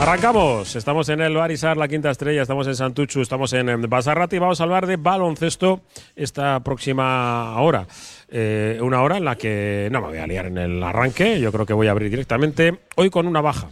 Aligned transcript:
Arrancamos, 0.00 0.76
estamos 0.76 1.08
en 1.08 1.20
el 1.20 1.34
Barisar, 1.34 1.76
la 1.76 1.88
quinta 1.88 2.10
estrella, 2.10 2.42
estamos 2.42 2.68
en 2.68 2.76
Santuchu, 2.76 3.20
estamos 3.20 3.52
en 3.52 3.90
Basarrati 3.90 4.38
vamos 4.38 4.60
a 4.60 4.64
hablar 4.64 4.86
de 4.86 4.96
baloncesto 4.96 5.80
esta 6.14 6.60
próxima 6.60 7.60
hora. 7.60 7.86
Eh, 8.28 8.78
una 8.80 9.02
hora 9.02 9.16
en 9.16 9.24
la 9.24 9.36
que 9.36 9.88
no 9.90 10.00
me 10.00 10.08
voy 10.08 10.18
a 10.18 10.26
liar 10.26 10.46
en 10.46 10.56
el 10.56 10.82
arranque, 10.82 11.40
yo 11.40 11.50
creo 11.50 11.66
que 11.66 11.72
voy 11.72 11.88
a 11.88 11.90
abrir 11.90 12.10
directamente, 12.10 12.78
hoy 12.94 13.10
con 13.10 13.26
una 13.26 13.40
baja. 13.40 13.70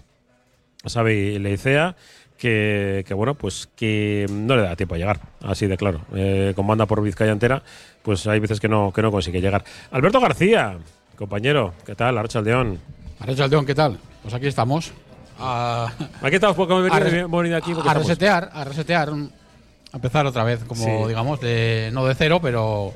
Sabe 0.84 1.38
Leicea 1.38 1.94
que, 2.36 3.04
bueno, 3.14 3.34
pues 3.34 3.68
que 3.76 4.26
no 4.28 4.56
le 4.56 4.62
da 4.62 4.74
tiempo 4.74 4.96
a 4.96 4.98
llegar, 4.98 5.20
así 5.42 5.68
de 5.68 5.76
claro. 5.76 6.00
Eh, 6.14 6.52
con 6.56 6.66
banda 6.66 6.86
por 6.86 7.02
Vizcaya 7.02 7.32
entera, 7.32 7.62
pues 8.02 8.26
hay 8.26 8.40
veces 8.40 8.58
que 8.58 8.68
no, 8.68 8.92
que 8.92 9.00
no 9.00 9.12
consigue 9.12 9.40
llegar. 9.40 9.64
Alberto 9.92 10.20
García, 10.20 10.76
compañero, 11.16 11.72
¿qué 11.86 11.94
tal? 11.94 12.18
Archaldeón. 12.18 12.80
Archaldeón, 13.20 13.64
¿qué 13.64 13.74
tal? 13.76 13.98
Pues 14.22 14.34
aquí 14.34 14.48
estamos. 14.48 14.92
A, 15.38 15.92
aquí 16.22 16.36
estamos 16.36 16.56
hemos 16.56 17.42
venido 17.42 17.56
aquí. 17.56 17.72
a 17.84 17.94
resetear, 17.94 18.50
a 18.52 18.64
resetear, 18.64 19.10
a 19.10 19.96
empezar 19.96 20.26
otra 20.26 20.44
vez, 20.44 20.64
como 20.64 21.08
digamos, 21.08 21.40
de, 21.40 21.90
no 21.92 22.06
de 22.06 22.14
cero, 22.14 22.40
pero 22.40 22.92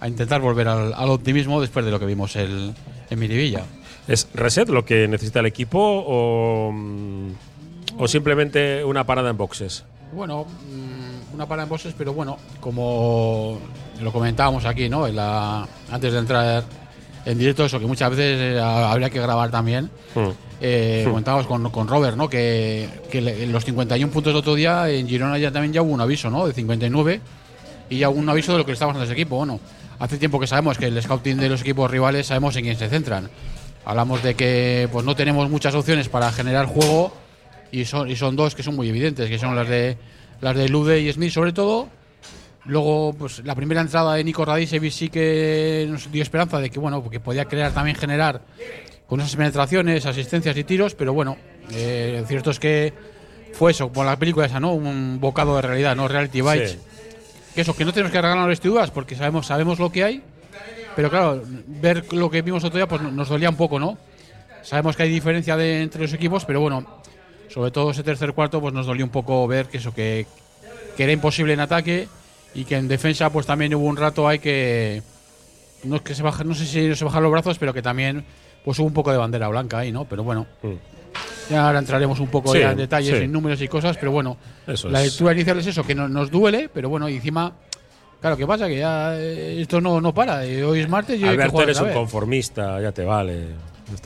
a 0.00 0.08
intentar 0.08 0.40
volver 0.40 0.68
al, 0.68 1.10
optimismo 1.10 1.60
después 1.60 1.84
de 1.84 1.90
lo 1.90 1.98
que 1.98 2.06
vimos 2.06 2.36
el, 2.36 2.74
en 3.10 3.18
Miribilla. 3.18 3.64
¿Es 4.08 4.28
reset 4.34 4.68
lo 4.68 4.84
que 4.84 5.08
necesita 5.08 5.40
el 5.40 5.46
equipo 5.46 5.78
o, 5.80 6.72
o 7.98 8.08
simplemente 8.08 8.84
una 8.84 9.04
parada 9.04 9.30
en 9.30 9.36
boxes? 9.36 9.84
Bueno, 10.12 10.44
mm, 10.44 11.34
una 11.34 11.46
parada 11.46 11.64
en 11.64 11.68
boxes, 11.68 11.94
pero 11.96 12.12
bueno, 12.12 12.38
como 12.60 13.58
lo 14.00 14.12
comentábamos 14.12 14.64
aquí, 14.64 14.88
¿no? 14.88 15.06
En 15.06 15.16
la, 15.16 15.66
antes 15.90 16.12
de 16.12 16.18
entrar 16.18 16.64
en 17.24 17.38
directo, 17.38 17.64
eso 17.64 17.80
que 17.80 17.86
muchas 17.86 18.10
veces 18.10 18.40
eh, 18.40 18.60
habría 18.60 19.10
que 19.10 19.20
grabar 19.20 19.50
también. 19.50 19.90
Hmm. 20.14 20.30
Eh. 20.60 21.04
Comentábamos 21.06 21.46
con, 21.46 21.70
con, 21.70 21.88
Robert, 21.88 22.16
¿no? 22.16 22.28
Que, 22.28 22.88
que 23.10 23.20
los 23.20 23.64
51 23.64 24.12
puntos 24.12 24.32
del 24.32 24.38
otro 24.38 24.54
día 24.54 24.88
en 24.88 25.06
Girona 25.08 25.38
ya 25.38 25.50
también 25.50 25.72
ya 25.72 25.82
hubo 25.82 25.92
un 25.92 26.00
aviso, 26.00 26.30
¿no? 26.30 26.46
De 26.46 26.52
59 26.52 27.20
y 27.90 27.98
ya 27.98 28.08
hubo 28.08 28.18
un 28.18 28.28
aviso 28.28 28.52
de 28.52 28.58
lo 28.58 28.64
que 28.64 28.70
le 28.70 28.74
estaba 28.74 28.90
pasando 28.90 29.02
a 29.02 29.04
ese 29.04 29.12
equipo. 29.12 29.36
Bueno, 29.36 29.60
hace 29.98 30.18
tiempo 30.18 30.40
que 30.40 30.46
sabemos 30.46 30.78
que 30.78 30.86
el 30.86 31.02
scouting 31.02 31.36
de 31.36 31.48
los 31.48 31.60
equipos 31.60 31.90
rivales 31.90 32.26
sabemos 32.26 32.56
en 32.56 32.64
quién 32.64 32.76
se 32.76 32.88
centran. 32.88 33.30
Hablamos 33.84 34.22
de 34.22 34.34
que 34.34 34.88
pues 34.90 35.04
no 35.04 35.14
tenemos 35.14 35.48
muchas 35.50 35.74
opciones 35.74 36.08
para 36.08 36.32
generar 36.32 36.66
juego 36.66 37.12
y 37.70 37.84
son, 37.84 38.10
y 38.10 38.16
son 38.16 38.34
dos 38.34 38.54
que 38.54 38.62
son 38.62 38.74
muy 38.76 38.88
evidentes, 38.88 39.28
que 39.28 39.38
son 39.38 39.54
las 39.54 39.68
de 39.68 39.98
las 40.40 40.56
de 40.56 40.68
Lude 40.68 41.00
y 41.00 41.12
Smith 41.12 41.32
sobre 41.32 41.52
todo 41.52 41.88
Luego, 42.66 43.14
pues 43.16 43.44
la 43.44 43.54
primera 43.54 43.80
entrada 43.80 44.14
de 44.14 44.24
Nico 44.24 44.44
Radicevic 44.44 44.90
sí 44.90 45.08
que 45.08 45.86
nos 45.88 46.10
dio 46.10 46.22
esperanza 46.22 46.58
de 46.58 46.68
que, 46.68 46.80
bueno, 46.80 47.00
porque 47.00 47.20
podía 47.20 47.44
crear 47.44 47.72
también 47.72 47.96
generar 47.96 48.40
con 49.06 49.20
esas 49.20 49.36
penetraciones, 49.36 50.06
asistencias 50.06 50.56
y 50.56 50.64
tiros, 50.64 50.94
pero 50.94 51.12
bueno, 51.12 51.36
eh, 51.72 52.24
cierto 52.26 52.50
es 52.50 52.58
que 52.58 52.92
fue 53.52 53.70
eso, 53.70 53.88
como 53.88 54.04
la 54.04 54.18
película 54.18 54.46
esa, 54.46 54.60
¿no? 54.60 54.74
Un 54.74 55.20
bocado 55.20 55.56
de 55.56 55.62
realidad, 55.62 55.96
¿no? 55.96 56.08
Reality 56.08 56.40
Bites. 56.40 56.78
Que 57.54 57.60
eso, 57.62 57.74
que 57.74 57.84
no 57.84 57.92
tenemos 57.92 58.12
que 58.12 58.18
regalar 58.20 58.38
las 58.38 58.48
vestiduras 58.48 58.90
porque 58.90 59.14
sabemos, 59.14 59.46
sabemos 59.46 59.78
lo 59.78 59.90
que 59.90 60.04
hay, 60.04 60.22
pero 60.94 61.08
claro, 61.08 61.42
ver 61.66 62.12
lo 62.12 62.30
que 62.30 62.42
vimos 62.42 62.64
otro 62.64 62.76
día, 62.76 62.88
pues 62.88 63.00
nos 63.00 63.28
dolía 63.28 63.48
un 63.48 63.56
poco, 63.56 63.78
¿no? 63.78 63.96
Sabemos 64.62 64.96
que 64.96 65.04
hay 65.04 65.10
diferencia 65.10 65.56
de, 65.56 65.82
entre 65.82 66.02
los 66.02 66.12
equipos, 66.12 66.44
pero 66.44 66.60
bueno, 66.60 67.00
sobre 67.48 67.70
todo 67.70 67.92
ese 67.92 68.02
tercer 68.02 68.32
cuarto, 68.32 68.60
pues 68.60 68.74
nos 68.74 68.86
dolió 68.86 69.04
un 69.04 69.10
poco 69.10 69.46
ver 69.46 69.66
que 69.66 69.78
eso, 69.78 69.94
que, 69.94 70.26
que 70.96 71.04
era 71.04 71.12
imposible 71.12 71.52
en 71.52 71.60
ataque 71.60 72.08
y 72.54 72.64
que 72.64 72.76
en 72.76 72.88
defensa 72.88 73.30
pues 73.30 73.46
también 73.46 73.74
hubo 73.74 73.86
un 73.86 73.96
rato 73.96 74.26
hay 74.26 74.38
que 74.38 75.02
no 75.84 75.96
es 75.96 76.02
que 76.02 76.14
se 76.14 76.22
baja, 76.22 76.42
no 76.42 76.54
sé 76.54 76.66
si 76.66 76.94
se 76.94 77.04
bajan 77.04 77.22
los 77.22 77.32
brazos, 77.32 77.58
pero 77.58 77.72
que 77.72 77.82
también 77.82 78.24
pues 78.66 78.80
hubo 78.80 78.88
un 78.88 78.92
poco 78.92 79.12
de 79.12 79.16
bandera 79.16 79.46
blanca 79.46 79.78
ahí, 79.78 79.92
¿no? 79.92 80.04
Pero 80.06 80.24
bueno. 80.24 80.44
Mm. 80.62 80.72
Ya 81.48 81.64
ahora 81.64 81.78
entraremos 81.78 82.18
un 82.18 82.26
poco 82.26 82.52
en 82.56 82.76
detalles, 82.76 83.22
en 83.22 83.30
números 83.30 83.62
y 83.62 83.68
cosas, 83.68 83.96
pero 83.96 84.10
bueno, 84.10 84.36
la 84.66 85.00
lectura 85.00 85.32
inicial 85.32 85.60
es 85.60 85.68
eso, 85.68 85.84
que 85.84 85.94
nos 85.94 86.28
duele, 86.28 86.68
pero 86.68 86.88
bueno, 86.88 87.08
y 87.08 87.14
encima 87.14 87.52
Claro, 88.20 88.36
¿qué 88.36 88.46
pasa? 88.46 88.66
Que 88.66 88.78
ya 88.78 89.16
eh, 89.16 89.60
esto 89.60 89.80
no, 89.80 90.00
no 90.00 90.12
para. 90.12 90.40
Hoy 90.40 90.80
es 90.80 90.88
martes 90.88 91.20
y 91.20 91.24
Alberto 91.24 91.62
eres 91.62 91.80
un 91.80 91.92
conformista, 91.92 92.80
ya 92.80 92.90
te 92.90 93.04
vale. 93.04 93.50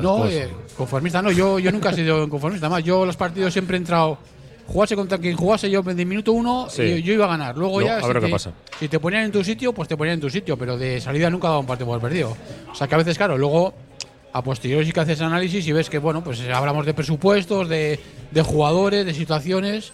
No, 0.00 0.26
eh, 0.26 0.46
conformista 0.76 1.22
no. 1.22 1.30
Yo, 1.30 1.58
yo 1.58 1.72
nunca 1.72 1.88
he 1.88 1.94
sido 1.94 2.24
un 2.24 2.28
conformista. 2.28 2.68
Más, 2.68 2.84
yo 2.84 3.06
los 3.06 3.16
partidos 3.16 3.52
siempre 3.52 3.76
he 3.76 3.80
entrado 3.80 4.18
jugase 4.66 4.94
contra 4.94 5.18
quien 5.18 5.36
jugase 5.36 5.70
yo 5.70 5.82
en 5.84 6.08
minuto 6.08 6.32
uno, 6.32 6.68
yo, 6.68 6.84
iba 6.84 7.24
a 7.24 7.28
ganar. 7.28 7.56
Luego 7.56 7.82
ya, 7.82 8.00
si, 8.00 8.12
te, 8.12 8.28
pasa. 8.28 8.52
si 8.78 8.88
te 8.88 9.00
ponían 9.00 9.24
en 9.24 9.32
tu 9.32 9.42
sitio, 9.42 9.72
pues 9.72 9.88
te 9.88 9.96
ponían 9.96 10.14
en 10.14 10.20
tu 10.20 10.30
sitio, 10.30 10.56
pero 10.56 10.76
de 10.76 11.00
salida 11.00 11.28
nunca 11.30 11.48
daba 11.48 11.60
un 11.60 11.66
partido 11.66 11.86
por 11.88 12.00
perdido. 12.00 12.36
O 12.70 12.74
sea 12.74 12.86
que 12.86 12.94
a 12.94 12.98
veces, 12.98 13.16
claro, 13.16 13.36
luego 13.36 13.74
a 14.32 14.42
posteriori 14.42 14.86
sí 14.86 14.92
que 14.92 15.00
haces 15.00 15.20
análisis 15.20 15.66
y 15.66 15.72
ves 15.72 15.90
que, 15.90 15.98
bueno, 15.98 16.22
pues 16.22 16.40
hablamos 16.48 16.86
de 16.86 16.94
presupuestos, 16.94 17.68
de, 17.68 17.98
jugadores, 18.44 19.04
de 19.06 19.14
situaciones, 19.14 19.90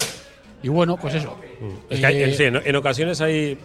y 0.62 0.68
bueno, 0.68 0.96
pues 0.96 1.14
eso. 1.14 1.36
Mm. 1.60 1.92
Es 1.92 2.00
que 2.00 2.46
eh, 2.46 2.62
en, 2.64 2.76
ocasiones 2.76 3.20
hay 3.20 3.58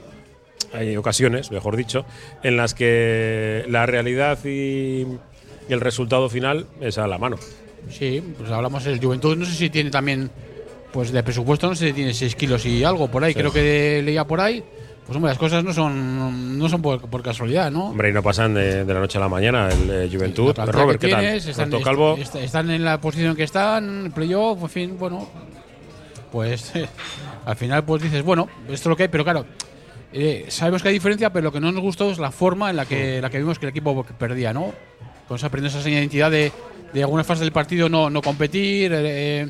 hay 0.74 0.96
ocasiones, 0.96 1.52
mejor 1.52 1.76
dicho, 1.76 2.06
en 2.44 2.56
las 2.56 2.74
que 2.74 3.66
la 3.68 3.86
realidad 3.86 4.40
y, 4.46 5.06
el 5.70 5.80
resultado 5.80 6.30
final 6.30 6.68
es 6.81 6.98
a 6.98 7.08
la 7.08 7.18
mano. 7.18 7.38
Sí, 7.90 8.22
pues 8.38 8.52
hablamos 8.52 8.84
del 8.84 9.00
Juventud, 9.00 9.38
no 9.38 9.46
sé 9.46 9.54
si 9.54 9.70
tiene 9.70 9.90
también 9.90 10.30
pues 10.92 11.14
de 11.14 11.24
presupuesto 11.24 11.68
no 11.68 11.76
sé 11.76 11.88
si 11.88 11.94
tiene 11.94 12.14
6 12.14 12.36
kilos 12.36 12.66
y 12.66 12.84
algo 12.84 13.08
por 13.10 13.24
ahí, 13.24 13.34
creo 13.34 13.54
que 13.54 14.02
leía 14.04 14.26
por 14.26 14.42
ahí. 14.42 14.64
Pues 15.06 15.16
hombre, 15.16 15.31
las 15.31 15.38
cosas 15.38 15.63
no 15.63 15.73
son 15.73 16.57
no 16.57 16.69
son 16.69 16.81
por, 16.81 17.23
casualidad, 17.23 17.72
¿no? 17.72 17.89
Hombre, 17.89 18.09
y 18.09 18.13
no 18.13 18.22
pasan 18.22 18.53
de, 18.53 18.85
la 18.85 19.00
noche 19.00 19.17
a 19.17 19.22
la 19.22 19.29
mañana 19.29 19.69
el 19.69 19.89
eh, 19.89 20.09
Juventud. 20.12 20.56
Robert, 20.56 21.00
¿qué 21.00 21.09
tal? 21.09 21.25
Están, 21.25 21.72
Calvo. 21.81 22.17
están 22.17 22.69
en 22.69 22.85
la 22.85 23.01
posición 23.01 23.35
que 23.35 23.44
están, 23.44 24.12
playoff, 24.13 24.62
en 24.62 24.69
fin, 24.69 24.97
bueno. 24.97 25.28
Pues 26.31 26.72
al 27.45 27.56
final 27.56 27.84
pues 27.84 28.03
dices, 28.03 28.23
bueno, 28.23 28.47
esto 28.63 28.73
es 28.73 28.85
lo 28.85 28.95
que 28.95 29.03
hay, 29.03 29.09
pero 29.09 29.23
claro, 29.23 29.45
eh, 30.13 30.45
sabemos 30.50 30.81
que 30.81 30.89
hay 30.89 30.94
diferencia, 30.94 31.31
pero 31.31 31.45
lo 31.45 31.51
que 31.51 31.59
no 31.59 31.72
nos 31.72 31.81
gustó 31.81 32.12
es 32.12 32.19
la 32.19 32.31
forma 32.31 32.69
en 32.69 32.75
la 32.75 32.85
que, 32.85 33.22
la 33.22 33.29
que 33.29 33.38
vimos 33.38 33.59
que 33.59 33.66
el 33.66 33.72
equipo 33.72 34.03
perdía, 34.03 34.53
¿no? 34.53 34.73
Con 35.28 35.38
esa, 35.38 35.47
esa 35.47 35.89
identidad 35.89 36.31
de, 36.31 36.51
de 36.94 37.03
algunas 37.03 37.25
fases 37.25 37.41
del 37.41 37.51
partido 37.51 37.88
no, 37.89 38.09
no 38.09 38.22
competir, 38.22 38.91
eh, 38.94 39.50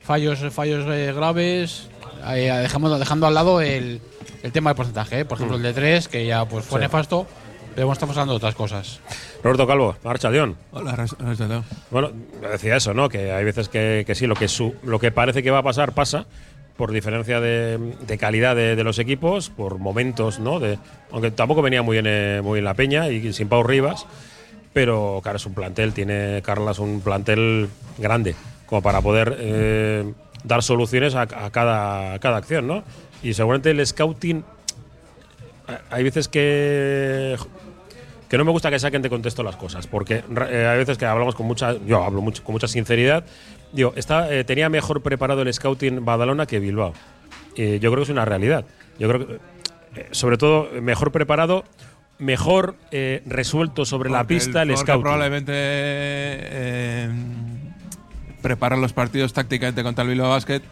fallos, 0.00 0.40
fallos 0.50 0.86
eh, 0.88 1.12
graves, 1.14 1.88
eh, 2.34 2.52
dejamos, 2.62 2.98
dejando 2.98 3.26
al 3.26 3.34
lado 3.34 3.60
el, 3.60 4.00
el 4.42 4.52
tema 4.52 4.70
del 4.70 4.76
porcentaje. 4.76 5.20
¿eh? 5.20 5.24
Por 5.24 5.36
ejemplo, 5.36 5.56
el 5.56 5.62
de 5.62 5.72
3, 5.72 6.08
que 6.08 6.26
ya 6.26 6.44
pues, 6.44 6.64
fue 6.64 6.80
nefasto, 6.80 7.26
pero 7.74 7.92
estamos 7.92 8.16
hablando 8.16 8.34
de 8.34 8.38
otras 8.38 8.54
cosas. 8.54 9.00
Roberto 9.42 9.66
Calvo, 9.66 9.96
Marcha 10.02 10.30
León. 10.30 10.56
Hola, 10.72 11.06
León. 11.38 11.64
Bueno, 11.90 12.10
decía 12.50 12.76
eso, 12.76 12.94
¿no? 12.94 13.08
Que 13.08 13.32
hay 13.32 13.44
veces 13.44 13.68
que, 13.68 14.04
que 14.06 14.14
sí, 14.14 14.26
lo 14.26 14.34
que, 14.34 14.48
su, 14.48 14.74
lo 14.82 14.98
que 14.98 15.12
parece 15.12 15.42
que 15.42 15.50
va 15.50 15.58
a 15.58 15.62
pasar, 15.62 15.92
pasa 15.92 16.26
por 16.76 16.92
diferencia 16.92 17.40
de, 17.40 17.76
de 18.06 18.18
calidad 18.18 18.54
de, 18.54 18.76
de, 18.76 18.84
los 18.84 19.00
equipos, 19.00 19.50
por 19.50 19.78
momentos, 19.78 20.38
¿no? 20.38 20.60
De, 20.60 20.78
aunque 21.10 21.32
tampoco 21.32 21.60
venía 21.60 21.82
muy 21.82 22.00
bien, 22.00 22.42
muy 22.44 22.60
en 22.60 22.64
la 22.64 22.74
peña 22.74 23.08
y 23.08 23.32
sin 23.32 23.48
Pau 23.48 23.64
Rivas, 23.64 24.06
pero 24.72 25.18
claro, 25.22 25.38
es 25.38 25.46
un 25.46 25.54
plantel, 25.54 25.92
tiene 25.92 26.40
Carlas 26.42 26.78
un 26.78 27.00
plantel 27.00 27.68
grande 27.98 28.36
como 28.66 28.82
para 28.82 29.00
poder 29.00 29.36
eh, 29.40 30.12
dar 30.44 30.62
soluciones 30.62 31.14
a, 31.14 31.26
cada, 31.26 32.18
cada 32.18 32.36
acción, 32.36 32.66
¿no? 32.66 32.84
Y 33.22 33.34
seguramente 33.34 33.70
el 33.70 33.86
scouting, 33.86 34.44
hay 35.90 36.02
veces 36.02 36.28
que 36.28 37.36
que 38.28 38.36
no 38.36 38.44
me 38.44 38.50
gusta 38.50 38.70
que 38.70 38.78
saquen 38.78 39.00
de 39.00 39.08
contexto 39.08 39.42
las 39.42 39.56
cosas, 39.56 39.86
porque 39.86 40.22
eh, 40.50 40.66
hay 40.70 40.76
veces 40.78 40.98
que 40.98 41.06
hablamos 41.06 41.34
con 41.34 41.46
mucha, 41.46 41.74
yo 41.86 42.04
hablo 42.04 42.20
mucho, 42.20 42.44
con 42.44 42.52
mucha 42.52 42.68
sinceridad, 42.68 43.24
digo, 43.72 43.94
está, 43.96 44.30
eh, 44.32 44.44
tenía 44.44 44.68
mejor 44.68 45.02
preparado 45.02 45.40
el 45.42 45.52
scouting 45.52 46.04
Badalona 46.04 46.44
que 46.44 46.60
Bilbao. 46.60 46.92
yo 47.56 47.78
creo 47.78 47.96
que 47.96 48.02
es 48.02 48.10
una 48.10 48.26
realidad. 48.26 48.66
Yo 48.98 49.08
creo 49.08 49.26
que, 49.26 49.38
sobre 50.10 50.36
todo, 50.36 50.68
mejor 50.82 51.10
preparado, 51.10 51.64
mejor 52.18 52.74
resuelto 53.24 53.86
sobre 53.86 54.10
la 54.10 54.24
pista 54.24 54.62
el, 54.62 54.76
scouting. 54.76 55.02
Probablemente 55.02 55.54
preparar 58.42 58.78
los 58.78 58.92
partidos 58.92 59.32
tácticamente 59.32 59.82
contra 59.82 60.02
el 60.02 60.10
Bilbao 60.10 60.30
Basket 60.30 60.62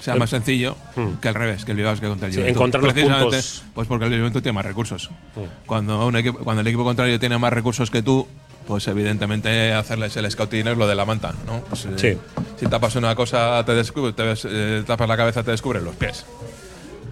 sea 0.00 0.14
más 0.14 0.30
sencillo 0.30 0.76
hmm. 0.96 1.14
que 1.20 1.28
al 1.28 1.34
revés, 1.34 1.64
que 1.64 1.72
el 1.72 1.76
Bilbao 1.76 1.92
Basket 1.92 2.08
contra 2.08 2.28
el 2.28 2.34
Juventus. 2.34 2.56
encontrar 2.56 2.84
los 2.84 2.92
puntos. 2.92 3.64
Pues 3.74 3.88
porque 3.88 4.06
el 4.06 4.18
Juventus 4.18 4.42
tiene 4.42 4.54
más 4.54 4.64
recursos. 4.64 5.10
Hmm. 5.34 5.66
Cuando, 5.66 6.06
un 6.06 6.16
equipo, 6.16 6.38
cuando 6.38 6.60
el 6.60 6.66
equipo 6.66 6.84
contrario 6.84 7.18
tiene 7.18 7.38
más 7.38 7.52
recursos 7.52 7.90
que 7.90 8.02
tú, 8.02 8.26
pues 8.66 8.86
evidentemente 8.86 9.72
hacerles 9.72 10.16
el 10.16 10.30
scouting 10.30 10.68
es 10.68 10.76
lo 10.76 10.86
de 10.86 10.94
la 10.94 11.04
manta, 11.04 11.32
¿no? 11.46 11.60
Pues, 11.62 11.86
eh, 11.86 12.18
Si 12.58 12.66
tapas 12.66 12.96
una 12.96 13.14
cosa, 13.14 13.64
te, 13.64 13.74
descubre, 13.74 14.12
te 14.12 14.34
eh, 14.44 14.84
tapas 14.86 15.08
la 15.08 15.16
cabeza, 15.16 15.42
te 15.42 15.52
descubren 15.52 15.84
los 15.84 15.96
pies. 15.96 16.26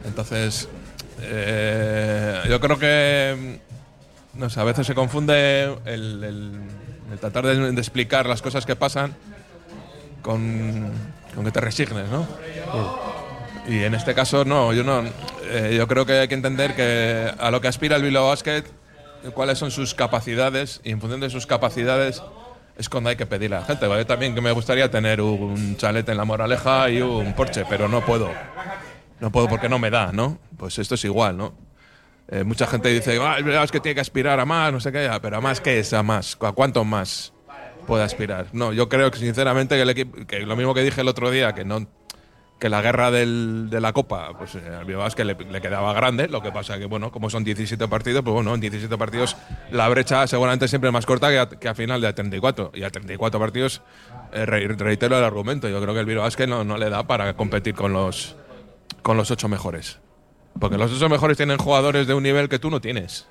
Entonces, 0.05 0.69
eh, 1.23 2.43
yo 2.49 2.61
creo 2.61 2.79
que, 2.79 3.59
no 4.35 4.51
sé, 4.51 4.61
a 4.61 4.65
veces 4.65 4.87
se 4.87 4.95
confunde 4.95 5.75
el, 5.87 6.61
tratar 7.21 7.47
de 7.47 7.81
explicar 7.81 8.27
las 8.27 8.43
cosas 8.43 8.67
que 8.67 8.77
pasan 8.77 9.17
con, 10.27 10.91
que 11.45 11.51
te 11.53 11.61
resignes, 11.61 12.09
¿no? 12.11 12.27
Y 13.69 13.85
en 13.85 13.95
este 13.95 14.13
caso, 14.13 14.45
no, 14.45 14.73
yo 14.73 14.83
no. 14.83 15.05
Eh, 15.45 15.75
yo 15.77 15.87
creo 15.87 16.05
que 16.05 16.15
hay 16.15 16.29
que 16.29 16.35
entender 16.35 16.75
que 16.75 17.33
a 17.39 17.51
lo 17.51 17.61
que 17.61 17.69
aspira 17.69 17.97
el 17.97 18.03
Bilbao 18.03 18.29
Basket, 18.29 18.65
cuáles 19.35 19.59
son 19.59 19.71
sus 19.71 19.95
capacidades, 19.95 20.81
y 20.83 20.91
en 20.91 21.01
función 21.01 21.21
de 21.21 21.31
sus 21.31 21.47
capacidades, 21.47 22.23
es 22.77 22.89
cuando 22.89 23.11
hay 23.11 23.17
que 23.17 23.27
pedirle 23.27 23.57
a 23.57 23.61
la 23.61 23.67
gente. 23.67 23.87
Yo 23.89 24.07
también 24.07 24.35
que 24.35 24.41
me 24.41 24.51
gustaría 24.51 24.91
tener 24.91 25.21
un 25.21 25.77
chalet 25.77 26.09
en 26.09 26.17
la 26.17 26.25
Moraleja 26.25 26.91
y 26.91 27.01
un 27.01 27.33
Porsche, 27.33 27.65
pero 27.69 27.89
no 27.89 28.05
puedo. 28.05 28.31
No 29.21 29.31
puedo 29.31 29.49
porque 29.49 29.69
no 29.69 29.79
me 29.79 29.91
da, 29.91 30.11
¿no? 30.13 30.39
Pues 30.57 30.79
esto 30.79 30.97
es 30.97 31.05
igual, 31.05 31.37
¿no? 31.37 31.55
Eh, 32.29 32.43
mucha 32.43 32.67
gente 32.67 32.89
dice, 32.89 33.19
ah, 33.23 33.39
es 33.39 33.71
que 33.71 33.79
tiene 33.79 33.95
que 33.95 34.01
aspirar 34.01 34.41
a 34.41 34.45
más, 34.45 34.73
no 34.73 34.81
sé 34.81 34.91
qué, 34.91 35.09
pero 35.23 35.37
¿a 35.37 35.41
más 35.41 35.61
qué 35.61 35.79
es? 35.79 35.93
¿A 35.93 36.03
más? 36.03 36.37
¿A 36.41 36.53
cuánto 36.53 36.85
más 36.85 37.33
puede 37.87 38.05
aspirar? 38.05 38.49
No, 38.53 38.73
yo 38.73 38.89
creo 38.89 39.11
que 39.11 39.19
sinceramente 39.19 39.77
que, 39.77 39.83
el 39.83 39.91
equipo, 39.91 40.27
que 40.27 40.41
lo 40.41 40.57
mismo 40.57 40.75
que 40.75 40.83
dije 40.83 41.01
el 41.01 41.09
otro 41.09 41.31
día, 41.31 41.55
que 41.55 41.65
no 41.65 41.87
que 42.59 42.71
la 42.71 42.81
guerra 42.81 43.11
del, 43.11 43.69
de 43.71 43.81
la 43.81 43.93
Copa, 43.93 44.33
pues 44.37 44.55
eh, 44.55 44.63
al 44.79 44.87
Bilbao 44.87 45.09
que 45.11 45.25
le, 45.25 45.37
quedaba 45.37 45.93
grande, 45.93 46.29
lo 46.29 46.41
que 46.41 46.53
pasa 46.53 46.79
que, 46.79 46.87
bueno, 46.87 47.13
como 47.13 47.29
son 47.29 47.45
17 47.45 47.87
partidos, 47.89 48.23
pues 48.23 48.33
bueno, 48.33 48.55
en 48.55 48.61
17 48.61 48.97
partidos 48.97 49.37
la 49.71 49.89
brecha 49.89 50.27
seguramente 50.27 50.67
siempre 50.67 50.89
es 50.89 50.93
más 50.93 51.05
corta 51.05 51.29
que 51.29 51.39
a, 51.39 51.49
que 51.49 51.69
a 51.69 51.75
final 51.75 52.01
de 52.01 52.13
34. 52.13 52.73
Y 52.75 52.83
a 52.83 52.91
34 52.91 53.39
partidos, 53.39 53.83
eh, 54.33 54.47
reitero 54.47 55.19
el 55.19 55.25
argumento, 55.25 55.69
yo 55.69 55.81
creo 55.83 55.93
que 55.93 56.01
el 56.01 56.07
Bilbao 56.07 56.29
no, 56.49 56.65
no 56.65 56.79
le 56.79 56.89
da 56.89 57.07
para 57.07 57.35
competir 57.37 57.75
con 57.75 57.93
los, 57.93 58.37
con 59.03 59.17
los 59.17 59.31
8 59.31 59.49
mejores. 59.49 59.99
Porque 60.59 60.79
los 60.79 60.91
8 60.91 61.11
mejores 61.11 61.37
tienen 61.37 61.59
jugadores 61.59 62.07
de 62.07 62.15
un 62.15 62.23
nivel 62.23 62.49
que 62.49 62.59
tú 62.59 62.71
no 62.71 62.81
tienes 62.81 63.27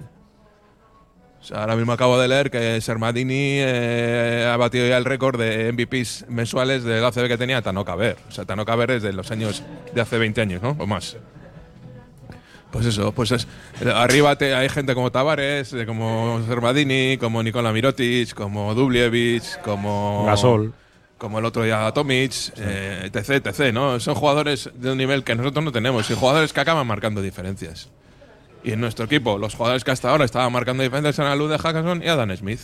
ahora 1.51 1.75
mismo 1.75 1.92
acabo 1.92 2.19
de 2.19 2.27
leer 2.27 2.51
que 2.51 2.80
Sermadini 2.81 3.57
eh, 3.59 4.50
ha 4.51 4.57
batido 4.57 4.88
ya 4.88 4.97
el 4.97 5.06
récord 5.06 5.39
de 5.39 5.71
MVPs 5.71 6.25
mensuales 6.30 6.83
del 6.83 7.03
ACB 7.03 7.27
que 7.27 7.38
tenía 7.38 7.62
Tano 7.62 7.86
Caber. 7.86 8.18
O 8.27 8.31
sea, 8.31 8.45
Tano 8.45 8.65
Caber 8.65 8.92
es 8.92 9.03
de 9.03 9.13
los 9.13 9.31
años 9.31 9.63
de 9.94 10.01
hace 10.01 10.18
20 10.18 10.42
años, 10.42 10.62
¿no? 10.62 10.75
O 10.80 10.88
más. 10.88 11.18
Pues 12.71 12.88
eso, 12.88 13.13
pues 13.13 13.31
es. 13.31 13.47
Arriba 13.94 14.36
te, 14.36 14.53
hay 14.53 14.68
gente 14.68 14.95
como 14.95 15.12
Tavares, 15.12 15.74
como 15.86 16.42
Sermadini, 16.45 17.18
como 17.18 17.42
Nicola 17.42 17.71
Mirotic, 17.71 18.33
como 18.33 18.74
Dublievich, 18.75 19.62
como. 19.62 20.25
Gasol. 20.25 20.74
Como 21.18 21.39
el 21.39 21.45
otro 21.45 21.63
día 21.63 21.89
Tomic, 21.94 22.33
eh, 22.57 23.09
etc, 23.13 23.47
etc, 23.47 23.74
¿no? 23.74 24.01
Son 24.01 24.15
jugadores 24.15 24.69
de 24.75 24.92
un 24.92 24.97
nivel 24.97 25.24
que 25.24 25.33
nosotros 25.36 25.63
no 25.63 25.71
tenemos 25.71 26.09
y 26.12 26.13
jugadores 26.13 26.51
que 26.51 26.59
acaban 26.59 26.86
marcando 26.86 27.21
diferencias. 27.21 27.89
Y 28.66 28.72
en 28.72 28.82
nuestro 28.82 29.06
equipo, 29.06 29.38
los 29.38 29.54
jugadores 29.54 29.84
que 29.84 29.92
hasta 29.92 30.10
ahora 30.10 30.26
estaban 30.26 30.52
marcando 30.52 30.82
diferencias 30.82 31.20
en 31.20 31.26
la 31.26 31.36
luz 31.36 31.52
de 31.52 31.60
Hackason 31.60 32.02
y 32.02 32.08
Adam 32.08 32.36
Smith. 32.36 32.62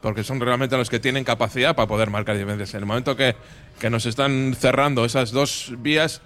Porque 0.00 0.22
son 0.22 0.38
realmente 0.38 0.76
los 0.76 0.88
que 0.88 1.00
tienen 1.00 1.24
capacidad 1.24 1.74
para 1.74 1.88
poder 1.88 2.10
marcar 2.10 2.36
diferencias. 2.36 2.74
En 2.74 2.80
el 2.80 2.86
momento 2.86 3.16
que, 3.16 3.34
que 3.80 3.90
nos 3.90 4.06
están 4.06 4.54
cerrando 4.56 5.04
esas 5.04 5.32
dos 5.32 5.72
vías, 5.78 6.22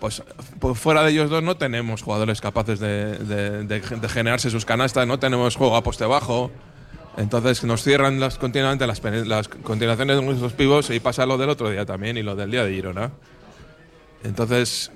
pues, 0.00 0.20
pues, 0.58 0.80
fuera 0.80 1.04
de 1.04 1.12
ellos 1.12 1.30
dos 1.30 1.44
no 1.44 1.56
tenemos 1.56 2.02
jugadores 2.02 2.40
capaces 2.40 2.80
de, 2.80 3.18
de, 3.64 4.08
generarse 4.08 4.50
sus 4.50 4.64
canastas, 4.64 5.06
no 5.06 5.20
tenemos 5.20 5.54
juego 5.54 5.76
a 5.76 5.84
poste 5.84 6.04
bajo. 6.04 6.50
Entonces 7.16 7.62
nos 7.62 7.84
cierran 7.84 8.18
las, 8.18 8.36
continuamente 8.36 8.84
las, 8.84 9.00
las 9.04 9.46
continuaciones 9.46 10.16
de 10.16 10.22
nuestros 10.22 10.54
pivos 10.54 10.90
y 10.90 10.98
pasa 10.98 11.24
lo 11.24 11.38
del 11.38 11.50
otro 11.50 11.70
día 11.70 11.86
también 11.86 12.16
y 12.16 12.24
lo 12.24 12.34
del 12.34 12.50
día 12.50 12.64
de 12.64 12.72
Girona. 12.72 13.12
Entonces, 14.24 14.90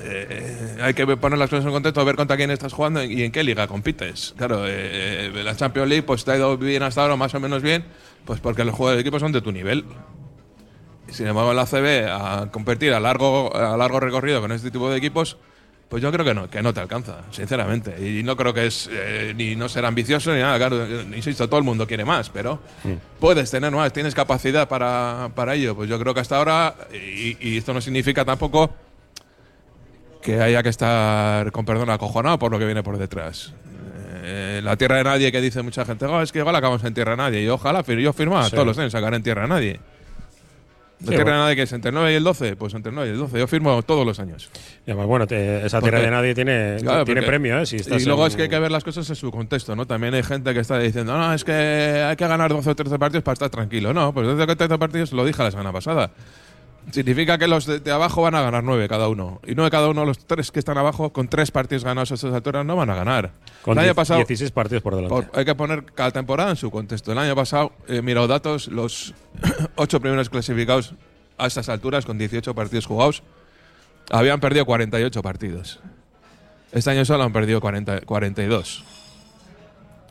eh, 0.00 0.78
hay 0.80 0.94
que 0.94 1.06
poner 1.16 1.38
las 1.38 1.50
cosas 1.50 1.66
en 1.66 1.72
contexto, 1.72 2.00
a 2.00 2.04
ver 2.04 2.16
contra 2.16 2.36
quién 2.36 2.50
estás 2.50 2.72
jugando 2.72 3.02
y 3.02 3.22
en 3.22 3.32
qué 3.32 3.42
liga 3.42 3.66
compites. 3.66 4.34
Claro, 4.36 4.66
eh, 4.66 5.26
eh, 5.26 5.42
la 5.44 5.54
Champions 5.54 5.88
League 5.88 6.02
pues 6.02 6.24
te 6.24 6.32
ha 6.32 6.36
ido 6.36 6.56
bien 6.56 6.82
hasta 6.82 7.02
ahora, 7.02 7.16
más 7.16 7.34
o 7.34 7.40
menos 7.40 7.62
bien, 7.62 7.84
pues 8.24 8.40
porque 8.40 8.64
los 8.64 8.74
juegos 8.74 8.96
de 8.96 9.02
equipo 9.02 9.18
son 9.18 9.32
de 9.32 9.42
tu 9.42 9.52
nivel. 9.52 9.84
Sin 11.08 11.26
embargo, 11.26 11.52
la 11.52 11.66
CB, 11.66 12.08
a 12.10 12.48
competir 12.50 12.94
a 12.94 13.00
largo, 13.00 13.54
a 13.54 13.76
largo 13.76 14.00
recorrido 14.00 14.40
con 14.40 14.50
este 14.50 14.70
tipo 14.70 14.90
de 14.90 14.96
equipos, 14.96 15.36
pues 15.90 16.02
yo 16.02 16.10
creo 16.10 16.24
que 16.24 16.32
no, 16.32 16.48
que 16.48 16.62
no 16.62 16.72
te 16.72 16.80
alcanza, 16.80 17.18
sinceramente. 17.30 17.94
Y 18.00 18.22
no 18.22 18.34
creo 18.34 18.54
que 18.54 18.64
es 18.64 18.88
ni 19.34 19.54
no 19.54 19.68
ser 19.68 19.84
ambicioso 19.84 20.32
ni 20.32 20.40
nada. 20.40 20.56
Claro, 20.56 20.86
insisto, 21.14 21.46
todo 21.48 21.58
el 21.58 21.64
mundo 21.64 21.86
quiere 21.86 22.06
más, 22.06 22.30
pero 22.30 22.60
puedes 23.20 23.50
tener 23.50 23.70
más, 23.72 23.92
tienes 23.92 24.14
capacidad 24.14 24.66
para, 24.66 25.30
para 25.34 25.54
ello. 25.54 25.76
Pues 25.76 25.90
yo 25.90 25.98
creo 25.98 26.14
que 26.14 26.20
hasta 26.20 26.38
ahora, 26.38 26.76
y, 26.94 27.36
y 27.46 27.58
esto 27.58 27.74
no 27.74 27.82
significa 27.82 28.24
tampoco 28.24 28.70
que 30.22 30.40
haya 30.40 30.62
que 30.62 30.70
estar, 30.70 31.52
con 31.52 31.64
perdón, 31.64 31.90
acojonado 31.90 32.38
por 32.38 32.50
lo 32.50 32.58
que 32.58 32.64
viene 32.64 32.82
por 32.82 32.96
detrás. 32.96 33.52
Eh, 34.24 34.60
la 34.62 34.76
tierra 34.76 34.96
de 34.96 35.04
nadie 35.04 35.32
que 35.32 35.40
dice 35.40 35.62
mucha 35.62 35.84
gente, 35.84 36.06
oh, 36.06 36.22
es 36.22 36.32
que 36.32 36.38
igual 36.38 36.54
acabamos 36.54 36.82
en 36.84 36.94
tierra 36.94 37.12
de 37.12 37.16
nadie. 37.16 37.42
Y 37.42 37.48
ojalá, 37.48 37.84
yo 37.84 38.12
firmaba 38.12 38.48
todos 38.48 38.66
los 38.66 38.78
años 38.78 38.92
sacar 38.92 39.12
en 39.14 39.22
tierra 39.22 39.42
de 39.42 39.48
nadie. 39.48 39.80
¿La 41.04 41.08
tierra 41.08 41.32
de 41.32 41.38
nadie 41.38 41.56
que 41.56 41.62
es 41.62 41.72
entre 41.72 41.88
el 41.88 41.94
9 41.96 42.12
y 42.12 42.14
el 42.14 42.22
12? 42.22 42.56
Pues 42.56 42.74
entre 42.74 42.90
el 42.90 42.94
9 42.94 43.10
y 43.10 43.12
el 43.14 43.18
12. 43.18 43.38
Yo 43.40 43.46
firmo 43.48 43.82
todos 43.82 44.06
los 44.06 44.20
años. 44.20 44.48
Pues 44.84 44.96
bueno, 44.96 45.26
esa 45.28 45.80
tierra 45.80 46.00
de 46.00 46.10
nadie 46.10 46.34
tiene, 46.34 46.76
tiene 47.04 47.22
premio, 47.22 47.60
¿eh? 47.60 47.64
y 47.70 48.04
luego 48.04 48.26
es 48.26 48.36
que 48.36 48.42
hay 48.42 48.48
que 48.48 48.58
ver 48.58 48.70
las 48.70 48.84
cosas 48.84 49.08
en 49.10 49.16
su 49.16 49.32
contexto, 49.32 49.74
¿no? 49.74 49.86
También 49.86 50.14
hay 50.14 50.22
gente 50.22 50.54
que 50.54 50.60
está 50.60 50.78
diciendo, 50.78 51.18
no, 51.18 51.34
es 51.34 51.42
que 51.42 51.52
hay 51.52 52.14
que 52.14 52.26
ganar 52.26 52.52
12 52.52 52.70
o 52.70 52.76
13 52.76 52.98
partidos 52.98 53.24
para 53.24 53.32
estar 53.32 53.50
tranquilo. 53.50 53.92
No, 53.92 54.14
pues 54.14 54.26
12 54.26 54.42
o 54.42 54.56
13 54.56 54.78
partidos 54.78 55.12
lo 55.12 55.24
dije 55.24 55.42
la 55.42 55.50
semana 55.50 55.72
pasada. 55.72 56.12
Significa 56.90 57.38
que 57.38 57.46
los 57.46 57.66
de, 57.66 57.90
abajo 57.90 58.22
van 58.22 58.34
a 58.34 58.42
ganar 58.42 58.64
nueve 58.64 58.88
cada 58.88 59.08
uno. 59.08 59.40
Y 59.46 59.54
nueve 59.54 59.70
cada 59.70 59.88
uno, 59.88 60.04
los 60.04 60.26
tres 60.26 60.50
que 60.50 60.58
están 60.58 60.76
abajo, 60.78 61.12
con 61.12 61.28
tres 61.28 61.50
partidos 61.50 61.84
ganados 61.84 62.10
a 62.10 62.14
estas 62.14 62.34
alturas, 62.34 62.66
no 62.66 62.76
van 62.76 62.90
a 62.90 62.94
ganar. 62.94 63.32
Con 63.62 63.78
el 63.78 63.84
año 63.84 63.94
pasado, 63.94 64.18
16 64.18 64.50
partidos 64.50 64.82
por 64.82 64.96
delante. 64.96 65.28
hay 65.32 65.44
que 65.44 65.54
poner 65.54 65.84
cada 65.84 66.10
temporada 66.10 66.50
en 66.50 66.56
su 66.56 66.70
contexto. 66.70 67.12
El 67.12 67.18
año 67.18 67.34
pasado, 67.34 67.72
he 67.88 67.98
eh, 67.98 68.02
mirado 68.02 68.26
datos, 68.26 68.68
los 68.68 69.14
ocho 69.76 70.00
primeros 70.00 70.28
clasificados 70.28 70.94
a 71.38 71.46
estas 71.46 71.68
alturas, 71.68 72.04
con 72.04 72.18
18 72.18 72.54
partidos 72.54 72.86
jugados, 72.86 73.22
habían 74.10 74.40
perdido 74.40 74.66
48 74.66 75.22
partidos. 75.22 75.80
Este 76.72 76.90
año 76.90 77.04
solo 77.04 77.22
han 77.22 77.32
perdido 77.32 77.60
40, 77.60 78.00
42. 78.00 78.84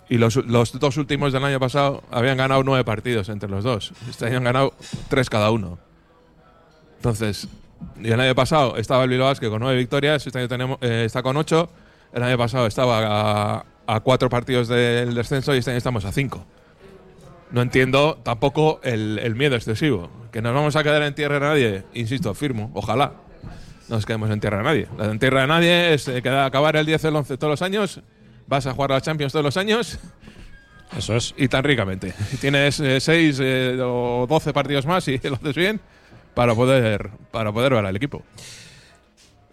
Y 0.09 0.18
los, 0.18 0.35
los, 0.35 0.77
dos 0.77 0.97
últimos 0.97 1.31
del 1.33 1.44
año 1.44 1.59
pasado 1.59 2.03
habían 2.12 2.38
ganado 2.38 2.63
nueve 2.63 2.83
partidos 2.83 3.29
entre 3.29 3.50
los 3.50 3.63
dos. 3.63 3.94
Este 4.09 4.25
año 4.25 4.38
han 4.38 4.44
ganado 4.44 4.73
tres 5.09 5.29
cada 5.29 5.51
uno. 5.51 5.79
Entonces, 7.01 7.48
el 8.03 8.19
año 8.19 8.36
pasado 8.36 8.77
estaba 8.77 9.06
el 9.06 9.09
Bilbao 9.09 9.33
que 9.33 9.50
con 9.50 9.59
nueve 9.59 9.75
victorias, 9.75 10.24
este 10.27 10.38
año 10.38 10.48
tenemos, 10.48 10.77
eh, 10.81 11.01
está 11.03 11.24
con 11.24 11.36
ocho. 11.36 11.68
El 12.13 12.21
año 12.21 12.38
pasado 12.38 12.68
estaba 12.68 13.65
a, 13.88 14.00
cuatro 14.01 14.30
partidos 14.30 14.68
del 14.68 15.15
descenso 15.15 15.56
y 15.56 15.57
este 15.57 15.71
año 15.71 15.80
estamos 15.80 16.06
a 16.06 16.12
cinco. 16.12 16.45
No 17.50 17.63
entiendo 17.63 18.19
tampoco 18.21 18.81
el, 18.83 19.33
miedo 19.33 19.56
excesivo. 19.56 20.12
Que 20.31 20.44
nos 20.44 20.53
vamos 20.53 20.75
a 20.75 20.83
quedar 20.83 21.01
en 21.01 21.15
tierra 21.15 21.39
de 21.39 21.42
nadie, 21.42 21.83
insisto, 21.95 22.36
firmo, 22.36 22.69
ojalá 22.75 23.13
nos 23.89 24.06
quedemos 24.06 24.30
en 24.30 24.39
tierra 24.39 24.57
de 24.57 24.63
nadie. 24.63 24.88
La 24.95 25.06
en 25.06 25.18
tierra 25.18 25.42
de 25.42 25.47
nadie 25.47 25.94
es 25.95 26.07
eh, 26.07 26.21
acabar 26.30 26.75
el 26.75 26.86
10 26.86 27.04
o 27.04 27.07
el 27.07 27.15
11 27.15 27.38
todos 27.38 27.51
los 27.51 27.62
años, 27.63 28.00
vas 28.45 28.68
a 28.68 28.74
jugar 28.75 28.92
a 28.92 28.95
la 28.95 29.01
Champions 29.01 29.33
todos 29.33 29.44
los 29.44 29.57
años. 29.57 29.97
Eso 30.95 31.15
es. 31.15 31.33
Y 31.36 31.47
tan 31.47 31.63
ricamente. 31.63 32.13
Tienes 32.39 32.75
6 32.75 33.39
eh, 33.42 33.80
o 33.81 34.27
12 34.30 34.54
partidos 34.54 34.86
más 34.86 35.07
y 35.07 35.18
lo 35.24 35.33
haces 35.33 35.56
bien 35.56 35.81
para 36.33 36.56
poder, 36.56 37.10
para 37.31 37.51
poder 37.51 37.74
ver 37.74 37.86
al 37.86 37.95
equipo. 37.95 38.24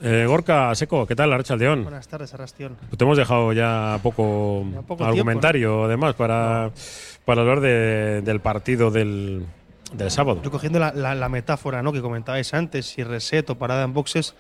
Eh, 0.01 0.27
Gorka 0.29 0.75
Seco, 0.75 1.07
¿qué 1.07 1.17
tal, 1.17 1.33
Archa 1.33 1.57
León? 1.57 1.83
Buenas 1.83 2.07
tardes, 2.07 2.33
Arrastión. 2.33 2.77
te 2.97 3.05
hemos 3.05 3.19
dejado 3.19 3.53
ya 3.53 3.99
poco, 4.03 4.65
argumentario, 5.01 5.85
además, 5.85 6.15
para, 6.15 6.71
para 7.25 7.41
hablar 7.41 7.61
del 7.61 8.41
partido 8.41 8.93
del, 8.93 9.45
del 9.93 10.11
sábado. 10.11 10.41
Recogiendo 10.45 10.79
la, 10.79 10.93
la, 10.93 11.29
metáfora 11.29 11.83
¿no? 11.83 11.93
que 11.93 12.01
comentabais 12.01 12.55
antes, 12.55 12.87
si 12.87 13.03
reset 13.03 13.51
o 13.51 13.57
parada 13.57 13.83
en 13.83 13.93
boxes, 13.93 14.37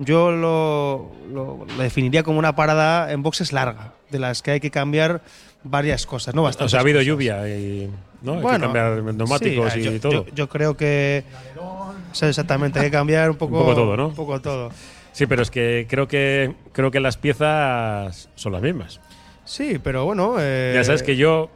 yo 0.00 0.32
lo, 0.32 1.12
lo, 1.32 1.66
definiría 1.78 2.24
como 2.24 2.40
una 2.40 2.56
parada 2.56 3.12
en 3.12 3.22
boxes 3.22 3.52
larga, 3.52 3.92
de 4.10 4.18
las 4.18 4.42
que 4.42 4.52
hay 4.52 4.60
que 4.60 4.72
cambiar 4.72 5.22
varias 5.62 6.04
cosas, 6.04 6.34
¿no? 6.34 6.42
o 6.44 6.52
sea, 6.52 6.78
ha 6.78 6.82
habido 6.82 7.00
lluvia 7.02 7.48
y 7.48 7.90
¿no? 8.22 8.34
hay 8.34 8.56
que 8.56 8.60
cambiar 8.60 9.02
neumáticos 9.02 9.76
y 9.76 9.98
todo. 9.98 10.26
Yo, 10.34 10.48
creo 10.48 10.76
que 10.76 11.24
exactamente, 12.22 12.78
hay 12.78 12.86
que 12.86 12.90
cambiar 12.90 13.30
un 13.30 13.36
poco, 13.36 13.58
un 13.58 13.64
poco 13.64 13.74
todo, 13.74 13.96
¿no? 13.96 14.08
Un 14.08 14.14
poco 14.14 14.40
todo. 14.40 14.70
Sí, 15.12 15.26
pero 15.26 15.42
es 15.42 15.50
que 15.50 15.86
creo 15.88 16.06
que 16.06 16.52
creo 16.72 16.90
que 16.90 17.00
las 17.00 17.16
piezas 17.16 18.28
son 18.34 18.52
las 18.52 18.60
mismas. 18.60 19.00
Sí, 19.46 19.80
pero 19.82 20.04
bueno. 20.04 20.36
Eh, 20.38 20.72
ya 20.74 20.84
sabes 20.84 21.02
que 21.02 21.16
yo 21.16 21.48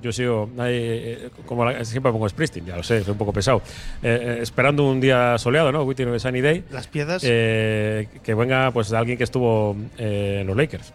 yo 0.00 0.10
sigo, 0.10 0.50
eh, 0.64 1.30
como 1.46 1.70
siempre 1.84 2.10
pongo 2.10 2.28
Springsteen, 2.28 2.66
ya 2.66 2.76
lo 2.76 2.82
sé, 2.82 3.04
soy 3.04 3.12
un 3.12 3.18
poco 3.18 3.32
pesado. 3.32 3.62
Eh, 4.02 4.38
esperando 4.40 4.88
un 4.88 5.00
día 5.00 5.38
soleado, 5.38 5.70
¿no? 5.70 5.84
Waiting 5.84 6.18
Sunny 6.18 6.40
Day. 6.40 6.64
Las 6.72 6.88
piezas. 6.88 7.22
que 7.22 8.34
venga 8.36 8.72
pues 8.72 8.92
alguien 8.92 9.16
que 9.16 9.24
estuvo 9.24 9.76
en 9.96 10.44
los 10.44 10.56
Lakers. 10.56 10.92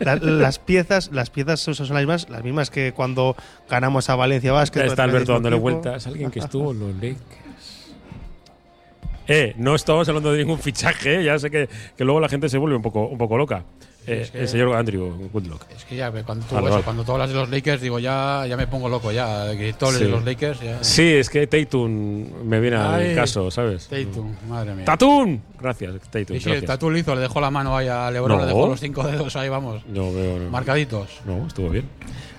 Las 0.00 0.58
piezas 0.58 1.10
las 1.12 1.30
piezas 1.30 1.60
son 1.60 1.74
las 1.74 1.90
mismas, 1.90 2.28
las 2.28 2.42
mismas 2.42 2.70
que 2.70 2.92
cuando 2.92 3.36
ganamos 3.68 4.10
a 4.10 4.16
Valencia 4.16 4.52
Vázquez. 4.52 4.84
Está 4.84 5.04
Alberto 5.04 5.32
dándole 5.32 5.56
vueltas. 5.56 6.06
Alguien 6.06 6.30
que 6.30 6.40
estuvo 6.40 6.72
en 6.72 6.80
los 6.80 6.94
Lakers. 6.94 7.44
Eh, 9.26 9.54
no 9.56 9.74
estamos 9.74 10.06
hablando 10.08 10.32
de 10.32 10.38
ningún 10.38 10.58
fichaje, 10.58 11.24
ya 11.24 11.38
sé 11.38 11.50
que, 11.50 11.68
que 11.96 12.04
luego 12.04 12.20
la 12.20 12.28
gente 12.28 12.48
se 12.50 12.58
vuelve 12.58 12.76
un 12.76 12.82
poco, 12.82 13.06
un 13.06 13.16
poco 13.16 13.38
loca. 13.38 13.64
Eh, 14.06 14.20
es 14.22 14.30
que- 14.30 14.40
el 14.40 14.48
señor 14.48 14.74
Andrew 14.76 15.30
Woodlock. 15.32 15.62
Es 15.74 15.84
que 15.84 15.96
ya 15.96 16.10
cuando 16.10 16.44
tú, 16.46 16.54
Vale, 16.54 16.66
eso, 16.66 16.74
vale. 16.74 16.84
cuando 16.84 17.04
tú 17.04 17.12
hablas 17.12 17.28
de 17.30 17.34
los 17.36 17.48
Lakers, 17.48 17.80
digo, 17.80 17.98
ya, 17.98 18.44
ya 18.46 18.56
me 18.56 18.66
pongo 18.66 18.88
loco 18.88 19.10
ya. 19.12 19.50
Que 19.56 19.72
tú 19.72 19.86
Sí. 19.86 20.04
de 20.04 20.08
los 20.10 20.24
Lakers, 20.24 20.60
ya. 20.60 20.84
Sí, 20.84 21.14
es 21.14 21.30
que 21.30 21.46
Tatum 21.46 22.44
me 22.44 22.60
viene 22.60 22.76
al 22.76 22.94
Ay, 23.00 23.14
caso, 23.14 23.50
¿sabes? 23.50 23.88
Tatum, 23.88 24.34
madre 24.48 24.74
mía. 24.74 24.84
¡Tatum! 24.84 25.40
Gracias, 25.60 25.94
Tatum. 26.10 26.36
Y 26.36 26.40
sí, 26.40 26.48
el 26.50 26.56
gracias. 26.56 26.66
Tatu 26.66 26.90
lo 26.90 26.98
hizo, 26.98 27.14
le 27.14 27.22
dejó 27.22 27.40
la 27.40 27.50
mano 27.50 27.76
ahí 27.76 27.88
a 27.88 28.10
Lebron, 28.10 28.36
No. 28.38 28.42
le 28.44 28.46
dejó 28.48 28.66
los 28.68 28.80
cinco 28.80 29.02
dedos 29.04 29.34
ahí, 29.36 29.48
vamos, 29.48 29.82
No 29.86 30.12
veo. 30.12 30.38
No, 30.38 30.50
marcaditos. 30.50 31.08
no, 31.24 31.46
estuvo 31.46 31.70
bien. 31.70 31.88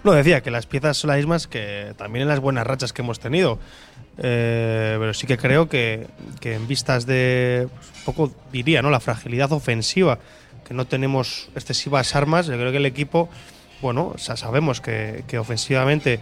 No, 0.04 0.12
decía 0.12 0.42
que 0.42 0.52
las 0.52 0.68
piezas 0.68 0.98
son 0.98 1.08
las 1.10 1.18
mismas 1.18 1.48
que 1.48 1.94
también 1.98 2.24
en 2.24 2.28
las 2.30 2.40
buenas 2.40 2.68
rachas 2.68 2.94
que 2.94 3.02
hemos 3.02 3.20
tenido. 3.20 3.58
Eh, 4.18 4.96
pero 5.00 5.14
sí 5.14 5.28
que 5.28 5.38
creo 5.38 5.68
que, 5.68 6.08
que 6.40 6.54
en 6.56 6.68
vistas 6.68 7.06
de, 7.06 7.68
pues, 7.76 7.88
un 7.98 8.04
poco 8.06 8.32
diría, 8.52 8.82
¿no? 8.82 8.90
La 8.90 9.00
fragilidad 9.02 9.52
ofensiva, 9.52 10.20
que 10.68 10.74
no 10.74 10.86
tenemos 10.86 11.50
excesivas 11.56 12.16
armas, 12.16 12.48
yo 12.48 12.54
creo 12.54 12.72
que 12.72 12.78
el 12.78 12.86
equipo, 12.86 13.30
bueno, 13.82 14.16
sabemos 14.18 14.82
que, 14.82 15.24
ofensivamente, 15.40 16.20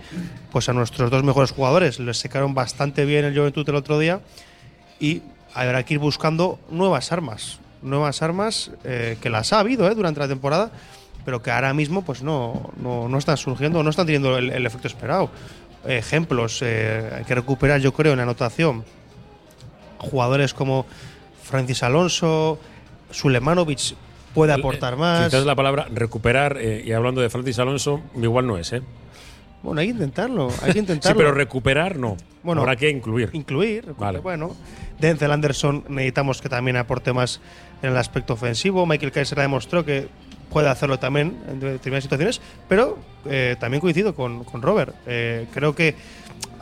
pues 0.52 0.70
a 0.70 0.74
nuestros 0.74 1.10
dos 1.10 1.24
mejores 1.24 1.52
jugadores 1.52 2.00
les 2.00 2.18
secaron 2.18 2.54
bastante 2.54 3.06
bien 3.06 3.26
el 3.26 3.38
Juventud 3.38 3.68
el 3.70 3.76
otro 3.76 3.98
día 4.00 4.22
y 5.00 5.22
habrá 5.54 5.84
que 5.84 5.96
ir 5.96 6.00
buscando 6.00 6.60
nuevas 6.70 7.12
armas, 7.12 7.60
nuevas 7.82 8.22
armas 8.22 8.72
eh, 8.84 9.18
que 9.22 9.30
las 9.30 9.54
ha 9.54 9.60
habido 9.60 9.90
eh, 9.90 9.96
durante 9.96 10.20
la 10.20 10.28
temporada, 10.28 10.72
pero 11.24 11.42
que 11.42 11.52
ahora 11.52 11.74
mismo 11.74 12.04
pues 12.04 12.22
no, 12.22 12.72
no, 12.78 13.08
no 13.08 13.18
están 13.18 13.38
surgiendo, 13.38 13.82
no 13.82 13.90
están 13.90 14.06
teniendo 14.06 14.38
el, 14.38 14.66
efecto 14.66 14.88
esperado. 14.88 15.30
Ejemplos, 15.86 16.60
eh, 16.62 17.24
que 17.28 17.36
recuperar 17.36 17.80
yo 17.82 17.94
creo 17.94 18.14
en 18.14 18.20
anotación 18.20 18.84
jugadores 20.00 20.54
como 20.54 20.86
Francis 21.44 21.84
Alonso, 21.84 22.60
Sulemanovic 23.12 23.96
puede 24.34 24.54
aportar 24.54 24.96
más. 24.98 25.26
Quizás 25.30 25.46
la 25.46 25.56
palabra 25.56 25.88
recuperar, 25.94 26.58
eh, 26.60 26.84
y 26.86 26.92
hablando 26.92 27.22
de 27.22 27.30
Francis 27.30 27.60
Alonso, 27.60 28.02
igual 28.22 28.48
no 28.48 28.58
es, 28.58 28.74
¿eh? 28.74 28.82
Bueno, 29.62 29.80
hay 29.80 29.88
que 29.88 29.94
intentarlo, 29.94 30.50
hay 30.62 30.68
que 30.68 30.72
Sí, 30.74 30.80
intentarlo. 30.80 31.18
pero 31.18 31.32
recuperar 31.32 31.98
no. 31.98 32.18
Bueno, 32.44 32.62
Habrá 32.62 32.76
que 32.76 32.90
incluir. 32.90 33.30
incluir. 33.34 33.94
Vale. 33.98 34.20
Bueno, 34.20 34.56
Denzel 35.00 35.32
Anderson 35.32 35.86
necesitamos 35.88 36.42
que 36.42 36.50
también 36.50 36.76
aporte 36.76 37.14
más 37.14 37.40
en 37.82 37.92
el 37.92 37.98
aspecto 37.98 38.34
ofensivo. 38.34 38.86
Michael 38.86 39.12
Kaiser 39.14 39.40
ha 39.40 39.44
demostrado 39.44 39.86
que 39.86 40.08
puede 40.50 40.68
hacerlo 40.68 41.00
también 41.00 41.38
en 41.48 41.60
determinadas 41.62 42.04
situaciones, 42.04 42.42
pero 42.68 42.98
eh, 43.26 43.56
también 43.60 43.80
coincido 43.80 44.14
con, 44.14 44.44
con 44.44 44.62
Robert. 44.62 44.94
Eh, 45.08 45.48
creo 45.54 45.74
que 45.74 45.96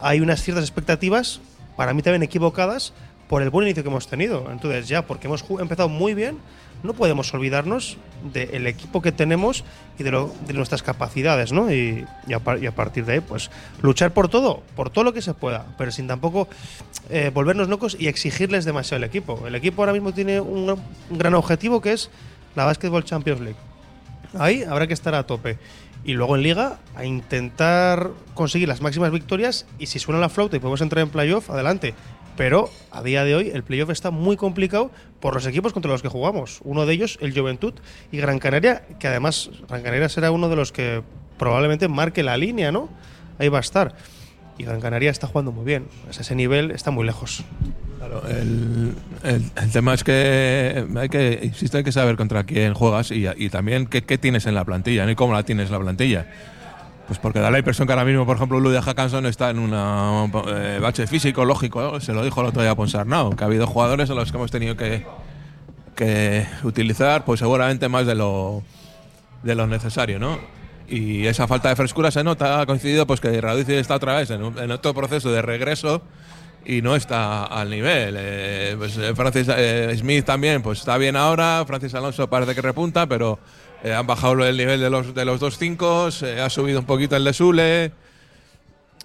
hay 0.02 0.22
unas 0.22 0.42
ciertas 0.44 0.64
expectativas, 0.64 1.42
para 1.76 1.94
mí 1.96 2.04
también 2.04 2.22
equivocadas, 2.24 2.94
por 3.28 3.42
el 3.42 3.50
buen 3.50 3.66
inicio 3.66 3.82
que 3.82 3.90
hemos 3.90 4.08
tenido. 4.08 4.48
Entonces 4.52 4.88
ya, 4.88 5.08
porque 5.08 5.26
hemos 5.28 5.44
empezado 5.60 5.90
muy 5.90 6.14
bien, 6.14 6.38
no 6.84 6.94
podemos 6.94 7.34
olvidarnos 7.34 7.98
del 8.34 8.68
equipo 8.68 9.02
que 9.02 9.12
tenemos 9.12 9.64
y 10.00 10.04
de, 10.04 10.12
lo- 10.12 10.34
de 10.48 10.54
nuestras 10.54 10.84
capacidades, 10.84 11.52
¿no? 11.52 11.72
Y, 11.72 12.06
a, 12.34 12.58
y 12.58 12.66
a 12.68 12.72
partir 12.76 13.06
de 13.06 13.14
ahí, 13.14 13.20
pues 13.20 13.50
luchar 13.82 14.12
por 14.14 14.30
todo, 14.30 14.62
por 14.76 14.90
todo 14.90 15.04
lo 15.04 15.14
que 15.14 15.22
se 15.22 15.34
pueda, 15.34 15.66
pero 15.78 15.92
sin 15.92 16.08
tampoco 16.08 16.48
eh, 17.10 17.32
volvernos 17.34 17.68
locos 17.70 17.96
y 18.00 18.08
exigirles 18.08 18.66
demasiado 18.66 18.98
al 18.98 19.10
equipo. 19.10 19.46
El 19.48 19.56
equipo 19.56 19.82
ahora 19.82 19.94
mismo 19.94 20.14
tiene 20.14 20.40
un, 20.40 20.70
un 21.10 21.18
gran 21.18 21.34
objetivo 21.34 21.82
que 21.82 21.94
es 21.94 22.10
la 22.56 22.66
Basketball 22.66 23.04
Champions 23.04 23.42
League. 23.42 23.58
Ahí 24.38 24.64
habrá 24.64 24.88
que 24.88 24.94
estar 24.94 25.14
a 25.16 25.24
tope. 25.28 25.58
Y 26.04 26.14
luego 26.14 26.36
en 26.36 26.42
Liga 26.42 26.80
a 26.96 27.06
intentar 27.06 28.10
conseguir 28.34 28.68
las 28.68 28.82
máximas 28.82 29.12
victorias 29.12 29.68
y 29.78 29.86
si 29.86 30.00
suena 30.00 30.20
la 30.20 30.30
flauta 30.30 30.56
y 30.56 30.60
podemos 30.60 30.82
entrar 30.82 31.04
en 31.04 31.10
playoff, 31.10 31.50
adelante. 31.52 31.94
Pero 32.38 32.70
a 32.92 33.04
día 33.04 33.24
de 33.24 33.36
hoy 33.36 33.52
el 33.54 33.64
playoff 33.64 33.90
está 33.90 34.10
muy 34.12 34.38
complicado 34.38 34.90
por 35.20 35.34
los 35.36 35.46
equipos 35.46 35.74
contra 35.74 35.92
los 35.92 36.02
que 36.02 36.08
jugamos. 36.08 36.60
Uno 36.64 36.86
de 36.86 36.94
ellos, 36.94 37.18
el 37.22 37.38
Juventud 37.38 37.74
y 38.12 38.18
Gran 38.18 38.40
Canaria, 38.40 38.84
que 39.00 39.08
además 39.08 39.50
Gran 39.68 39.84
Canaria 39.84 40.10
será 40.10 40.32
uno 40.32 40.50
de 40.50 40.56
los 40.56 40.72
que 40.72 41.04
probablemente 41.38 41.88
marque 41.88 42.24
la 42.24 42.38
línea, 42.38 42.72
¿no? 42.72 42.90
Ahí 43.38 43.50
va 43.50 43.58
a 43.58 43.62
estar. 43.62 43.96
Y 44.58 44.64
Gran 44.64 44.80
Canaria 44.82 45.12
está 45.12 45.28
jugando 45.28 45.52
muy 45.52 45.66
bien. 45.66 45.86
A 46.08 46.12
ese 46.12 46.36
nivel 46.36 46.72
está 46.72 46.92
muy 46.92 47.06
lejos. 47.06 47.44
Claro, 47.98 48.24
el, 48.28 48.94
el- 49.24 49.52
el 49.56 49.72
tema 49.72 49.94
es 49.94 50.04
que 50.04 50.86
hay 50.96 51.10
que, 51.10 51.40
insisto, 51.44 51.78
hay 51.78 51.84
que 51.84 51.92
saber 51.92 52.16
contra 52.16 52.44
quién 52.46 52.74
juegas 52.74 53.12
y, 53.12 53.26
y 53.38 53.50
también 53.50 53.86
qué, 53.88 54.04
qué 54.04 54.18
tienes 54.18 54.46
en 54.48 54.56
la 54.56 54.66
plantilla, 54.66 55.06
¿no? 55.06 55.12
y 55.12 55.16
cómo 55.16 55.34
la 55.34 55.44
tienes 55.44 55.68
en 55.68 55.74
la 55.74 55.80
plantilla. 55.80 56.28
Pues 57.12 57.20
porque 57.20 57.40
da 57.42 57.52
la 57.52 57.58
impresión 57.58 57.86
que 57.88 57.92
ahora 57.92 58.06
mismo, 58.06 58.26
por 58.26 58.38
ejemplo, 58.38 58.58
Ludia 58.62 58.82
Hackanson 58.82 59.26
está 59.26 59.50
en 59.50 59.60
un 59.60 59.72
bache 60.82 61.08
físico, 61.08 61.44
lógico, 61.44 62.00
se 62.00 62.14
lo 62.14 62.24
dijo 62.24 62.40
el 62.40 62.48
otro 62.48 62.62
día 62.62 62.72
a 62.72 62.76
Ponsarnau, 62.76 63.36
que 63.36 63.44
ha 63.44 63.48
habido 63.48 63.68
jugadores 63.68 64.10
a 64.10 64.14
los 64.14 64.32
que 64.32 64.38
hemos 64.38 64.50
tenido 64.50 64.78
que, 64.78 65.04
utilizar, 66.64 67.26
pues 67.26 67.42
seguramente 67.42 67.90
más 67.90 68.08
de 68.08 68.16
lo, 68.16 68.64
de 69.44 69.56
lo 69.56 69.68
necesario, 69.68 70.20
¿no? 70.20 70.40
Y 70.88 71.26
esa 71.26 71.50
falta 71.50 71.68
de 71.68 71.76
frescura 71.76 72.12
se 72.12 72.24
nota, 72.24 72.62
ha 72.62 72.66
coincidido 72.66 73.06
pues 73.06 73.20
que 73.20 73.42
Radici 73.42 73.74
está 73.74 73.96
otra 73.96 74.16
vez 74.16 74.32
en, 74.32 74.42
en 74.58 74.72
otro 74.72 74.94
proceso 74.94 75.34
de 75.34 75.42
regreso 75.42 76.04
y 76.66 76.82
no 76.82 76.96
está 76.96 77.46
al 77.46 77.70
nivel. 77.70 78.16
Eh, 78.18 78.76
pues, 78.78 78.98
eh, 78.98 79.14
Francis 79.16 79.48
eh, 79.50 79.96
Smith 79.98 80.26
también 80.26 80.62
pues 80.62 80.80
está 80.80 80.98
bien 80.98 81.16
ahora, 81.16 81.64
Francis 81.68 81.94
Alonso 81.96 82.30
parece 82.30 82.56
que 82.56 82.62
repunta, 82.62 83.08
pero 83.08 83.40
han 83.84 84.06
bajado 84.06 84.46
el 84.46 84.56
nivel 84.58 84.80
de 84.80 84.92
los, 84.92 85.16
de 85.16 85.26
los 85.26 85.40
dos 85.40 85.58
cinco, 85.58 86.06
ha 86.06 86.50
subido 86.50 86.80
un 86.80 86.86
poquito 86.86 87.16
el 87.16 87.24
de. 87.24 87.92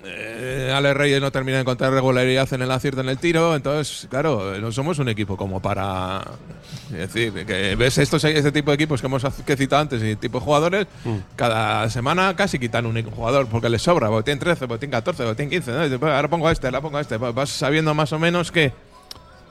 Eh, 0.05 0.73
Ale 0.75 0.93
Reyes 0.95 1.21
no 1.21 1.33
termina 1.33 1.57
de 1.57 1.63
encontrar 1.63 1.93
regularidad 1.93 2.53
en 2.53 2.63
el 2.63 2.71
acierto 2.71 3.01
en 3.01 3.09
el 3.09 3.19
tiro, 3.19 3.57
entonces, 3.57 4.07
claro, 4.11 4.59
no 4.61 4.71
somos 4.71 4.99
un 4.99 5.09
equipo 5.09 5.37
como 5.37 5.61
para. 5.61 6.23
Es 6.91 7.13
decir, 7.13 7.33
que 7.47 7.75
ves 7.77 7.99
estos, 7.99 8.23
este 8.25 8.53
tipo 8.53 8.71
de 8.71 8.75
equipos 8.75 9.01
que 9.01 9.07
hemos 9.07 9.25
que 9.45 9.57
citado 9.57 9.83
antes 9.83 10.03
y 10.03 10.15
tipo 10.17 10.39
de 10.39 10.45
jugadores, 10.45 10.87
cada 11.35 11.89
semana 11.91 12.37
casi 12.37 12.59
quitan 12.59 12.87
un 12.87 13.03
jugador 13.11 13.49
porque 13.49 13.69
les 13.69 13.83
sobra, 13.83 14.09
porque 14.09 14.25
tienen 14.25 14.41
13, 14.41 14.69
porque 14.69 14.81
tienen 14.81 14.93
14, 14.93 15.23
porque 15.25 15.37
tienen 15.37 15.51
15, 15.51 15.73
¿no? 15.73 15.81
Y 15.81 15.85
dices, 15.85 15.99
"Pues 15.99 16.13
ahora 16.13 16.29
pongo 16.29 16.49
a 16.49 16.53
este, 16.53 16.67
ahora 16.67 16.81
pongo 16.83 16.99
a 16.99 17.01
este, 17.01 17.17
vas 17.17 17.49
sabiendo 17.49 17.95
más 17.95 18.13
o 18.13 18.19
menos 18.19 18.53
que 18.53 18.73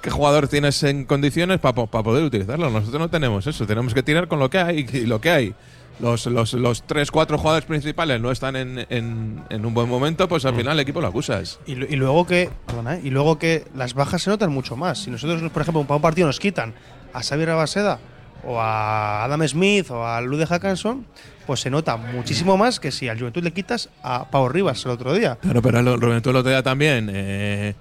qué 0.01 0.11
jugador 0.11 0.47
tienes 0.47 0.83
en 0.83 1.05
condiciones 1.05 1.59
para 1.59 1.73
poder 1.73 2.23
utilizarlo. 2.23 2.69
Nosotros 2.69 2.99
no 2.99 3.09
tenemos 3.09 3.47
eso, 3.47 3.65
tenemos 3.65 3.95
que 3.95 4.03
tirar 4.03 4.27
con 4.27 4.37
lo 4.37 4.51
que 4.51 4.59
hay 4.59 4.87
y 4.93 5.01
lo 5.07 5.19
que 5.19 5.31
hay. 5.31 5.55
Los, 5.99 6.25
los, 6.25 6.53
los 6.53 6.83
tres, 6.83 7.09
cuatro 7.09 7.37
jugadores 7.37 7.65
principales 7.65 8.19
no 8.19 8.29
están 8.29 8.57
en, 8.57 8.85
en, 8.89 9.41
en 9.49 9.65
un 9.65 9.73
buen 9.73 9.87
momento, 9.87 10.27
pues 10.27 10.43
al 10.45 10.53
final 10.55 10.73
el 10.73 10.81
equipo 10.81 10.99
lo 10.99 11.07
acusas. 11.07 11.59
Y, 11.65 11.71
y 11.71 11.95
luego 11.95 12.27
que 12.27 12.49
perdona, 12.65 12.95
¿eh? 12.95 13.01
y 13.03 13.09
luego 13.11 13.39
que 13.39 13.63
las 13.75 13.93
bajas 13.93 14.21
se 14.23 14.29
notan 14.29 14.51
mucho 14.51 14.75
más. 14.75 14.99
Si 15.03 15.09
nosotros, 15.09 15.41
por 15.51 15.61
ejemplo, 15.61 15.83
para 15.83 15.95
un 15.95 16.01
partido 16.01 16.27
nos 16.27 16.39
quitan 16.39 16.73
a 17.13 17.23
Xavier 17.23 17.51
Abaseda 17.51 17.99
o 18.43 18.59
a 18.59 19.23
Adam 19.23 19.47
Smith 19.47 19.89
o 19.89 20.05
a 20.05 20.19
Lude 20.19 20.45
Hackanson, 20.45 21.05
pues 21.47 21.61
se 21.61 21.69
nota 21.69 21.95
muchísimo 21.95 22.57
más 22.57 22.79
que 22.81 22.91
si 22.91 23.07
al 23.07 23.17
Juventud 23.17 23.41
le 23.43 23.51
quitas 23.53 23.89
a 24.03 24.29
Pau 24.29 24.49
Rivas 24.49 24.83
el 24.85 24.91
otro 24.91 25.13
día. 25.13 25.37
Claro, 25.41 25.61
pero 25.61 25.79
el 25.79 25.87
Juventud 25.99 26.31
el 26.31 26.35
otro 26.35 26.49
día 26.51 26.61
también 26.61 27.09
eh, 27.13 27.73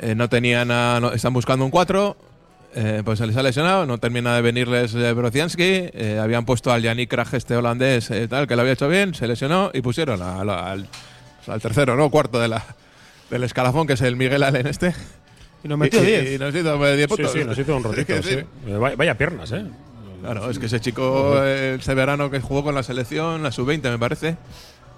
eh, 0.00 0.14
no 0.16 0.28
tenían 0.28 0.70
a- 0.72 0.98
no- 0.98 1.12
están 1.12 1.32
buscando 1.32 1.64
un 1.64 1.70
4, 1.70 2.16
eh, 2.76 3.02
pues 3.04 3.18
se 3.18 3.26
les 3.26 3.36
ha 3.36 3.42
lesionado, 3.42 3.86
no 3.86 3.98
termina 3.98 4.36
de 4.36 4.42
venirles 4.42 4.94
eh, 4.94 5.12
Brocianski, 5.12 5.62
eh, 5.64 6.20
habían 6.22 6.44
puesto 6.44 6.70
al 6.72 6.82
Yannick 6.82 7.10
Kraj, 7.10 7.34
este 7.34 7.56
holandés, 7.56 8.10
eh, 8.10 8.28
tal, 8.28 8.46
que 8.46 8.54
lo 8.54 8.60
había 8.62 8.74
hecho 8.74 8.88
bien, 8.88 9.14
se 9.14 9.26
lesionó 9.26 9.70
y 9.74 9.80
pusieron 9.80 10.22
a- 10.22 10.36
a- 10.42 10.70
al, 10.72 10.86
al 11.48 11.60
tercero, 11.60 11.96
¿no? 11.96 12.10
Cuarto 12.10 12.38
de 12.38 12.48
la, 12.48 12.62
del 13.30 13.42
escalafón, 13.44 13.86
que 13.86 13.94
es 13.94 14.00
el 14.02 14.14
Miguel 14.16 14.42
Allen 14.42 14.66
este. 14.66 14.94
Y 15.64 15.68
nos 15.68 15.78
metió 15.78 16.02
Y- 16.02 16.06
10. 16.06 16.32
Y, 16.34 16.38
nos 16.38 16.54
hizo 16.54 16.86
eh, 16.86 16.96
10 16.96 17.08
Sí, 17.10 17.16
puntos. 17.16 17.32
sí, 17.32 17.44
nos 17.44 17.58
hizo 17.58 17.76
un 17.76 17.82
ratito. 17.96 18.22
Sí. 18.22 18.38
Vaya, 18.78 18.94
vaya 18.96 19.16
piernas, 19.18 19.50
¿eh? 19.52 19.64
Claro, 20.20 20.50
es 20.50 20.58
que 20.58 20.66
ese 20.66 20.80
chico, 20.80 21.42
ese 21.44 21.94
verano 21.94 22.30
que 22.30 22.40
jugó 22.40 22.62
con 22.64 22.74
la 22.74 22.82
selección, 22.82 23.42
la 23.42 23.52
sub-20 23.52 23.90
me 23.90 23.98
parece, 23.98 24.36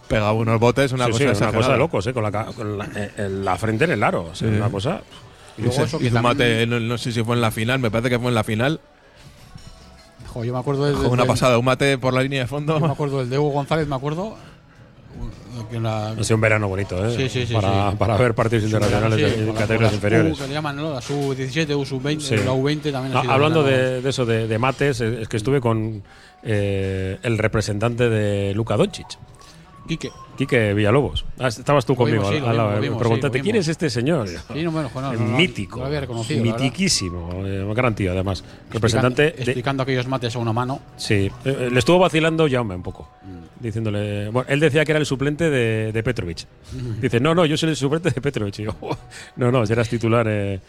pegaba 0.08 0.32
unos 0.32 0.58
botes, 0.58 0.92
una 0.92 1.04
Sí, 1.06 1.10
cosa 1.12 1.34
sí, 1.34 1.42
una 1.44 1.52
cosa 1.52 1.72
de 1.72 1.78
locos, 1.78 2.06
¿eh? 2.06 2.12
Con 2.12 2.22
la, 2.22 2.30
con 2.46 2.78
la, 2.78 2.88
eh, 2.94 3.28
la 3.30 3.56
frente 3.56 3.84
en 3.84 3.90
el 3.92 4.02
aro. 4.02 4.22
o 4.30 4.34
sea, 4.34 4.48
Sí. 4.48 4.54
Una 4.56 4.70
cosa. 4.70 5.02
Y 5.58 5.62
luego 5.62 5.74
Hizo- 5.74 5.84
eso 5.84 5.98
que 5.98 6.06
hizo 6.06 6.16
un 6.16 6.22
mate, 6.22 6.66
no, 6.66 6.78
no 6.80 6.96
sé 6.98 7.12
si 7.12 7.22
fue 7.24 7.34
en 7.34 7.40
la 7.40 7.50
final, 7.50 7.78
me 7.80 7.90
parece 7.90 8.10
que 8.10 8.18
fue 8.18 8.28
en 8.28 8.34
la 8.34 8.44
final. 8.44 8.80
Jo, 10.32 10.44
yo 10.44 10.52
me 10.52 10.58
acuerdo 10.60 10.84
del, 10.84 10.94
Fue 10.96 11.08
una 11.08 11.22
del- 11.22 11.26
pasada, 11.28 11.58
un 11.58 11.64
mate 11.64 11.98
por 11.98 12.14
la 12.14 12.22
línea 12.22 12.40
de 12.44 12.48
Yo 12.48 12.60
me 12.60 12.66
fondo. 12.66 12.86
acuerdo 12.86 13.18
del 13.20 13.30
de 13.30 13.38
Hugo 13.38 13.50
González, 13.50 13.86
me 13.88 13.96
acuerdo. 13.96 14.36
en 15.72 15.82
la- 15.82 16.10
Ha 16.10 16.22
sido 16.22 16.36
un 16.36 16.40
verano 16.40 16.68
bonito, 16.68 17.04
¿eh? 17.04 17.10
Sí, 17.16 17.28
sí, 17.28 17.44
sí, 17.46 17.52
Para, 17.54 17.90
sí. 17.90 17.96
para 17.96 18.16
ver 18.16 18.32
partidos 18.34 18.64
internacionales 18.64 19.44
con 19.44 19.54
categorías 19.56 19.92
inferiores. 19.92 20.32
U, 20.34 20.40
que 20.42 20.46
le 20.46 20.54
llaman, 20.54 20.76
¿no? 20.76 20.92
La 20.94 21.00
sub-17, 21.00 21.74
U-sub-20, 21.74 22.20
Sí. 22.20 22.36
la 22.36 22.52
U20 22.52 22.92
también. 22.92 23.12
ha 23.12 23.14
No, 23.16 23.20
sido 23.22 23.32
hablando 23.32 23.62
de, 23.64 24.00
de 24.00 24.08
eso, 24.08 24.24
de, 24.24 24.46
de 24.46 24.58
mates, 24.58 25.00
es 25.00 25.26
que 25.28 25.36
estuve 25.36 25.60
con 25.60 26.02
eh, 26.44 27.18
el 27.24 27.38
representante 27.38 28.08
de 28.08 28.54
Luka 28.54 28.76
Doncic, 28.76 29.08
Quique. 29.88 30.10
Quique 30.36 30.72
Villalobos. 30.74 31.24
Ah, 31.40 31.48
estabas 31.48 31.84
tú 31.84 31.96
Lo 31.98 32.04
vimos, 32.04 32.24
conmigo 32.26 32.44
sí, 32.44 32.48
al- 32.48 32.56
lado. 32.56 32.68
vimos, 32.68 32.74
lo 32.74 32.80
Me 32.80 32.80
vimos, 32.86 32.98
preguntaste, 33.00 33.38
sí, 33.38 33.38
lo 33.38 33.42
¿quién 33.44 33.52
vimos. 33.54 33.66
es 33.66 33.70
este 33.70 33.90
señor? 33.90 34.28
Sí, 34.28 34.62
no, 34.62 34.70
bueno, 34.70 34.90
no, 34.94 35.00
no, 35.00 35.12
no, 35.12 35.36
mítico. 35.36 35.80
lo 35.80 35.86
había 35.86 36.00
reconocido. 36.00 36.42
mitiquísimo. 36.44 37.30
eh, 37.44 37.64
un 37.64 37.74
gran 37.74 37.94
tío, 37.94 38.12
además. 38.12 38.44
Representante 38.70 39.22
Explicando, 39.24 39.44
de, 39.44 39.50
explicando 39.50 39.82
aquellos 39.82 40.06
mates 40.06 40.36
a 40.36 40.38
una 40.38 40.52
mano. 40.52 40.80
Sí, 40.96 41.14
eh, 41.14 41.30
eh, 41.44 41.68
le 41.72 41.78
estuvo 41.78 41.98
vacilando 41.98 42.46
Jaume 42.48 42.74
un 42.76 42.82
poco, 42.82 43.08
diciéndole. 43.58 44.28
Bueno, 44.30 44.46
él 44.48 44.60
decía 44.60 44.84
que 44.84 44.92
era 44.92 44.98
el 45.00 45.06
suplente 45.06 45.50
de, 45.50 45.90
de 45.92 46.02
Petrovic. 46.02 46.46
Dice, 47.00 47.18
no, 47.20 47.34
no, 47.34 47.44
yo 47.46 47.56
soy 47.56 47.70
el 47.70 47.76
suplente 47.76 48.10
de 48.10 48.20
Petrovic. 48.20 48.58
Y 48.60 48.64
yo, 48.64 48.76
no, 49.36 49.50
no, 49.50 49.66
si 49.66 49.72
eras 49.72 49.88
titular. 49.88 50.26
eh, 50.28 50.60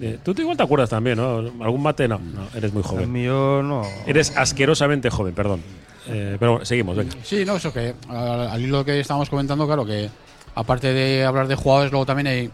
Eh, 0.00 0.16
Tú 0.22 0.32
te 0.32 0.42
igual 0.42 0.56
te 0.56 0.62
acuerdas 0.62 0.90
también, 0.90 1.18
¿no? 1.18 1.38
¿Algún 1.60 1.82
mate? 1.82 2.06
No, 2.06 2.18
no, 2.20 2.46
eres 2.54 2.72
muy 2.72 2.82
El 2.82 2.88
joven. 2.88 3.10
mío 3.12 3.62
no. 3.64 3.82
Eres 4.06 4.32
asquerosamente 4.36 5.10
joven, 5.10 5.34
perdón. 5.34 5.60
Eh, 6.08 6.36
pero 6.38 6.52
bueno, 6.52 6.64
seguimos, 6.64 6.96
venga. 6.96 7.14
Sí, 7.22 7.44
no, 7.44 7.56
eso 7.56 7.72
que 7.72 7.94
al, 8.08 8.60
hilo 8.60 8.84
que 8.84 8.98
estábamos 9.00 9.28
comentando, 9.30 9.66
claro 9.66 9.84
que 9.84 10.08
aparte 10.54 10.92
de 10.92 11.24
hablar 11.24 11.46
de 11.48 11.54
jugadores, 11.54 11.90
luego 11.92 12.06
también 12.06 12.26
hay 12.26 12.50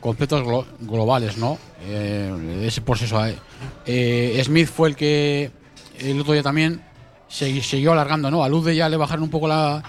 conceptos 0.00 0.42
glo- 0.44 0.66
globales, 0.80 1.36
¿no? 1.38 1.58
Eh, 1.82 2.64
es 2.66 2.80
por 2.80 2.96
eso. 2.96 3.20
eh, 3.86 4.42
Smith 4.44 4.68
fue 4.68 4.88
el 4.88 4.96
que 4.96 5.50
el 6.00 6.20
otro 6.20 6.32
día 6.32 6.42
también 6.42 6.82
segui- 7.30 7.62
siguió 7.62 7.92
alargando, 7.92 8.30
¿no? 8.30 8.42
A 8.42 8.48
Luz 8.48 8.64
de 8.64 8.74
ya 8.76 8.88
le 8.88 8.96
bajaron 8.96 9.22
un 9.22 9.30
poco 9.30 9.46
la, 9.48 9.82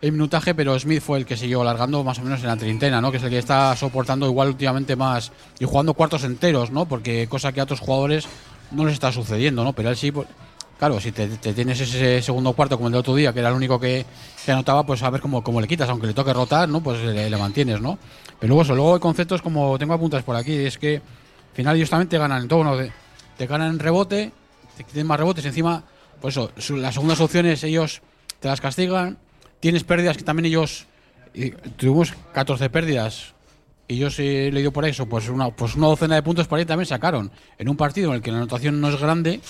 el 0.00 0.12
minutaje, 0.12 0.54
pero 0.54 0.78
Smith 0.78 1.02
fue 1.02 1.18
el 1.18 1.26
que 1.26 1.36
siguió 1.36 1.60
alargando 1.60 2.02
más 2.02 2.18
o 2.18 2.22
menos 2.22 2.40
en 2.40 2.46
la 2.46 2.56
treintena, 2.56 3.00
¿no? 3.00 3.10
Que 3.10 3.18
es 3.18 3.22
el 3.22 3.30
que 3.30 3.38
está 3.38 3.76
soportando 3.76 4.26
igual 4.26 4.48
últimamente 4.48 4.96
más 4.96 5.32
y 5.58 5.64
jugando 5.66 5.92
cuartos 5.94 6.24
enteros, 6.24 6.70
¿no? 6.70 6.86
Porque 6.86 7.26
cosa 7.28 7.52
que 7.52 7.60
a 7.60 7.64
otros 7.64 7.80
jugadores 7.80 8.26
no 8.70 8.84
les 8.84 8.94
está 8.94 9.12
sucediendo, 9.12 9.64
¿no? 9.64 9.72
Pero 9.74 9.90
él 9.90 9.96
sí, 9.96 10.10
pues, 10.12 10.28
claro, 10.78 11.00
si 11.00 11.12
te, 11.12 11.26
te 11.28 11.52
tienes 11.54 11.80
ese 11.80 12.22
segundo 12.22 12.52
cuarto 12.52 12.76
como 12.76 12.88
el 12.88 12.92
de 12.92 12.98
otro 12.98 13.14
día, 13.14 13.32
que 13.32 13.40
era 13.40 13.48
el 13.48 13.54
único 13.54 13.78
que, 13.80 14.04
que 14.44 14.52
anotaba, 14.52 14.84
pues 14.86 15.02
a 15.02 15.10
ver 15.10 15.20
cómo, 15.20 15.42
cómo 15.42 15.60
le 15.60 15.66
quitas, 15.68 15.88
aunque 15.88 16.06
le 16.06 16.14
toque 16.14 16.32
rotar, 16.32 16.68
¿no? 16.68 16.80
Pues 16.82 17.00
le, 17.02 17.28
le 17.28 17.36
mantienes, 17.36 17.80
¿no? 17.80 17.98
Pero 18.38 18.48
luego 18.48 18.62
eso, 18.62 18.74
luego 18.74 18.94
hay 18.94 19.00
conceptos 19.00 19.42
como 19.42 19.78
tengo 19.78 19.94
apuntas 19.94 20.22
por 20.22 20.36
aquí, 20.36 20.54
es 20.54 20.78
que 20.78 20.96
al 20.96 21.54
final 21.54 21.76
ellos 21.76 21.90
también 21.90 22.08
te 22.08 22.18
ganan 22.18 22.42
en 22.42 22.48
todo, 22.48 22.62
¿no? 22.64 22.76
Te, 23.36 23.46
ganan 23.46 23.70
en 23.72 23.78
rebote, 23.78 24.32
te 24.76 24.84
tienen 24.84 25.06
más 25.06 25.18
rebotes, 25.18 25.44
encima, 25.44 25.82
pues 26.20 26.34
eso, 26.36 26.50
su- 26.58 26.76
las 26.76 26.94
segundas 26.94 27.20
opciones 27.20 27.62
ellos 27.64 28.00
te 28.40 28.48
las 28.48 28.60
castigan, 28.60 29.18
tienes 29.60 29.82
pérdidas 29.84 30.16
que 30.16 30.22
también 30.22 30.46
ellos, 30.46 30.86
y 31.34 31.50
tuvimos 31.50 32.14
14 32.32 32.70
pérdidas, 32.70 33.34
y 33.88 33.96
yo 33.96 34.10
sí 34.10 34.22
he 34.22 34.52
leído 34.52 34.70
por 34.72 34.84
eso, 34.84 35.06
pues 35.06 35.28
una, 35.28 35.50
pues 35.50 35.74
una 35.74 35.86
docena 35.88 36.14
de 36.14 36.22
puntos 36.22 36.46
por 36.46 36.58
ahí 36.58 36.66
también 36.66 36.86
sacaron. 36.86 37.30
En 37.58 37.68
un 37.68 37.76
partido 37.76 38.10
en 38.10 38.16
el 38.16 38.22
que 38.22 38.30
la 38.30 38.36
anotación 38.36 38.80
no 38.80 38.88
es 38.90 39.00
grande, 39.00 39.40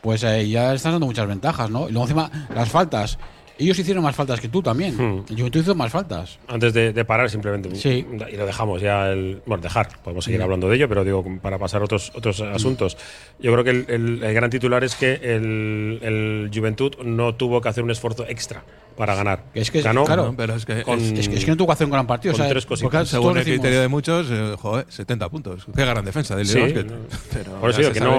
pues 0.00 0.22
eh, 0.24 0.48
ya 0.48 0.74
están 0.74 0.92
dando 0.92 1.06
muchas 1.06 1.26
ventajas, 1.28 1.70
¿no? 1.70 1.88
Y 1.88 1.92
luego 1.92 2.04
encima, 2.06 2.30
las 2.54 2.68
faltas. 2.68 3.18
Ellos 3.58 3.78
hicieron 3.78 4.02
más 4.02 4.16
faltas 4.16 4.40
que 4.40 4.48
tú 4.48 4.62
también. 4.62 4.96
Hmm. 4.96 5.24
El 5.28 5.36
Juventud 5.36 5.60
hizo 5.60 5.74
más 5.74 5.92
faltas. 5.92 6.38
Antes 6.48 6.72
de, 6.72 6.94
de 6.94 7.04
parar, 7.04 7.28
simplemente. 7.28 7.76
Sí. 7.76 8.06
Y 8.32 8.36
lo 8.36 8.46
dejamos 8.46 8.80
ya. 8.80 9.10
El, 9.10 9.42
bueno, 9.44 9.62
dejar. 9.62 9.88
Podemos 10.02 10.24
seguir 10.24 10.40
hablando 10.42 10.66
de 10.70 10.76
ello, 10.76 10.88
pero 10.88 11.04
digo, 11.04 11.22
para 11.42 11.58
pasar 11.58 11.82
a 11.82 11.84
otros, 11.84 12.10
otros 12.14 12.40
asuntos. 12.40 12.96
Yo 13.38 13.52
creo 13.52 13.62
que 13.62 13.68
el, 13.70 13.84
el- 13.88 14.24
el 14.24 14.32
gran 14.34 14.48
titular 14.48 14.82
es 14.82 14.94
que 14.94 15.12
el, 15.12 15.98
el 16.00 16.50
Juventud 16.54 16.94
no 17.04 17.34
tuvo 17.34 17.60
que 17.60 17.68
hacer 17.68 17.84
un 17.84 17.90
esfuerzo 17.90 18.24
extra 18.26 18.64
para 18.96 19.14
ganar. 19.14 19.44
Es 19.52 19.70
que- 19.70 19.82
Ganó 19.82 20.04
claro, 20.04 20.26
No, 20.28 20.36
pero 20.36 20.54
es 20.54 20.64
que 20.64 20.82
con- 20.82 20.98
es- 20.98 21.28
que, 21.28 21.36
es 21.36 21.44
que 21.44 21.50
no 21.50 21.56
tuvo 21.58 21.66
que 21.66 21.72
hacer 21.74 21.84
un 21.84 21.90
gran 21.92 22.06
partido. 22.06 22.32
Con 22.32 22.40
o 22.40 22.44
sea, 22.44 22.50
tres 22.50 22.64
cositas. 22.64 22.90
porque 22.90 23.06
según 23.10 23.36
el 23.36 23.44
criterio 23.44 23.82
de 23.82 23.88
muchos, 23.88 24.26
eh, 24.30 24.54
joder, 24.58 24.86
70 24.88 25.28
puntos. 25.28 25.66
Qué 25.76 25.84
gran 25.84 26.02
defensa 26.02 26.34
del 26.34 26.46
Sí, 26.46 26.58
no. 26.58 26.94
Pero 27.30 27.52
Por 27.60 27.68
eso 27.68 27.80
ya 27.82 27.88
digo 27.88 27.88
se 27.88 27.92
que 27.92 27.98
sabe 27.98 28.10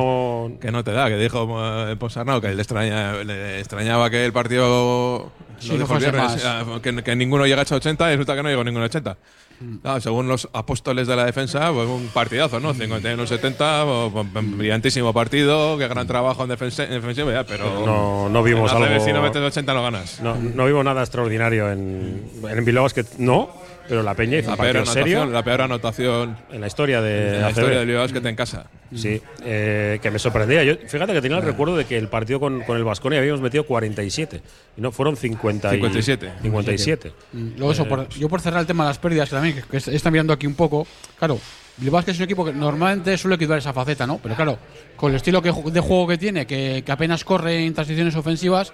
no. 0.50 0.60
que 0.60 0.72
no 0.72 0.84
te 0.84 0.92
da, 0.92 1.08
que 1.10 1.18
dijo 1.18 1.48
eh, 1.90 1.96
Ponsarnau 1.98 2.42
que 2.42 2.50
le, 2.54 2.62
extraña, 2.62 3.14
le 3.24 3.60
extrañaba 3.60 4.10
que 4.10 4.26
el 4.26 4.34
partido 4.34 5.32
Sí, 5.60 5.70
lo 5.70 5.74
no 5.74 5.80
dijo 5.84 5.94
el 5.96 6.02
fuese 6.02 6.12
viernes, 6.12 6.44
más. 6.44 6.78
eh, 6.78 6.80
que, 6.82 7.04
que 7.04 7.16
ninguno 7.16 7.46
llega 7.46 7.62
a 7.62 7.76
80 7.76 8.08
y 8.10 8.16
resulta 8.16 8.36
que 8.36 8.44
no 8.44 8.50
llegó 8.50 8.64
ninguno 8.64 8.84
a 8.84 8.88
80. 8.88 9.18
Mm. 9.60 9.76
Claro, 9.78 10.02
según 10.02 10.28
los 10.28 10.50
apóstoles 10.54 11.08
de 11.08 11.16
la 11.16 11.26
defensa, 11.26 11.72
pues 11.72 11.88
un 11.88 12.08
partidazo, 12.08 12.60
¿no? 12.60 12.74
51-70, 12.74 14.12
pues, 14.12 14.28
pues, 14.34 14.58
brillantísimo 14.58 15.14
partido, 15.14 15.78
qué 15.78 15.88
gran 15.88 16.08
trabajo 16.08 16.44
en, 16.44 16.50
defensa, 16.50 16.84
en 16.84 16.92
defensiva, 16.92 17.32
ya, 17.32 17.44
pero 17.46 17.86
No, 17.86 18.28
no 18.30 18.42
vimos 18.44 18.72
en 18.72 18.84
algo. 18.84 19.06
Si 19.06 19.14
no 19.14 19.22
metes 19.22 19.42
80 19.42 19.74
no 19.74 19.84
ganas. 19.84 20.20
No, 20.22 20.36
no 20.36 20.66
vimos 20.66 20.84
nada 20.84 21.02
extraordinario 21.02 21.72
en, 21.72 22.24
en 22.50 22.66
Bilbao 22.66 22.84
Basket, 22.84 23.06
no, 23.20 23.52
pero 23.92 24.04
la 24.04 24.14
Peña 24.14 24.38
hizo 24.38 24.48
La 24.48 24.54
un 24.56 24.60
peor, 24.62 24.74
partido 24.78 24.94
serio 24.94 25.18
anotación, 25.18 25.34
la 25.34 25.44
peor 25.44 25.62
anotación 25.64 26.38
en 26.50 26.62
la 26.62 26.68
historia 26.68 27.02
de 27.02 27.36
en 27.36 27.42
la 27.42 27.48
ACB. 27.48 27.50
historia 27.58 27.80
del 27.80 27.88
Lille 27.90 28.00
Basket 28.00 28.26
en 28.26 28.36
casa. 28.38 28.66
Sí, 28.96 29.22
eh, 29.44 30.00
que 30.02 30.10
me 30.12 30.18
sorprendía. 30.18 30.64
Yo, 30.64 30.76
fíjate 30.88 31.12
que 31.12 31.22
tenía 31.22 31.38
el 31.38 31.44
recuerdo 31.44 31.76
de 31.76 31.84
que 31.84 31.98
el 31.98 32.08
partido 32.08 32.40
con, 32.40 32.62
con 32.62 32.78
el 32.78 32.86
Vasconia 32.86 33.20
habíamos 33.20 33.42
metido 33.42 33.66
47 33.66 34.42
y 34.78 34.82
no 34.82 34.94
fueron 34.94 35.18
50 35.18 35.68
y- 35.68 35.76
57. 35.76 36.32
57. 36.42 37.12
Mm, 37.34 37.48
Luego 37.58 37.74
eso, 37.74 37.86
por- 37.86 38.08
yo 38.08 38.30
por 38.30 38.40
cerrar 38.40 38.62
el 38.62 38.66
tema 38.68 38.86
de 38.86 38.90
las 38.92 38.98
pérdidas, 39.00 39.28
que 39.28 39.36
también 39.36 39.56
que, 39.56 39.64
que 39.64 39.78
está 39.96 40.10
mirando 40.10 40.32
aquí 40.32 40.48
un 40.48 40.56
poco, 40.56 40.88
claro, 41.20 41.38
Bilbao 41.76 42.02
es 42.08 42.18
un 42.18 42.24
equipo 42.24 42.46
que 42.46 42.54
normalmente 42.54 43.18
suele 43.18 43.36
equilibrar 43.36 43.60
esa 43.60 43.74
faceta, 43.74 44.08
¿no? 44.08 44.20
Pero 44.24 44.36
claro, 44.36 44.58
con 44.96 45.10
el 45.12 45.18
estilo 45.18 45.42
que, 45.42 45.52
de 45.70 45.80
juego 45.82 46.08
que 46.08 46.18
tiene, 46.18 46.48
que, 46.48 46.82
que 46.86 46.92
apenas 46.94 47.26
corre 47.26 47.66
en 47.66 47.74
transiciones 47.74 48.16
ofensivas, 48.16 48.72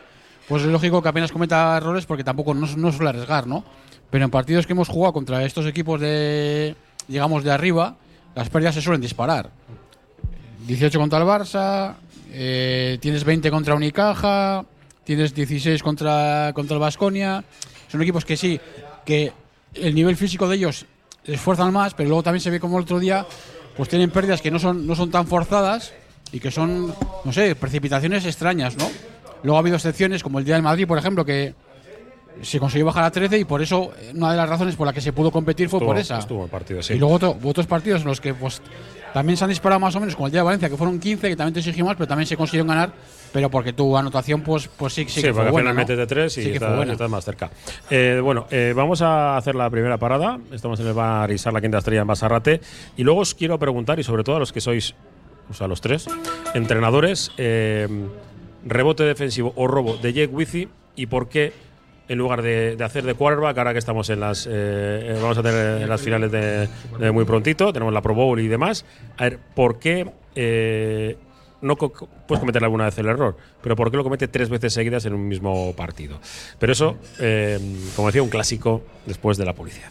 pues 0.47 0.61
es 0.61 0.69
lógico 0.69 1.01
que 1.01 1.09
apenas 1.09 1.31
cometa 1.31 1.75
errores 1.75 2.05
porque 2.05 2.23
tampoco 2.23 2.53
no, 2.53 2.67
no 2.77 2.91
suele 2.91 3.09
arriesgar, 3.09 3.47
¿no? 3.47 3.63
Pero 4.09 4.25
en 4.25 4.31
partidos 4.31 4.65
que 4.65 4.73
hemos 4.73 4.87
jugado 4.87 5.13
contra 5.13 5.43
estos 5.43 5.65
equipos 5.65 5.99
de, 5.99 6.75
digamos, 7.07 7.43
de 7.43 7.51
arriba, 7.51 7.95
las 8.35 8.49
pérdidas 8.49 8.75
se 8.75 8.81
suelen 8.81 9.01
disparar. 9.01 9.49
18 10.65 10.99
contra 10.99 11.19
el 11.19 11.25
Barça, 11.25 11.95
eh, 12.31 12.97
tienes 13.01 13.23
20 13.23 13.49
contra 13.49 13.75
Unicaja, 13.75 14.65
tienes 15.03 15.33
16 15.33 15.81
contra, 15.81 16.51
contra 16.53 16.75
el 16.75 16.81
Vasconia. 16.81 17.43
Son 17.87 18.01
equipos 18.01 18.25
que 18.25 18.37
sí, 18.37 18.59
que 19.05 19.31
el 19.73 19.95
nivel 19.95 20.15
físico 20.15 20.47
de 20.47 20.57
ellos 20.57 20.85
esfuerzan 21.25 21.73
más, 21.73 21.93
pero 21.93 22.09
luego 22.09 22.23
también 22.23 22.41
se 22.41 22.49
ve 22.49 22.59
como 22.59 22.77
el 22.77 22.83
otro 22.83 22.99
día, 22.99 23.25
pues 23.75 23.89
tienen 23.89 24.11
pérdidas 24.11 24.41
que 24.41 24.51
no 24.51 24.59
son, 24.59 24.87
no 24.87 24.95
son 24.95 25.11
tan 25.11 25.27
forzadas 25.27 25.93
y 26.31 26.39
que 26.39 26.51
son, 26.51 26.93
no 27.23 27.33
sé, 27.33 27.55
precipitaciones 27.55 28.25
extrañas, 28.25 28.77
¿no? 28.77 28.89
Luego 29.43 29.57
ha 29.57 29.59
habido 29.59 29.75
excepciones, 29.75 30.23
como 30.23 30.39
el 30.39 30.45
día 30.45 30.55
del 30.55 30.63
Madrid, 30.63 30.87
por 30.87 30.97
ejemplo, 30.97 31.23
que 31.23 31.53
se 32.41 32.59
consiguió 32.59 32.85
bajar 32.85 33.03
a 33.05 33.11
13 33.11 33.39
y 33.39 33.45
por 33.45 33.61
eso 33.61 33.91
eh, 33.99 34.11
una 34.15 34.31
de 34.31 34.37
las 34.37 34.47
razones 34.49 34.75
por 34.75 34.85
la 34.87 34.93
que 34.93 35.01
se 35.01 35.13
pudo 35.13 35.31
competir 35.31 35.69
fue 35.69 35.77
Estuvo- 35.77 35.89
por 35.89 35.97
esa. 35.97 36.19
Estuvo 36.19 36.43
el 36.43 36.49
partido, 36.49 36.81
sí. 36.83 36.93
Y 36.93 36.97
luego 36.97 37.15
otro- 37.15 37.37
otros 37.43 37.65
partidos 37.67 38.01
en 38.01 38.07
los 38.07 38.21
que 38.21 38.33
pues 38.33 38.61
también 39.13 39.37
se 39.37 39.43
han 39.45 39.49
disparado 39.49 39.79
más 39.79 39.95
o 39.95 39.99
menos, 39.99 40.15
como 40.15 40.27
el 40.27 40.31
día 40.31 40.41
de 40.41 40.45
Valencia, 40.45 40.69
que 40.69 40.77
fueron 40.77 40.99
15, 40.99 41.29
que 41.29 41.35
también 41.35 41.53
te 41.53 41.59
exigimos, 41.61 41.95
pero 41.95 42.07
también 42.07 42.27
se 42.27 42.37
consiguieron 42.37 42.67
ganar, 42.67 42.91
pero 43.33 43.49
porque 43.49 43.73
tu 43.73 43.97
anotación 43.97 44.41
pues, 44.41 44.67
pues 44.77 44.93
sí, 44.93 45.05
sí, 45.05 45.21
Sí, 45.21 45.21
que 45.21 45.33
fue 45.33 45.43
buena. 45.49 45.71
final 45.71 45.75
¿no? 45.75 45.81
metes 45.81 45.97
de 45.97 46.05
tres 46.07 46.37
y 46.37 46.43
Sí 46.43 46.47
fue 46.59 46.67
está- 46.67 46.91
estás 46.91 47.09
más 47.09 47.25
cerca. 47.25 47.49
Eh, 47.89 48.19
bueno, 48.23 48.45
eh, 48.51 48.73
vamos 48.75 49.01
a 49.01 49.37
hacer 49.37 49.55
la 49.55 49.69
primera 49.69 49.97
parada. 49.97 50.37
Estamos 50.51 50.79
en 50.81 50.87
el 50.87 50.93
bar 50.93 51.31
Isar, 51.31 51.53
la 51.53 51.61
quinta 51.61 51.79
estrella 51.79 52.01
en 52.01 52.07
Basarrate. 52.07 52.61
Y 52.97 53.03
luego 53.03 53.21
os 53.21 53.33
quiero 53.33 53.57
preguntar, 53.57 53.99
y 53.99 54.03
sobre 54.03 54.23
todo 54.23 54.35
a 54.35 54.39
los 54.39 54.51
que 54.53 54.61
sois, 54.61 54.93
o 55.49 55.53
sea, 55.53 55.67
los 55.67 55.81
tres, 55.81 56.07
entrenadores, 56.53 57.31
eh, 57.37 57.87
rebote 58.65 59.03
defensivo 59.03 59.53
o 59.55 59.67
robo 59.67 59.97
de 59.97 60.13
Jake 60.13 60.33
Wizzy 60.33 60.67
y 60.95 61.05
por 61.07 61.29
qué. 61.29 61.53
En 62.09 62.17
lugar 62.17 62.41
de, 62.41 62.77
hacer 62.83 63.03
de 63.03 63.15
quarterback, 63.15 63.57
ahora 63.57 63.73
que 63.73 63.79
estamos 63.79 64.09
en 64.09 64.21
las. 64.21 64.47
eh, 64.47 64.51
eh, 64.51 65.19
vamos 65.21 65.37
a 65.37 65.43
tener 65.43 65.81
en 65.81 65.89
las 65.89 66.01
finales 66.01 66.31
de, 66.31 66.69
muy 67.11 67.25
prontito, 67.25 67.73
tenemos 67.73 67.93
la 67.93 68.01
Pro 68.01 68.13
Bowl 68.13 68.39
y 68.39 68.47
demás. 68.47 68.85
A 69.17 69.23
ver, 69.25 69.39
¿por 69.53 69.77
qué 69.79 70.09
eh, 70.35 71.17
no 71.61 71.75
puedes 71.75 72.39
cometer 72.39 72.63
alguna 72.63 72.85
vez 72.85 72.97
el 72.97 73.07
error, 73.07 73.35
pero 73.61 73.75
¿por 73.75 73.89
qué 73.89 73.97
lo 73.97 74.03
comete 74.03 74.27
tres 74.27 74.49
veces 74.49 74.73
seguidas 74.73 75.05
en 75.05 75.13
un 75.13 75.27
mismo 75.27 75.73
partido? 75.75 76.19
Pero 76.59 76.71
eso, 76.71 76.97
eh, 77.19 77.59
como 77.95 78.07
decía, 78.07 78.21
un 78.21 78.29
clásico 78.29 78.83
después 79.05 79.37
de 79.37 79.45
la 79.45 79.53
publicidad. 79.53 79.89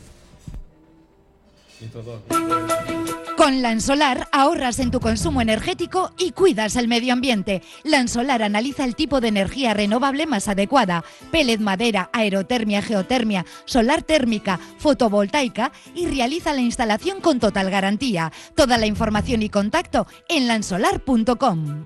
Con 3.46 3.62
Lansolar 3.62 4.26
ahorras 4.32 4.80
en 4.80 4.90
tu 4.90 4.98
consumo 4.98 5.40
energético 5.40 6.10
y 6.18 6.32
cuidas 6.32 6.74
el 6.74 6.88
medio 6.88 7.12
ambiente. 7.12 7.62
Lansolar 7.84 8.42
analiza 8.42 8.84
el 8.84 8.96
tipo 8.96 9.20
de 9.20 9.28
energía 9.28 9.72
renovable 9.72 10.26
más 10.26 10.48
adecuada, 10.48 11.04
pellet 11.30 11.60
madera, 11.60 12.10
aerotermia, 12.12 12.82
geotermia, 12.82 13.46
solar 13.64 14.02
térmica, 14.02 14.58
fotovoltaica 14.78 15.70
y 15.94 16.08
realiza 16.08 16.54
la 16.54 16.60
instalación 16.60 17.20
con 17.20 17.38
total 17.38 17.70
garantía. 17.70 18.32
Toda 18.56 18.78
la 18.78 18.86
información 18.86 19.44
y 19.44 19.48
contacto 19.48 20.08
en 20.28 20.48
lansolar.com. 20.48 21.84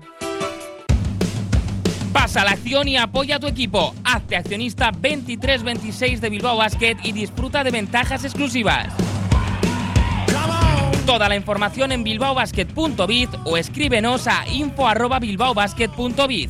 Pasa 2.11 2.43
la 2.43 2.53
acción 2.53 2.87
y 2.87 2.97
apoya 2.97 3.35
a 3.35 3.39
tu 3.39 3.45
equipo. 3.45 3.93
Hazte 4.03 4.35
accionista 4.35 4.89
2326 4.89 6.21
de 6.21 6.29
Bilbao 6.31 6.57
Basket 6.57 6.97
y 7.03 7.11
disfruta 7.11 7.63
de 7.63 7.69
ventajas 7.69 8.25
exclusivas. 8.25 8.91
Toda 11.05 11.29
la 11.29 11.35
información 11.35 11.91
en 11.91 12.03
bilbaobasket.biz 12.03 13.29
o 13.45 13.57
escríbenos 13.57 14.27
a 14.27 14.47
info@bilbaobasket.biz. 14.47 16.49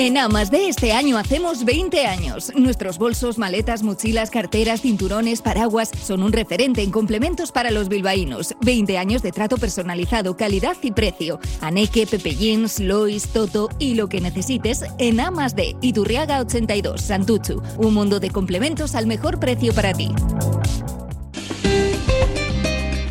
En 0.00 0.16
Amas 0.16 0.52
de 0.52 0.68
este 0.68 0.92
año 0.92 1.18
hacemos 1.18 1.64
20 1.64 2.06
años. 2.06 2.52
Nuestros 2.54 2.98
bolsos, 2.98 3.36
maletas, 3.36 3.82
mochilas, 3.82 4.30
carteras, 4.30 4.82
cinturones, 4.82 5.42
paraguas 5.42 5.90
son 6.00 6.22
un 6.22 6.32
referente 6.32 6.82
en 6.82 6.92
complementos 6.92 7.50
para 7.50 7.72
los 7.72 7.88
bilbaínos. 7.88 8.54
20 8.60 8.96
años 8.96 9.22
de 9.22 9.32
trato 9.32 9.56
personalizado, 9.56 10.36
calidad 10.36 10.76
y 10.82 10.92
precio. 10.92 11.40
Aneke, 11.60 12.06
Pepe 12.06 12.36
Jeans, 12.36 12.78
Lois, 12.78 13.26
Toto 13.26 13.70
y 13.80 13.96
lo 13.96 14.08
que 14.08 14.20
necesites 14.20 14.84
en 14.98 15.18
Amas 15.18 15.56
de 15.56 15.74
Iturriaga 15.80 16.42
82, 16.42 17.00
Santuchu. 17.00 17.60
Un 17.78 17.92
mundo 17.92 18.20
de 18.20 18.30
complementos 18.30 18.94
al 18.94 19.08
mejor 19.08 19.40
precio 19.40 19.74
para 19.74 19.94
ti. 19.94 20.12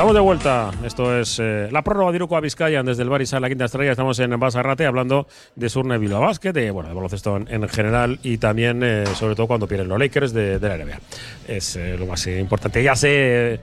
Estamos 0.00 0.14
de 0.14 0.20
vuelta. 0.20 0.70
Esto 0.82 1.20
es 1.20 1.38
eh, 1.40 1.68
la 1.70 1.82
prórroga 1.82 2.10
de 2.10 2.16
Iruko 2.16 2.34
a 2.34 2.40
Vizcaya 2.40 2.82
desde 2.82 3.02
el 3.02 3.10
Barisal, 3.10 3.42
la 3.42 3.50
quinta 3.50 3.66
estrella. 3.66 3.90
Estamos 3.90 4.18
en 4.18 4.30
Basarrate 4.40 4.86
hablando 4.86 5.26
de 5.54 5.68
Surne 5.68 5.98
Bilbao 5.98 6.22
Basket, 6.22 6.54
de, 6.54 6.70
bueno, 6.70 6.88
de 6.88 6.94
baloncesto 6.94 7.36
en, 7.36 7.46
en 7.52 7.68
general 7.68 8.18
y 8.22 8.38
también, 8.38 8.82
eh, 8.82 9.04
sobre 9.14 9.34
todo, 9.34 9.46
cuando 9.46 9.68
pierden 9.68 9.88
los 9.90 9.98
Lakers 9.98 10.32
de, 10.32 10.58
de 10.58 10.68
la 10.70 10.82
NBA. 10.82 11.00
Es 11.46 11.76
eh, 11.76 11.98
lo 11.98 12.06
más 12.06 12.26
importante. 12.28 12.82
Ya 12.82 12.96
sé. 12.96 13.60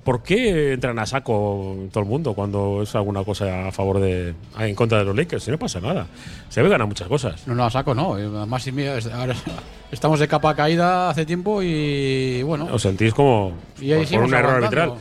Eh, 0.00 0.02
¿Por 0.04 0.22
qué 0.22 0.72
entran 0.72 0.98
a 0.98 1.06
saco 1.06 1.76
todo 1.92 2.02
el 2.02 2.08
mundo 2.08 2.34
cuando 2.34 2.80
es 2.82 2.94
alguna 2.94 3.22
cosa 3.22 3.68
a 3.68 3.72
favor 3.72 4.00
de. 4.00 4.34
en 4.58 4.74
contra 4.74 4.98
de 4.98 5.04
los 5.04 5.14
Lakers? 5.14 5.44
Si 5.44 5.50
no 5.50 5.58
pasa 5.58 5.80
nada. 5.80 6.06
Se 6.48 6.62
ve 6.62 6.68
ganar 6.68 6.86
muchas 6.86 7.06
cosas. 7.06 7.46
No, 7.46 7.54
no, 7.54 7.64
a 7.64 7.70
saco 7.70 7.94
no. 7.94 8.14
Además, 8.14 8.62
sí, 8.62 8.72
mira, 8.72 8.96
es- 8.96 9.06
ahora 9.06 9.34
estamos 9.92 10.18
de 10.18 10.26
capa 10.28 10.54
caída 10.56 11.10
hace 11.10 11.26
tiempo 11.26 11.62
y 11.62 12.42
bueno. 12.42 12.68
Os 12.72 12.82
sentís 12.82 13.12
como. 13.14 13.52
Y 13.80 13.92
ahí 13.92 14.06
por, 14.06 14.22
un 14.24 14.34
error 14.34 14.54
arbitral. 14.54 14.94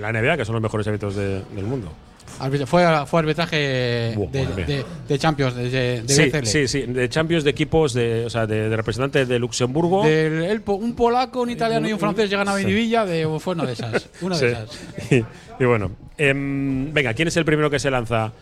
La 0.00 0.12
NBA, 0.12 0.36
que 0.36 0.44
son 0.44 0.54
los 0.54 0.62
mejores 0.62 0.86
árbitros 0.86 1.16
de- 1.16 1.42
del 1.54 1.64
mundo. 1.64 1.92
Arbitra- 2.40 2.66
fue, 2.66 3.06
fue 3.06 3.20
arbitraje 3.20 4.12
Buah, 4.16 4.30
de, 4.30 4.46
de- 4.64 4.84
de 5.08 5.18
Champions, 5.18 5.54
de, 5.54 5.70
de, 6.02 6.08
sí, 6.08 6.26
BCL. 6.30 6.46
sí, 6.46 6.68
sí, 6.68 6.82
de 6.82 7.08
Champions 7.08 7.44
de 7.44 7.50
equipos, 7.50 7.92
de, 7.94 8.24
o 8.26 8.30
sea, 8.30 8.46
de, 8.46 8.74
representantes 8.76 9.28
de 9.28 9.38
Luxemburgo. 9.38 10.04
El 10.04 10.62
un 10.66 10.94
polaco, 10.94 11.42
un 11.42 11.50
italiano 11.50 11.88
y 11.88 11.92
un 11.92 11.98
francés 11.98 12.28
llegan 12.30 12.48
a. 12.48 12.54
Vendivilla, 12.54 13.04
de, 13.04 13.28
fue 13.40 13.54
una 13.54 13.64
de 13.66 13.72
esas. 13.72 14.08
Una 14.22 14.34
Sí. 14.36 14.46
de 14.46 14.52
esas. 14.52 14.80
Y, 15.10 15.24
y 15.62 15.66
bueno, 15.66 15.92
em, 16.18 16.92
venga, 16.92 17.14
¿quién 17.14 17.28
es 17.28 17.36
el 17.36 17.44
primero 17.44 17.68
que 17.70 17.78
se 17.78 17.90
lanza 17.90 18.32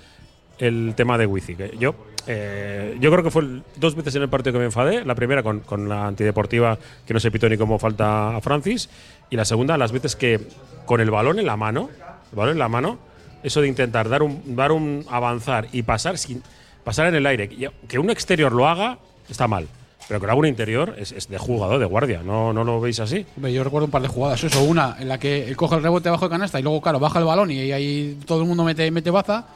el 0.58 0.92
tema 0.96 1.16
de 1.18 1.26
Wizi? 1.26 1.56
Yo, 1.78 1.94
eh, 2.26 2.96
yo 3.00 3.10
creo 3.10 3.24
que 3.24 3.30
fue 3.30 3.44
dos 3.76 3.94
veces 3.94 4.14
en 4.14 4.22
el 4.22 4.28
partido 4.28 4.52
que 4.52 4.58
me 4.58 4.64
enfadé. 4.66 5.04
La 5.04 5.14
primera 5.14 5.42
con, 5.42 5.60
con 5.60 5.88
la 5.88 6.06
antideportiva, 6.06 6.78
que 7.06 7.14
no 7.14 7.20
se 7.20 7.30
pitó 7.30 7.48
ni 7.48 7.56
cómo 7.56 7.78
falta 7.78 8.36
a 8.36 8.40
Francis. 8.40 8.88
Y 9.30 9.36
la 9.36 9.44
segunda, 9.44 9.76
las 9.78 9.92
veces 9.92 10.16
que 10.16 10.40
con 10.86 11.00
el 11.00 11.10
balón 11.10 11.38
en 11.38 11.46
la 11.46 11.56
mano, 11.56 11.88
el 12.32 12.36
balón 12.36 12.52
en 12.52 12.58
la 12.58 12.68
mano, 12.68 12.98
eso 13.42 13.60
de 13.60 13.68
intentar 13.68 14.08
dar 14.08 14.22
un, 14.22 14.56
dar 14.56 14.72
un 14.72 15.04
avanzar 15.10 15.68
y 15.72 15.82
pasar 15.82 16.18
sin 16.18 16.42
pasar 16.84 17.06
en 17.06 17.14
el 17.14 17.26
aire, 17.26 17.48
que 17.88 17.98
un 17.98 18.10
exterior 18.10 18.52
lo 18.52 18.68
haga, 18.68 18.98
está 19.28 19.46
mal. 19.46 19.68
Pero 20.10 20.18
que 20.18 20.26
lo 20.26 20.32
haga 20.32 20.40
un 20.40 20.46
interior 20.46 20.96
es, 20.98 21.12
es 21.12 21.28
de 21.28 21.38
jugador, 21.38 21.78
de 21.78 21.84
guardia. 21.84 22.22
¿No, 22.24 22.52
¿No 22.52 22.64
lo 22.64 22.80
veis 22.80 22.98
así? 22.98 23.24
Yo 23.36 23.62
recuerdo 23.62 23.84
un 23.84 23.92
par 23.92 24.02
de 24.02 24.08
jugadas, 24.08 24.42
eso, 24.42 24.64
una 24.64 24.96
en 24.98 25.08
la 25.08 25.18
que 25.18 25.46
él 25.46 25.56
coge 25.56 25.76
el 25.76 25.84
rebote 25.84 26.10
bajo 26.10 26.24
de 26.24 26.30
canasta 26.30 26.58
y 26.58 26.64
luego, 26.64 26.80
claro, 26.80 26.98
baja 26.98 27.20
el 27.20 27.26
balón 27.26 27.52
y 27.52 27.70
ahí 27.70 28.18
todo 28.26 28.40
el 28.42 28.48
mundo 28.48 28.64
mete, 28.64 28.90
mete 28.90 29.10
baza. 29.10 29.46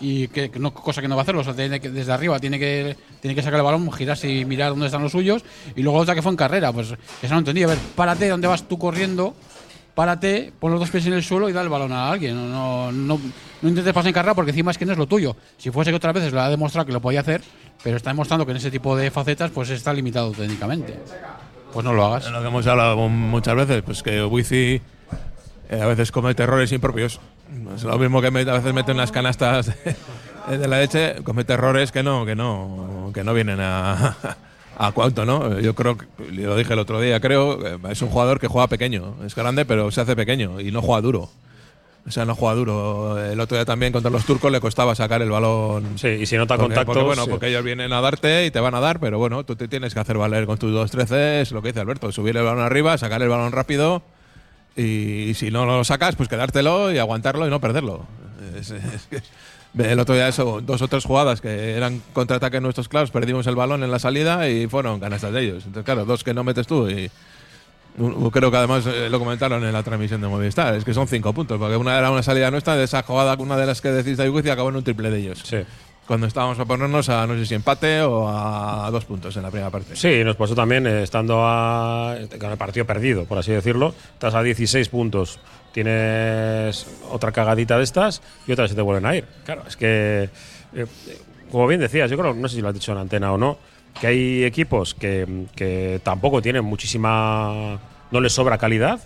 Y 0.00 0.28
que, 0.28 0.50
cosa 0.50 1.00
que 1.00 1.08
no 1.08 1.14
va 1.14 1.20
a 1.20 1.22
hacerlo, 1.22 1.42
tiene 1.54 1.80
que, 1.80 1.88
desde 1.88 2.12
arriba 2.12 2.38
tiene 2.40 2.58
que, 2.58 2.94
tiene 3.20 3.34
que 3.34 3.42
sacar 3.42 3.60
el 3.60 3.64
balón, 3.64 3.90
girarse 3.90 4.28
y 4.28 4.44
mirar 4.44 4.70
dónde 4.70 4.86
están 4.86 5.02
los 5.02 5.12
suyos. 5.12 5.44
Y 5.76 5.82
luego 5.82 5.98
otra 5.98 6.14
que 6.14 6.20
fue 6.20 6.32
en 6.32 6.36
carrera, 6.36 6.72
pues 6.72 6.88
eso 7.22 7.32
no 7.32 7.38
entendí. 7.38 7.62
A 7.62 7.68
ver, 7.68 7.78
párate, 7.96 8.28
¿dónde 8.28 8.48
vas 8.48 8.68
tú 8.68 8.78
corriendo? 8.78 9.34
Párate, 9.94 10.52
pon 10.58 10.70
los 10.70 10.80
dos 10.80 10.90
pies 10.90 11.06
en 11.06 11.12
el 11.12 11.22
suelo 11.22 11.50
y 11.50 11.52
da 11.52 11.60
el 11.60 11.68
balón 11.68 11.92
a 11.92 12.10
alguien. 12.10 12.34
No, 12.34 12.48
no, 12.48 12.92
no, 12.92 13.20
no 13.60 13.68
intentes 13.68 13.92
pasar 13.92 14.08
en 14.08 14.14
carrera 14.14 14.34
porque 14.34 14.50
encima 14.50 14.70
es 14.70 14.78
que 14.78 14.86
no 14.86 14.92
es 14.92 14.98
lo 14.98 15.06
tuyo. 15.06 15.36
Si 15.58 15.70
fuese 15.70 15.90
que 15.90 15.96
otras 15.96 16.14
veces 16.14 16.32
lo 16.32 16.40
ha 16.40 16.48
demostrado 16.48 16.86
que 16.86 16.92
lo 16.92 17.00
podía 17.00 17.20
hacer, 17.20 17.42
pero 17.82 17.96
está 17.96 18.10
demostrando 18.10 18.46
que 18.46 18.52
en 18.52 18.56
ese 18.56 18.70
tipo 18.70 18.96
de 18.96 19.10
facetas 19.10 19.50
pues 19.50 19.68
está 19.70 19.92
limitado 19.92 20.32
técnicamente. 20.32 20.98
Pues 21.72 21.84
no 21.84 21.92
lo 21.92 22.06
hagas. 22.06 22.30
Lo 22.30 22.40
que 22.40 22.48
hemos 22.48 22.66
hablado 22.66 22.96
muchas 23.08 23.54
veces, 23.54 23.82
pues 23.82 24.02
que 24.02 24.24
Wizi 24.24 24.80
eh, 25.70 25.80
a 25.80 25.86
veces 25.86 26.10
comete 26.10 26.42
errores 26.42 26.72
impropios. 26.72 27.20
Es 27.74 27.84
lo 27.84 27.98
mismo 27.98 28.20
que 28.20 28.28
a 28.28 28.30
veces 28.30 28.72
mete 28.72 28.92
unas 28.92 29.12
canastas 29.12 29.72
de 30.48 30.68
la 30.68 30.80
leche, 30.80 31.16
comete 31.22 31.52
errores 31.52 31.92
que 31.92 32.02
no, 32.02 32.24
que 32.24 32.34
no, 32.34 33.10
que 33.12 33.24
no 33.24 33.34
vienen 33.34 33.58
a, 33.60 34.16
a 34.78 34.92
cuánto, 34.92 35.24
¿no? 35.24 35.60
Yo 35.60 35.74
creo, 35.74 35.96
que, 35.98 36.06
lo 36.32 36.56
dije 36.56 36.72
el 36.72 36.78
otro 36.78 37.00
día, 37.00 37.20
creo, 37.20 37.64
eh, 37.66 37.78
es 37.90 38.02
un 38.02 38.08
jugador 38.08 38.40
que 38.40 38.48
juega 38.48 38.66
pequeño, 38.68 39.14
es 39.24 39.34
grande, 39.34 39.64
pero 39.64 39.90
se 39.90 40.00
hace 40.00 40.16
pequeño 40.16 40.60
y 40.60 40.70
no 40.72 40.82
juega 40.82 41.00
duro. 41.02 41.30
O 42.04 42.10
sea, 42.10 42.24
no 42.24 42.34
juega 42.34 42.56
duro. 42.56 43.24
El 43.24 43.38
otro 43.38 43.56
día 43.56 43.64
también 43.64 43.92
contra 43.92 44.10
los 44.10 44.24
turcos 44.24 44.50
le 44.50 44.60
costaba 44.60 44.92
sacar 44.96 45.22
el 45.22 45.30
balón. 45.30 45.84
Sí, 45.98 46.08
y 46.08 46.26
si 46.26 46.36
nota 46.36 46.56
Porque, 46.56 46.74
contactos. 46.74 46.86
porque, 46.96 47.06
bueno, 47.06 47.24
sí. 47.24 47.30
porque 47.30 47.46
ellos 47.48 47.62
vienen 47.62 47.92
a 47.92 48.00
darte 48.00 48.44
y 48.44 48.50
te 48.50 48.58
van 48.58 48.74
a 48.74 48.80
dar, 48.80 48.98
pero 48.98 49.18
bueno, 49.18 49.44
tú 49.44 49.54
te 49.54 49.68
tienes 49.68 49.94
que 49.94 50.00
hacer 50.00 50.18
valer 50.18 50.46
con 50.46 50.58
tus 50.58 50.72
dos 50.72 50.90
treces, 50.90 51.52
lo 51.52 51.62
que 51.62 51.68
dice 51.68 51.78
Alberto, 51.78 52.10
subir 52.10 52.36
el 52.36 52.42
balón 52.42 52.64
arriba, 52.64 52.98
sacar 52.98 53.22
el 53.22 53.28
balón 53.28 53.52
rápido 53.52 54.02
y, 54.76 54.82
y 55.30 55.34
si 55.34 55.52
no 55.52 55.64
lo 55.64 55.84
sacas, 55.84 56.16
pues 56.16 56.28
quedártelo 56.28 56.90
y 56.92 56.98
aguantarlo 56.98 57.46
y 57.46 57.50
no 57.50 57.60
perderlo. 57.60 58.04
Es- 58.58 58.72
es 58.72 59.08
el 59.78 59.98
otro 59.98 60.14
día 60.14 60.28
eso, 60.28 60.60
dos 60.60 60.82
o 60.82 60.88
tres 60.88 61.04
jugadas 61.04 61.40
que 61.40 61.76
eran 61.76 62.02
contraataques 62.12 62.60
nuestros 62.60 62.88
claros, 62.88 63.10
perdimos 63.10 63.46
el 63.46 63.56
balón 63.56 63.82
en 63.82 63.90
la 63.90 63.98
salida 63.98 64.48
y 64.48 64.66
fueron 64.66 65.00
canastas 65.00 65.32
de 65.32 65.42
ellos. 65.42 65.64
Entonces, 65.66 65.84
claro, 65.84 66.04
dos 66.04 66.24
que 66.24 66.34
no 66.34 66.44
metes 66.44 66.66
tú 66.66 66.88
y 66.88 67.10
creo 68.32 68.50
que 68.50 68.56
además 68.56 68.86
eh, 68.86 69.08
lo 69.10 69.18
comentaron 69.18 69.62
en 69.64 69.72
la 69.72 69.82
transmisión 69.82 70.20
de 70.20 70.28
Movistar, 70.28 70.74
es 70.74 70.84
que 70.84 70.94
son 70.94 71.06
cinco 71.06 71.32
puntos, 71.32 71.58
porque 71.58 71.76
una 71.76 71.98
era 71.98 72.10
una 72.10 72.22
salida 72.22 72.50
nuestra, 72.50 72.76
de 72.76 72.84
esa 72.84 73.02
jugada, 73.02 73.34
una 73.38 73.56
de 73.56 73.66
las 73.66 73.80
que 73.80 73.88
decís 73.88 74.16
de 74.16 74.26
Iguizi 74.26 74.50
acabó 74.50 74.70
en 74.70 74.76
un 74.76 74.84
triple 74.84 75.10
de 75.10 75.18
ellos. 75.18 75.42
Sí. 75.44 75.58
Cuando 76.06 76.26
estábamos 76.26 76.58
a 76.58 76.64
ponernos 76.64 77.08
a 77.08 77.26
no 77.26 77.34
sé 77.34 77.46
si 77.46 77.54
empate 77.54 78.02
o 78.02 78.28
a 78.28 78.90
dos 78.90 79.04
puntos 79.04 79.36
en 79.36 79.42
la 79.42 79.50
primera 79.50 79.70
parte. 79.70 79.94
Sí, 79.94 80.24
nos 80.24 80.36
pasó 80.36 80.54
también 80.54 80.86
eh, 80.86 81.02
estando 81.02 81.42
a, 81.44 82.16
con 82.40 82.50
el 82.50 82.56
partido 82.56 82.84
perdido, 82.86 83.24
por 83.24 83.38
así 83.38 83.52
decirlo. 83.52 83.94
Estás 84.14 84.34
a 84.34 84.42
16 84.42 84.88
puntos, 84.88 85.38
tienes 85.72 86.86
otra 87.10 87.32
cagadita 87.32 87.76
de 87.78 87.84
estas 87.84 88.22
y 88.46 88.52
otras 88.52 88.70
se 88.70 88.76
te 88.76 88.82
vuelven 88.82 89.06
a 89.06 89.16
ir. 89.16 89.24
Claro, 89.44 89.62
es 89.66 89.76
que, 89.76 90.28
eh, 90.74 90.86
como 91.50 91.66
bien 91.66 91.80
decías, 91.80 92.10
yo 92.10 92.16
creo, 92.18 92.34
no 92.34 92.48
sé 92.48 92.56
si 92.56 92.62
lo 92.62 92.68
has 92.68 92.74
dicho 92.74 92.92
en 92.92 92.98
antena 92.98 93.32
o 93.32 93.38
no, 93.38 93.58
que 94.00 94.06
hay 94.06 94.44
equipos 94.44 94.94
que, 94.94 95.46
que 95.54 96.00
tampoco 96.02 96.40
tienen 96.42 96.64
muchísima. 96.64 97.78
no 98.10 98.20
les 98.20 98.32
sobra 98.32 98.58
calidad, 98.58 99.00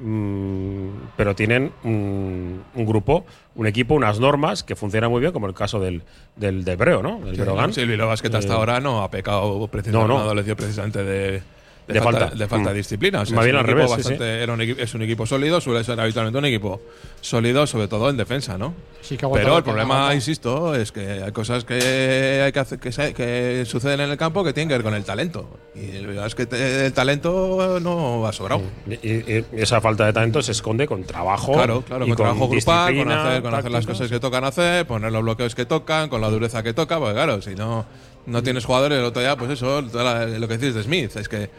mm, 0.00 0.88
pero 1.16 1.34
tienen 1.34 1.72
un, 1.84 2.62
un 2.74 2.86
grupo, 2.86 3.24
un 3.54 3.66
equipo, 3.66 3.94
unas 3.94 4.20
normas 4.20 4.62
que 4.62 4.76
funcionan 4.76 5.10
muy 5.10 5.20
bien, 5.20 5.32
como 5.32 5.46
el 5.46 5.54
caso 5.54 5.80
del, 5.80 6.02
del 6.36 6.64
de 6.64 6.76
Breo, 6.76 7.02
¿no? 7.02 7.20
Del 7.20 7.36
Breogán. 7.36 7.72
Sí, 7.72 7.80
el 7.80 7.88
Bilbao 7.88 8.08
Basket 8.08 8.34
hasta 8.34 8.52
Eh, 8.52 8.56
ahora 8.56 8.80
no 8.80 9.02
ha 9.02 9.10
pecado 9.10 9.66
precisamente, 9.68 10.08
no, 10.08 10.34
no. 10.34 10.40
ha 10.40 10.54
precisamente 10.56 11.02
de, 11.02 11.42
de, 11.86 11.94
De 11.94 12.00
falta, 12.00 12.20
falta. 12.20 12.36
de 12.36 12.48
falta 12.48 12.68
de 12.70 12.74
Mm. 12.74 12.76
disciplina. 12.78 13.20
O 13.20 13.26
sea, 13.26 13.36
Más 13.36 13.42
es 13.44 13.46
bien 13.52 13.56
un 13.56 13.60
al 13.60 13.66
equipo 13.66 13.78
revés, 13.88 13.90
sí, 14.06 14.10
bastante- 14.12 14.42
era 14.42 14.52
un 14.54 14.60
es 14.62 14.94
un 14.94 15.02
equipo 15.02 15.26
sólido, 15.26 15.60
suele 15.60 15.84
ser 15.84 16.00
habitualmente 16.00 16.38
un 16.38 16.44
equipo 16.46 16.80
sólido, 17.20 17.66
sobre 17.66 17.88
todo 17.88 18.08
en 18.10 18.16
defensa, 18.16 18.56
¿no? 18.56 18.74
Sí, 19.02 19.18
que 19.18 19.26
Pero 19.28 19.58
el 19.58 19.62
que 19.62 19.70
problema, 19.70 19.94
aguanta. 19.96 20.14
insisto, 20.14 20.74
es 20.74 20.90
que 20.92 21.22
hay 21.22 21.32
cosas 21.32 21.64
que 21.64 22.42
hay 22.44 22.52
que, 22.52 22.58
hacer, 22.58 22.78
que, 22.78 22.90
se- 22.90 23.12
que 23.12 23.64
suceden 23.66 24.00
en 24.00 24.10
el 24.10 24.16
campo 24.16 24.42
que 24.44 24.54
tienen 24.54 24.68
que 24.68 24.74
ver 24.76 24.82
con 24.82 24.94
el 24.94 25.04
talento. 25.04 25.46
Y 25.74 25.92
la 26.00 26.06
verdad 26.06 26.26
es 26.26 26.34
que 26.34 26.46
te- 26.46 26.86
el 26.86 26.92
talento 26.94 27.78
no 27.82 28.26
ha 28.26 28.32
sobrado. 28.32 28.62
Y, 28.86 28.94
y- 28.94 29.24
y 29.52 29.60
esa 29.60 29.82
falta 29.82 30.06
de 30.06 30.14
talento 30.14 30.40
se 30.42 30.52
esconde 30.52 30.86
con 30.86 31.04
trabajo. 31.04 31.52
Claro, 31.52 31.82
claro, 31.82 32.06
y 32.06 32.08
con 32.08 32.16
trabajo 32.16 32.48
grupal, 32.48 32.86
con 32.86 32.94
disciplina, 32.94 33.28
hacer, 33.28 33.42
con 33.42 33.54
hacer 33.54 33.70
las 33.70 33.86
cosas 33.86 34.10
que 34.10 34.20
tocan 34.20 34.44
hacer, 34.44 34.86
poner 34.86 35.12
los 35.12 35.22
bloqueos 35.22 35.54
que 35.54 35.66
tocan, 35.66 36.08
con 36.08 36.22
la 36.22 36.30
dureza 36.30 36.62
que 36.62 36.72
toca, 36.72 36.98
porque 36.98 37.12
claro, 37.14 37.42
si 37.42 37.54
no, 37.54 37.84
no 38.26 38.42
tienes 38.42 38.64
jugadores, 38.64 38.98
el 38.98 39.04
otro 39.04 39.20
día, 39.22 39.36
pues 39.36 39.50
eso, 39.50 39.82
la- 39.82 40.26
lo 40.26 40.48
que 40.48 40.58
decís 40.58 40.74
de 40.74 40.82
Smith, 40.82 41.16
es 41.16 41.28
que 41.28 41.50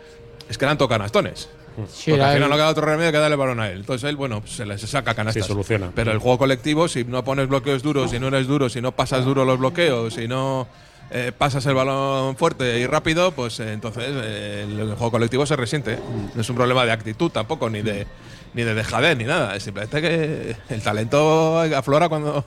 es 0.49 0.57
que 0.57 0.65
eran 0.65 0.77
tocanastones. 0.77 1.49
Sí, 1.91 2.11
Porque 2.11 2.23
al 2.23 2.33
final 2.35 2.49
no 2.49 2.55
queda 2.55 2.69
otro 2.69 2.85
remedio 2.85 3.11
que 3.11 3.17
darle 3.17 3.33
el 3.33 3.39
balón 3.39 3.59
a 3.59 3.69
él. 3.69 3.79
Entonces 3.79 4.07
él, 4.09 4.15
bueno, 4.15 4.41
se 4.45 4.65
le 4.65 4.77
saca 4.77 5.13
canastas. 5.13 5.43
Sí, 5.45 5.47
soluciona. 5.51 5.91
Pero 5.93 6.11
el 6.11 6.19
juego 6.19 6.37
colectivo, 6.37 6.87
si 6.87 7.03
no 7.03 7.23
pones 7.25 7.47
bloqueos 7.49 7.83
duros, 7.83 8.11
si 8.11 8.19
no 8.19 8.27
eres 8.27 8.47
duro, 8.47 8.69
si 8.69 8.79
no 8.79 8.93
pasas 8.93 9.25
duro 9.25 9.43
los 9.43 9.59
bloqueos, 9.59 10.13
si 10.13 10.27
no 10.27 10.67
eh, 11.11 11.31
pasas 11.37 11.65
el 11.65 11.73
balón 11.73 12.37
fuerte 12.37 12.79
y 12.79 12.85
rápido, 12.87 13.31
pues 13.33 13.59
eh, 13.59 13.73
entonces 13.73 14.05
eh, 14.07 14.65
el, 14.65 14.79
el 14.79 14.89
juego 14.95 15.11
colectivo 15.11 15.45
se 15.45 15.55
resiente. 15.57 15.99
No 16.33 16.39
es 16.41 16.49
un 16.49 16.55
problema 16.55 16.85
de 16.85 16.91
actitud 16.93 17.29
tampoco, 17.31 17.69
ni 17.69 17.81
de 17.81 18.07
ni 18.53 18.63
de 18.63 18.73
dejadez, 18.73 19.17
ni 19.17 19.25
nada. 19.25 19.53
Es 19.55 19.63
simplemente 19.63 20.01
que 20.01 20.55
el 20.69 20.81
talento 20.81 21.59
aflora 21.59 22.07
cuando, 22.07 22.45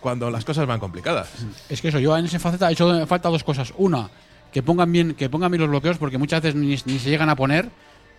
cuando 0.00 0.30
las 0.30 0.44
cosas 0.44 0.66
van 0.66 0.78
complicadas. 0.80 1.28
Es 1.68 1.80
que 1.82 1.88
eso, 1.88 1.98
yo 1.98 2.16
en 2.16 2.24
esa 2.26 2.38
faceta 2.38 2.68
he 2.68 2.72
hecho 2.72 3.06
falta 3.06 3.28
dos 3.28 3.42
cosas. 3.44 3.72
Una, 3.76 4.08
que 4.52 4.62
pongan 4.62 4.90
bien, 4.92 5.14
que 5.14 5.28
pongan 5.28 5.50
bien 5.50 5.60
los 5.62 5.70
bloqueos, 5.70 5.98
porque 5.98 6.18
muchas 6.18 6.42
veces 6.42 6.54
ni, 6.54 6.76
se 6.76 7.10
llegan 7.10 7.28
a 7.30 7.36
poner. 7.36 7.70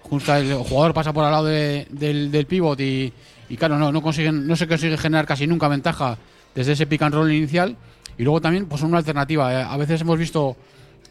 Justo 0.03 0.33
el 0.35 0.53
jugador 0.55 0.93
pasa 0.93 1.11
por 1.13 1.23
al 1.25 1.31
lado 1.31 1.45
de- 1.45 1.87
del, 1.89 2.31
del 2.31 2.45
pivot 2.45 2.79
y, 2.79 3.11
y 3.49 3.57
claro, 3.57 3.77
no, 3.77 3.91
no 3.91 4.01
consiguen, 4.01 4.47
no 4.47 4.55
se 4.55 4.67
consigue 4.67 4.97
generar 4.97 5.25
casi 5.25 5.47
nunca 5.47 5.67
ventaja 5.67 6.17
desde 6.55 6.73
ese 6.73 6.87
pick 6.87 7.01
and 7.01 7.13
roll 7.15 7.31
inicial. 7.31 7.75
Y 8.17 8.23
luego 8.23 8.41
también, 8.41 8.65
pues 8.67 8.81
una 8.81 8.97
alternativa. 8.97 9.53
Eh, 9.53 9.63
A 9.63 9.77
veces 9.77 10.01
hemos 10.01 10.17
visto 10.17 10.55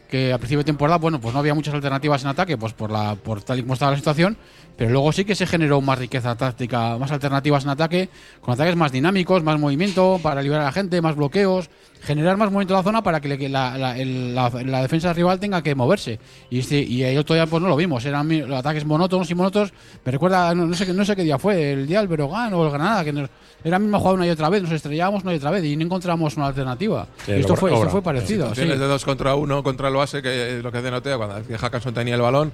que 0.09 0.33
a 0.33 0.37
principio 0.37 0.59
de 0.59 0.65
temporada, 0.65 0.97
bueno, 0.97 1.19
pues 1.19 1.33
no 1.33 1.39
había 1.39 1.53
muchas 1.53 1.73
alternativas 1.73 2.23
en 2.23 2.29
ataque, 2.29 2.57
pues 2.57 2.73
por 2.73 2.91
la, 2.91 3.15
por 3.15 3.41
tal 3.43 3.59
y 3.59 3.61
como 3.61 3.73
estaba 3.73 3.91
la 3.91 3.97
situación, 3.97 4.37
pero 4.77 4.91
luego 4.91 5.11
sí 5.11 5.25
que 5.25 5.35
se 5.35 5.45
generó 5.45 5.81
más 5.81 5.99
riqueza 5.99 6.35
táctica, 6.35 6.97
más 6.97 7.11
alternativas 7.11 7.63
en 7.63 7.69
ataque, 7.69 8.09
con 8.41 8.53
ataques 8.53 8.75
más 8.75 8.91
dinámicos, 8.91 9.43
más 9.43 9.59
movimiento 9.59 10.19
para 10.21 10.41
liberar 10.41 10.61
a 10.61 10.65
la 10.65 10.71
gente, 10.71 11.01
más 11.01 11.15
bloqueos, 11.15 11.69
generar 12.01 12.37
más 12.37 12.51
movimiento 12.51 12.73
en 12.73 12.77
la 12.79 12.83
zona 12.83 13.03
para 13.03 13.19
que, 13.19 13.27
le- 13.29 13.49
la, 13.49 13.77
la- 13.77 13.97
el- 13.97 14.33
la- 14.35 14.49
la 14.49 14.81
defensa 14.81 15.13
rival 15.13 15.39
tenga 15.39 15.61
que 15.61 15.75
moverse. 15.75 16.19
Y 16.49 16.59
este, 16.59 16.79
y 16.81 17.03
el 17.03 17.17
otro 17.17 17.35
día 17.35 17.45
pues 17.47 17.61
no 17.61 17.69
lo 17.69 17.75
vimos, 17.75 18.05
eran 18.05 18.27
los 18.47 18.59
ataques 18.59 18.85
monótonos 18.85 19.29
y 19.29 19.35
monótonos. 19.35 19.73
Me 20.05 20.11
recuerda, 20.11 20.53
no, 20.55 20.65
no 20.65 20.73
sé, 20.75 20.85
qué- 20.85 20.93
no 20.93 21.03
sé 21.05 21.15
qué 21.15 21.23
día 21.23 21.37
fue, 21.37 21.73
el 21.73 21.87
día 21.87 21.99
del 21.99 22.07
Berogán 22.07 22.53
o 22.53 22.63
el 22.65 22.71
Granada, 22.71 23.03
que 23.03 23.13
nos, 23.13 23.29
era 23.63 23.79
misma 23.79 23.97
jugada 23.97 24.15
una 24.15 24.27
y 24.27 24.29
otra 24.29 24.49
vez, 24.49 24.61
nos 24.63 24.71
estrellábamos 24.71 25.23
una 25.23 25.33
y 25.33 25.37
otra 25.37 25.51
vez 25.51 25.63
y 25.65 25.75
no 25.75 25.83
encontramos 25.83 26.37
una 26.37 26.47
alternativa. 26.47 27.07
Sí, 27.25 27.31
Y 27.33 27.39
esto, 27.39 27.53
obra- 27.53 27.59
fue, 27.59 27.73
esto 27.73 27.89
fue 27.89 28.01
parecido. 28.01 28.49
sí. 28.49 28.61
Tienes 28.61 28.79
de 28.79 28.85
dos 28.87 29.03
contra 29.03 29.35
uno 29.35 29.63
contra 29.63 29.87
el 29.89 29.95
base, 29.95 30.21
que 30.21 30.57
es 30.57 30.63
lo 30.63 30.71
que 30.71 30.77
hace 30.79 30.91
Notea 30.91 31.17
cuando 31.17 31.35
Hackanson 31.57 31.93
tenía 31.93 32.15
el 32.15 32.21
balón. 32.21 32.51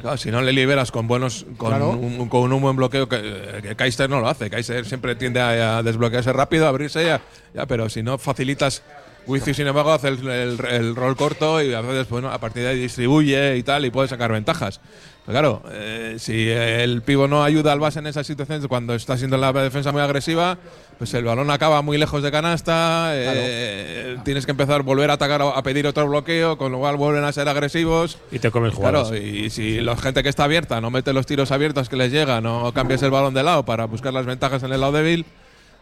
Claro, 0.00 0.16
si 0.16 0.30
no 0.30 0.40
le 0.42 0.52
liberas 0.52 0.90
con 0.90 1.06
buenos 1.06 1.44
con, 1.56 1.68
Claro. 1.68 1.90
un, 1.90 2.28
con 2.28 2.52
un 2.52 2.60
buen 2.62 2.74
bloqueo, 2.76 3.08
que, 3.08 3.60
que 3.62 3.76
Kaiser 3.76 4.08
no 4.10 4.20
lo 4.20 4.28
hace. 4.28 4.50
Kaiser 4.50 4.84
siempre 4.84 5.14
tiende 5.14 5.40
a, 5.40 5.78
a 5.78 5.82
desbloquearse 5.82 6.32
rápido, 6.32 6.66
a 6.66 6.70
abrirse 6.70 7.04
ya, 7.04 7.20
ya, 7.54 7.66
pero 7.66 7.88
si 7.88 8.02
no 8.02 8.18
facilitas. 8.18 8.82
Wizzy, 9.24 9.54
sin 9.54 9.68
embargo, 9.68 9.92
hace 9.92 10.08
el, 10.08 10.26
el- 10.28 10.64
el 10.68 10.96
rol 10.96 11.14
corto 11.16 11.62
y 11.62 11.72
a 11.74 11.80
veces, 11.80 12.08
bueno, 12.08 12.32
a 12.32 12.38
partir 12.38 12.64
de 12.64 12.70
ahí 12.70 12.78
distribuye 12.80 13.56
y 13.56 13.62
tal 13.62 13.84
y 13.86 13.90
puede 13.90 14.08
sacar 14.08 14.32
ventajas. 14.32 14.80
Pero 15.24 15.32
claro, 15.38 15.62
eh, 15.70 16.16
si 16.18 16.48
el 16.50 17.00
pivo 17.02 17.28
no 17.28 17.44
ayuda 17.44 17.72
al 17.72 17.78
base 17.78 18.00
en 18.00 18.08
esas 18.08 18.26
situaciones, 18.26 18.66
cuando 18.66 18.94
está 18.94 19.16
siendo 19.16 19.36
la 19.36 19.52
defensa 19.52 19.92
muy 19.92 20.00
agresiva, 20.02 20.58
pues 20.98 21.14
el 21.14 21.24
balón 21.24 21.48
acaba 21.52 21.80
muy 21.80 21.96
lejos 21.96 22.24
de 22.24 22.32
canasta, 22.32 23.12
eh, 23.14 24.16
tienes 24.24 24.44
que 24.46 24.50
empezar 24.50 24.80
a 24.80 24.82
volver 24.82 25.10
a 25.10 25.14
atacar, 25.14 25.40
a, 25.42 25.50
a 25.50 25.62
pedir 25.62 25.86
otro 25.86 26.08
bloqueo, 26.08 26.58
con 26.58 26.72
lo 26.72 26.78
cual 26.80 26.96
vuelven 26.96 27.22
a 27.22 27.30
ser 27.32 27.48
agresivos. 27.48 28.18
Y 28.32 28.40
te 28.40 28.50
comes 28.50 28.74
Claro, 28.74 29.04
jugadas. 29.04 29.22
y 29.22 29.48
si 29.50 29.80
la 29.80 29.96
gente 29.96 30.24
que 30.24 30.28
está 30.28 30.44
abierta 30.44 30.80
no 30.80 30.90
mete 30.90 31.12
los 31.12 31.24
tiros 31.24 31.52
abiertos 31.52 31.88
que 31.88 31.94
les 31.96 32.10
llegan, 32.10 32.42
no 32.42 32.72
cambias 32.74 33.00
el 33.04 33.10
balón 33.12 33.32
de 33.32 33.44
lado 33.44 33.64
para 33.64 33.84
buscar 33.84 34.12
las 34.12 34.26
ventajas 34.26 34.62
en 34.64 34.72
el 34.72 34.80
lado 34.80 34.92
débil, 34.92 35.24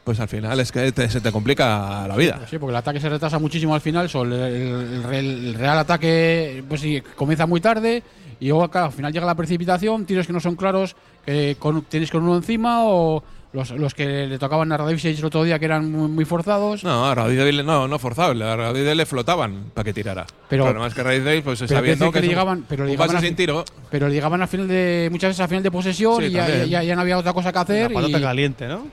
pues 0.05 0.19
al 0.21 0.29
final 0.29 0.59
es 0.61 0.73
que 0.73 0.91
te- 0.93 1.09
se 1.11 1.21
te 1.21 1.31
complica 1.33 2.07
la 2.09 2.17
vida. 2.17 2.41
Sí, 2.49 2.59
porque 2.59 2.71
el 2.73 2.77
ataque 2.77 3.01
se 3.01 3.09
retrasa 3.09 3.39
muchísimo 3.39 3.75
al 3.75 3.81
final. 3.81 4.09
sol- 4.09 4.33
el, 4.33 4.43
el- 4.43 5.05
el- 5.15 5.47
el 5.49 5.55
real 5.55 5.79
ataque 5.79 6.65
pues 6.69 6.81
sí, 6.81 7.03
comienza 7.17 7.47
muy 7.47 7.61
tarde 7.61 8.03
y 8.41 8.49
luego 8.49 8.69
claro, 8.71 8.87
al 8.87 8.93
final 8.93 9.13
llega 9.13 9.27
la 9.27 9.35
precipitación, 9.35 10.07
tiros 10.07 10.27
que 10.27 10.33
no 10.33 10.41
son 10.41 10.57
claros, 10.57 10.97
que 11.25 11.57
con- 11.59 11.83
tienes 11.83 12.11
con 12.11 12.23
uno 12.23 12.37
encima 12.37 12.85
o 12.85 13.23
los, 13.53 13.71
los 13.73 13.95
que 13.95 14.27
le 14.29 14.39
tocaban 14.39 14.71
a 14.73 14.77
Radivisic 14.77 15.19
el 15.19 15.25
otro 15.25 15.43
día 15.43 15.59
que 15.59 15.65
eran 15.65 15.91
muy, 15.91 16.09
muy 16.09 16.25
forzados. 16.25 16.83
No, 16.85 17.07
a 17.07 17.15
Radis 17.17 17.37
David 17.39 17.63
no, 17.65 17.89
no 17.89 17.99
forzado, 17.99 18.31
a 18.31 18.57
Radis 18.57 18.85
David 18.85 18.97
le 18.97 19.07
flotaban 19.07 19.65
para 19.75 19.85
que 19.85 19.93
tirara. 19.93 20.25
Pero- 20.49 20.87
es 20.87 20.95
que 20.95 21.03
Radis 21.03 21.25
David, 21.25 21.43
pues 21.45 21.59
quiero 21.59 21.83
decir 21.83 21.99
que 22.13 22.21
que, 22.21 22.27
llegaban- 22.29 22.65
pero 22.69 22.85
le 22.85 22.93
llegaban 22.93 23.15
base 23.15 23.25
a- 23.27 23.29
sin 23.29 23.37
tiro, 23.37 23.65
Pero 23.91 24.07
le 24.09 24.15
llegaban 24.15 24.41
al 24.41 24.49
final 24.49 24.69
de 24.69 25.09
muchas 25.11 25.31
veces 25.31 25.41
al 25.41 25.49
final 25.49 25.63
de 25.65 25.71
posesión 25.73 26.19
Sí, 26.21 26.27
y 26.27 26.31
ya, 26.31 26.47
también. 26.47 26.69
ya- 26.69 26.83
ya 26.85 26.95
no 26.95 27.01
había 27.03 27.19
otra 27.19 27.33
cosa 27.33 27.53
que 27.53 27.59
hacer. 27.59 27.91
La 27.91 27.95
patata 28.01 28.19
y- 28.19 28.23
caliente, 28.23 28.69
¿no? 28.69 28.87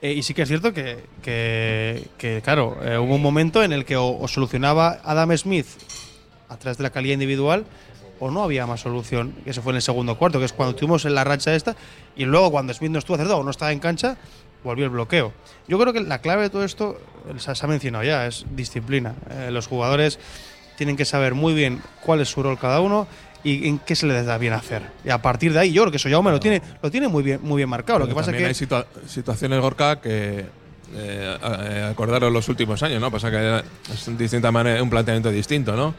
Eh, 0.00 0.12
y 0.12 0.22
sí 0.22 0.32
que 0.34 0.42
es 0.42 0.48
cierto 0.48 0.72
que, 0.72 1.04
que- 1.22 2.40
claro, 2.44 2.76
eh, 2.82 2.98
hubo 2.98 3.14
un 3.16 3.22
momento 3.22 3.62
en 3.64 3.72
el 3.72 3.84
que 3.84 3.96
o, 3.96 4.26
solucionaba 4.28 5.00
Adam 5.04 5.36
Smith 5.36 5.66
a 6.48 6.56
través 6.56 6.78
de 6.78 6.84
la 6.84 6.90
calidad 6.90 7.14
individual 7.14 7.64
o 8.20 8.30
no 8.30 8.42
había 8.42 8.66
más 8.66 8.80
solución. 8.80 9.34
Eso 9.44 9.62
fue 9.62 9.72
en 9.72 9.76
el 9.76 9.82
segundo 9.82 10.16
cuarto, 10.16 10.38
que 10.38 10.44
es 10.44 10.52
cuando 10.52 10.74
tuvimos 10.74 11.04
en 11.04 11.14
la 11.14 11.24
racha 11.24 11.54
esta. 11.54 11.76
Y 12.16 12.24
luego, 12.24 12.50
cuando 12.50 12.72
Smith 12.74 12.90
no 12.90 12.98
estuvo 12.98 13.14
acertado 13.16 13.38
o 13.40 13.44
no 13.44 13.50
estaba 13.50 13.70
en 13.72 13.78
cancha, 13.80 14.16
volvió 14.64 14.84
el 14.84 14.90
bloqueo. 14.90 15.32
Yo 15.68 15.78
creo 15.78 15.92
que 15.92 16.00
la 16.00 16.18
clave 16.20 16.42
de 16.42 16.50
todo 16.50 16.64
esto, 16.64 17.00
se, 17.38 17.54
se 17.54 17.64
ha 17.64 17.68
mencionado 17.68 18.02
ya, 18.04 18.26
es 18.26 18.44
disciplina. 18.50 19.14
Eh, 19.30 19.50
los 19.52 19.66
jugadores 19.68 20.18
tienen 20.76 20.96
que 20.96 21.04
saber 21.04 21.34
muy 21.34 21.54
bien 21.54 21.80
cuál 22.04 22.20
es 22.20 22.28
su 22.28 22.42
rol 22.42 22.58
cada 22.58 22.80
uno 22.80 23.06
y 23.44 23.68
en 23.68 23.78
qué 23.78 23.94
se 23.94 24.06
les 24.06 24.26
da 24.26 24.36
bien 24.38 24.52
hacer. 24.52 24.82
Y 25.04 25.10
a 25.10 25.22
partir 25.22 25.52
de 25.52 25.60
ahí, 25.60 25.72
yo 25.72 25.82
creo 25.82 25.90
que 25.90 25.96
eso 25.98 26.08
ya 26.08 26.20
lo 26.20 26.40
tiene, 26.40 26.60
lo 26.82 26.90
tiene 26.90 27.08
muy 27.08 27.22
bien, 27.22 27.40
muy 27.42 27.56
bien 27.58 27.68
marcado. 27.68 28.00
Lo 28.00 28.08
que 28.08 28.14
pasa 28.14 28.26
también 28.32 28.44
que 28.44 28.48
hay 28.48 28.54
situa- 28.54 28.86
situaciones, 29.06 29.60
Gorka, 29.60 30.00
que 30.00 30.46
eh, 30.94 31.36
a- 31.42 31.88
acordaros 31.90 32.32
los 32.32 32.48
últimos 32.48 32.82
años, 32.82 33.00
¿no? 33.00 33.10
Pasa 33.10 33.30
que 33.30 33.62
es 33.92 34.08
un, 34.08 34.16
distinta 34.18 34.50
manera, 34.50 34.82
un 34.82 34.90
planteamiento 34.90 35.30
distinto, 35.30 35.76
¿no? 35.76 35.94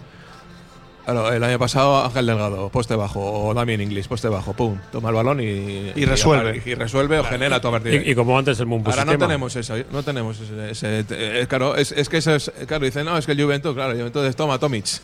Claro, 1.05 1.31
el 1.33 1.43
año 1.43 1.57
pasado 1.57 2.05
Ángel 2.05 2.27
Delgado, 2.27 2.69
poste 2.69 2.95
bajo, 2.95 3.19
o 3.47 3.53
Damien 3.55 3.81
Inglis, 3.81 4.07
poste 4.07 4.27
bajo, 4.27 4.53
pum, 4.53 4.77
toma 4.91 5.09
el 5.09 5.15
balón 5.15 5.39
y, 5.39 5.91
Y 5.95 6.05
resuelve. 6.05 6.61
Y, 6.63 6.75
resuelve 6.75 7.17
o 7.17 7.23
genera 7.23 7.55
a 7.55 7.61
tu 7.61 7.67
ahí. 7.69 8.03
Y, 8.05 8.11
y 8.11 8.15
como 8.15 8.37
antes 8.37 8.59
el 8.59 8.67
Mumbu 8.67 8.91
Ahora 8.91 9.05
no 9.05 9.17
tenemos 9.17 9.55
eso, 9.55 9.75
no 9.91 10.03
tenemos 10.03 10.39
ese, 10.39 10.69
ese- 10.71 11.05
eh, 11.09 11.47
claro, 11.47 11.75
es, 11.75 11.91
es 11.93 12.09
que 12.09 12.17
eso 12.17 12.35
es, 12.35 12.51
claro, 12.67 12.85
dice, 12.85 13.03
no, 13.03 13.17
es 13.17 13.25
que 13.25 13.31
el 13.31 13.41
Juventud, 13.43 13.73
claro, 13.73 13.93
el 13.93 13.97
Juventud 13.97 14.23
es 14.25 14.35
toma 14.35 14.59
Tomic. 14.59 14.85
Sí, 14.85 15.01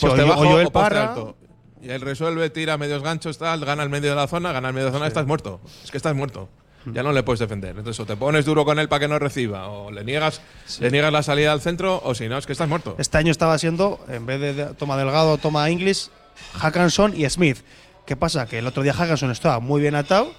Poste 0.00 0.22
o- 0.22 0.28
bajo 0.28 0.40
o 0.42 0.44
Joel 0.44 0.66
o 0.66 0.70
poste 0.70 0.88
Parra. 0.90 1.08
alto. 1.08 1.36
Y 1.82 1.90
él 1.90 2.00
resuelve, 2.00 2.48
tira 2.50 2.78
medios 2.78 3.02
ganchos, 3.02 3.38
tal, 3.38 3.64
gana 3.64 3.82
el 3.82 3.88
medio 3.88 4.10
de 4.10 4.16
la 4.16 4.28
zona, 4.28 4.52
gana 4.52 4.68
el 4.68 4.74
medio 4.74 4.86
de 4.86 4.92
la 4.92 4.98
zona, 4.98 5.08
estás 5.08 5.26
muerto. 5.26 5.60
Es 5.84 5.90
que 5.90 5.96
estás 5.96 6.14
muerto. 6.14 6.48
Ya 6.86 7.02
no 7.02 7.12
le 7.12 7.22
puedes 7.22 7.38
defender. 7.40 7.70
Entonces, 7.70 7.98
o 8.00 8.06
te 8.06 8.16
pones 8.16 8.44
duro 8.44 8.64
con 8.64 8.78
él 8.78 8.88
para 8.88 9.00
que 9.00 9.08
no 9.08 9.18
reciba, 9.18 9.68
o 9.68 9.90
le 9.92 10.02
niegas, 10.04 10.40
le 10.80 10.90
niegas 10.90 11.12
la 11.12 11.22
salida 11.22 11.52
al 11.52 11.60
centro, 11.60 12.00
o 12.04 12.14
si 12.14 12.28
no, 12.28 12.38
es 12.38 12.46
que 12.46 12.52
estás 12.52 12.68
muerto. 12.68 12.96
este 12.98 13.18
año 13.18 13.30
estaba 13.30 13.56
siendo, 13.58 14.00
en 14.08 14.26
vez 14.26 14.40
de 14.40 14.52
de- 14.54 14.64
toma 14.74 14.96
Delgado, 14.96 15.38
toma 15.38 15.68
Inglis, 15.70 16.10
Hackanson 16.54 17.14
y 17.16 17.28
Smith. 17.30 17.58
¿Qué 18.06 18.16
pasa? 18.16 18.46
Que 18.46 18.58
el 18.58 18.66
otro 18.66 18.82
día 18.82 18.92
Hackanson 18.94 19.30
estaba 19.30 19.60
muy 19.60 19.80
bien 19.80 19.94
atado 19.94 20.32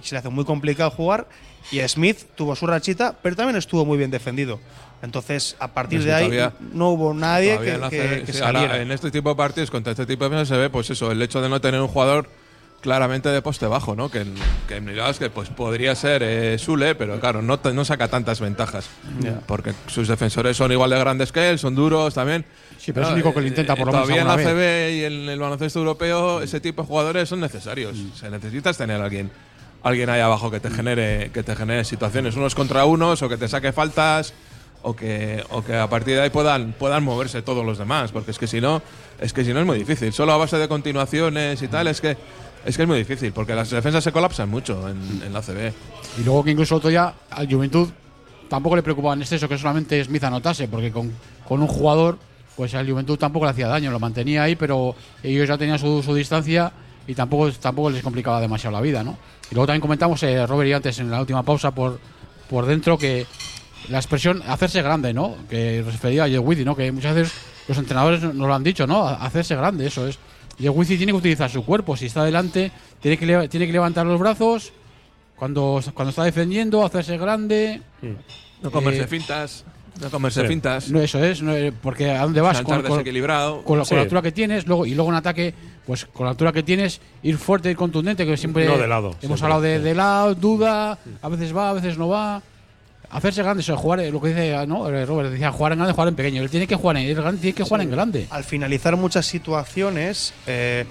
y 0.00 0.06
se 0.06 0.14
le 0.14 0.20
hace 0.20 0.28
muy 0.28 0.44
complicado 0.44 0.90
jugar. 0.90 1.28
Y 1.70 1.80
Smith 1.88 2.18
tuvo 2.34 2.56
su 2.56 2.66
rachita, 2.66 3.14
pero 3.22 3.36
también 3.36 3.56
estuvo 3.56 3.84
muy 3.84 3.98
bien 3.98 4.10
defendido. 4.10 4.60
Entonces, 5.02 5.56
a 5.58 5.68
partir 5.68 6.02
de 6.04 6.12
ahí, 6.12 6.24
todavía- 6.24 6.52
no 6.72 6.90
hubo 6.90 7.14
nadie 7.14 7.58
que, 7.58 7.78
que- 7.88 7.98
CB, 8.20 8.24
que 8.26 8.32
sí, 8.32 8.38
ahora, 8.40 8.60
saliera. 8.60 8.82
en 8.82 8.92
este 8.92 9.10
tipo 9.10 9.30
de 9.30 9.34
partidos, 9.36 9.70
contra 9.70 9.92
este 9.92 10.04
tipo 10.06 10.24
de 10.24 10.30
defensas, 10.30 10.48
se 10.56 10.60
ve, 10.60 10.68
pues 10.68 10.90
eso, 10.90 11.10
el 11.10 11.22
hecho 11.22 11.40
de 11.40 11.48
no 11.48 11.60
tener 11.60 11.80
un 11.80 11.88
jugador 11.88 12.28
claramente 12.80 13.28
de 13.28 13.42
poste 13.42 13.66
bajo, 13.66 13.94
¿no? 13.94 14.10
Que, 14.10 14.24
que 14.66 14.80
mirabas 14.80 15.18
que 15.18 15.30
pues 15.30 15.48
podría 15.50 15.94
ser 15.94 16.22
eh, 16.22 16.58
Sule, 16.58 16.94
pero 16.94 17.20
claro, 17.20 17.42
no, 17.42 17.60
no 17.72 17.84
saca 17.84 18.08
tantas 18.08 18.40
ventajas. 18.40 18.88
Porque 19.46 19.74
sus 19.86 20.08
defensores 20.08 20.56
son 20.56 20.72
igual 20.72 20.90
de 20.90 20.98
grandes 20.98 21.32
que 21.32 21.50
él, 21.50 21.58
son 21.58 21.74
duros 21.74 22.14
también. 22.14 22.44
Sí, 22.78 22.92
pero 22.92 23.04
es 23.04 23.08
el 23.08 23.14
único 23.16 23.34
que 23.34 23.42
lo 23.42 23.46
intenta, 23.46 23.76
por 23.76 23.86
lo 23.86 23.92
menos 23.92 24.08
Todavía 24.08 24.22
en 24.22 24.28
la 24.28 24.36
CB 24.36 24.90
y 24.94 25.04
en 25.04 25.28
el 25.28 25.38
baloncesto 25.38 25.78
europeo, 25.78 26.40
ese 26.40 26.60
tipo 26.60 26.82
de 26.82 26.88
jugadores 26.88 27.28
son 27.28 27.40
necesarios. 27.40 27.94
Mm. 27.96 28.12
Se 28.14 28.30
necesitas 28.30 28.78
tener 28.78 29.00
a 29.00 29.04
alguien. 29.04 29.30
Alguien 29.82 30.10
ahí 30.10 30.20
abajo 30.20 30.50
que 30.50 30.60
te 30.60 30.70
genere, 30.70 31.30
que 31.32 31.42
te 31.42 31.56
genere 31.56 31.84
situaciones, 31.84 32.36
unos 32.36 32.54
contra 32.54 32.84
unos, 32.84 33.22
o 33.22 33.28
que 33.28 33.36
te 33.36 33.48
saque 33.48 33.72
faltas, 33.72 34.34
o 34.82 34.94
que, 34.94 35.42
o 35.50 35.62
que 35.62 35.76
a 35.76 35.88
partir 35.88 36.16
de 36.16 36.22
ahí 36.22 36.30
puedan, 36.30 36.72
puedan 36.72 37.04
moverse 37.04 37.42
todos 37.42 37.64
los 37.64 37.78
demás. 37.78 38.12
Porque 38.12 38.30
es 38.30 38.38
que 38.38 38.46
si 38.46 38.60
no, 38.60 38.82
es 39.20 39.32
que 39.32 39.44
si 39.44 39.52
no 39.52 39.60
es 39.60 39.66
muy 39.66 39.78
difícil. 39.78 40.12
Solo 40.12 40.32
a 40.32 40.36
base 40.36 40.58
de 40.58 40.68
continuaciones 40.68 41.62
y 41.62 41.68
tal, 41.68 41.86
es 41.86 42.00
que 42.00 42.16
es 42.64 42.76
que 42.76 42.82
es 42.82 42.88
muy 42.88 42.98
difícil, 42.98 43.32
porque 43.32 43.54
las 43.54 43.70
defensas 43.70 44.04
se 44.04 44.12
colapsan 44.12 44.48
mucho 44.48 44.86
en, 44.88 45.32
la 45.32 45.40
CB. 45.40 45.72
Y 46.18 46.24
luego 46.24 46.44
que 46.44 46.50
incluso 46.50 46.76
otro 46.76 46.90
día 46.90 47.14
al 47.30 47.50
Juventud 47.50 47.88
tampoco 48.48 48.76
le 48.76 48.82
preocupaba 48.82 49.14
en 49.14 49.22
exceso 49.22 49.48
que 49.48 49.56
solamente 49.56 50.02
Smith 50.04 50.24
anotase, 50.24 50.68
porque 50.68 50.92
con, 50.92 51.10
con 51.48 51.62
un 51.62 51.68
jugador 51.68 52.18
pues 52.56 52.74
al 52.74 52.90
Juventud 52.90 53.16
tampoco 53.16 53.46
le 53.46 53.52
hacía 53.52 53.68
daño, 53.68 53.90
lo 53.90 53.98
mantenía 53.98 54.42
ahí, 54.42 54.56
pero 54.56 54.94
ellos 55.22 55.48
ya 55.48 55.56
tenían 55.56 55.78
su, 55.78 56.02
su 56.02 56.14
distancia 56.14 56.70
y 57.06 57.14
tampoco, 57.14 57.50
tampoco 57.52 57.88
les 57.88 58.02
complicaba 58.02 58.40
demasiado 58.40 58.76
la 58.76 58.82
vida, 58.82 59.02
¿no? 59.02 59.16
Y 59.50 59.54
luego 59.54 59.66
también 59.66 59.80
comentamos, 59.80 60.22
eh, 60.22 60.46
Robert 60.46 60.68
y 60.68 60.72
antes 60.72 60.98
en 61.00 61.10
la 61.10 61.20
última 61.20 61.42
pausa 61.42 61.70
por, 61.72 61.98
por 62.48 62.66
dentro, 62.66 62.96
que 62.96 63.26
la 63.88 63.98
expresión 63.98 64.42
hacerse 64.46 64.82
grande, 64.82 65.12
¿no? 65.12 65.36
Que 65.48 65.82
refería 65.84 66.24
a 66.24 66.28
Yewizi, 66.28 66.64
¿no? 66.64 66.76
Que 66.76 66.92
muchas 66.92 67.14
veces 67.14 67.34
los 67.66 67.76
entrenadores 67.78 68.22
nos 68.22 68.34
lo 68.36 68.54
han 68.54 68.62
dicho, 68.62 68.86
¿no? 68.86 69.06
Hacerse 69.06 69.56
grande, 69.56 69.86
eso 69.86 70.06
es. 70.06 70.18
Yewizi 70.58 70.96
tiene 70.96 71.12
que 71.12 71.18
utilizar 71.18 71.50
su 71.50 71.64
cuerpo, 71.64 71.96
si 71.96 72.06
está 72.06 72.20
adelante, 72.20 72.70
tiene 73.00 73.16
que, 73.16 73.48
tiene 73.48 73.66
que 73.66 73.72
levantar 73.72 74.06
los 74.06 74.20
brazos, 74.20 74.72
cuando, 75.36 75.80
cuando 75.94 76.10
está 76.10 76.22
defendiendo, 76.24 76.84
hacerse 76.84 77.16
grande. 77.16 77.80
No 78.62 78.70
comerse 78.70 79.02
Eh, 79.02 79.06
fintas. 79.06 79.64
No 80.00 80.10
comerse 80.10 80.42
sí. 80.42 80.46
fintas. 80.48 80.90
No, 80.90 81.00
eso 81.00 81.22
es, 81.24 81.42
no, 81.42 81.52
eh, 81.54 81.72
porque 81.72 82.10
¿a 82.10 82.22
dónde 82.22 82.40
vas? 82.40 82.60
Con, 82.62 82.82
con- 82.82 82.90
desequilibrado. 82.92 83.62
con 83.64 83.78
la, 83.78 83.84
con 83.84 83.96
la 83.96 84.02
Sí. 84.02 84.04
altura 84.04 84.22
que 84.22 84.32
tienes, 84.32 84.66
luego 84.66 84.86
y 84.86 84.94
luego 84.94 85.10
en 85.10 85.16
ataque, 85.16 85.54
pues 85.90 86.04
con 86.04 86.24
la 86.24 86.30
altura 86.30 86.52
que 86.52 86.62
tienes, 86.62 87.00
ir 87.24 87.36
fuerte 87.36 87.68
y 87.68 87.74
contundente, 87.74 88.24
que 88.24 88.36
siempre 88.36 88.64
No 88.64 88.78
de 88.78 88.86
lado, 88.86 89.08
hemos 89.08 89.40
siempre, 89.40 89.42
hablado 89.44 89.60
de, 89.62 89.78
sí. 89.78 89.82
de 89.82 89.94
lado, 89.96 90.34
duda, 90.36 90.96
a 91.20 91.28
veces 91.28 91.56
va, 91.56 91.70
a 91.70 91.72
veces 91.72 91.98
no 91.98 92.08
va. 92.08 92.40
Hacerse 93.10 93.42
grande, 93.42 93.62
eso, 93.62 93.76
jugar, 93.76 93.98
eh, 93.98 94.12
lo 94.12 94.20
que 94.20 94.28
dice 94.28 94.64
¿no? 94.68 94.88
Eh, 94.88 95.04
Robert, 95.04 95.30
decía 95.30 95.50
jugar 95.50 95.72
en 95.72 95.78
grande, 95.78 95.92
jugar 95.94 96.06
en 96.06 96.14
pequeño. 96.14 96.42
Él 96.42 96.48
tiene 96.48 96.68
que 96.68 96.76
jugar 96.76 96.96
en 96.98 97.08
el 97.08 97.14
grande, 97.16 97.40
tiene 97.40 97.56
que 97.56 97.64
jugar 97.64 97.80
en 97.80 97.90
grande. 97.90 98.28
Al 98.30 98.44
finalizar 98.44 98.94
muchas 98.96 99.26
situaciones, 99.26 100.32
eh, 100.46 100.84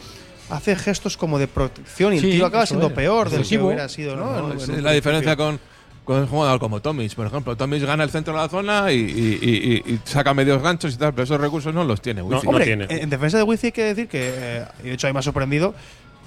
hace 0.49 0.75
gestos 0.75 1.15
como 1.15 1.39
de 1.39 1.47
protección 1.47 2.11
y 2.13 2.17
el 2.17 2.23
Sí, 2.23 2.31
tío 2.31 2.45
acaba 2.45 2.65
siendo 2.65 2.87
es. 2.87 2.93
peor 2.93 3.29
del 3.29 3.47
que 3.47 3.57
hubiera 3.57 3.87
sido, 3.87 4.17
¿no? 4.17 4.33
No, 4.49 4.51
En- 4.51 4.59
es 4.59 4.83
la 4.83 4.91
diferencia 4.91 5.37
con, 5.37 5.61
con 6.09 6.21
un 6.21 6.27
jugador 6.27 6.59
como 6.59 6.81
Tomis, 6.81 7.13
por 7.13 7.27
ejemplo. 7.27 7.55
Tomis 7.55 7.83
gana 7.83 8.03
el 8.03 8.09
centro 8.09 8.33
de 8.33 8.39
la 8.39 8.49
zona 8.49 8.91
y, 8.91 8.95
y- 8.97 9.39
y- 9.43 9.73
y- 9.91 9.93
y 9.93 9.99
saca 10.05 10.33
medios 10.33 10.59
ganchos 10.59 10.95
y 10.95 10.97
tal, 10.97 11.13
pero 11.13 11.23
esos 11.25 11.39
recursos 11.39 11.71
no 11.71 11.83
los 11.83 12.01
tiene. 12.01 12.23
Wifi. 12.23 12.43
No, 12.45 12.49
Hombre, 12.49 12.65
tiene. 12.65 12.85
en 12.85 13.03
en 13.03 13.09
defensa 13.11 13.37
de 13.37 13.43
Wifi 13.43 13.67
hay 13.67 13.71
que 13.71 13.83
decir 13.83 14.07
que, 14.07 14.31
eh, 14.35 14.65
y 14.83 14.87
de 14.87 14.93
hecho 14.93 15.05
a 15.05 15.11
mí 15.11 15.13
me 15.13 15.19
ha 15.19 15.21
sorprendido, 15.21 15.75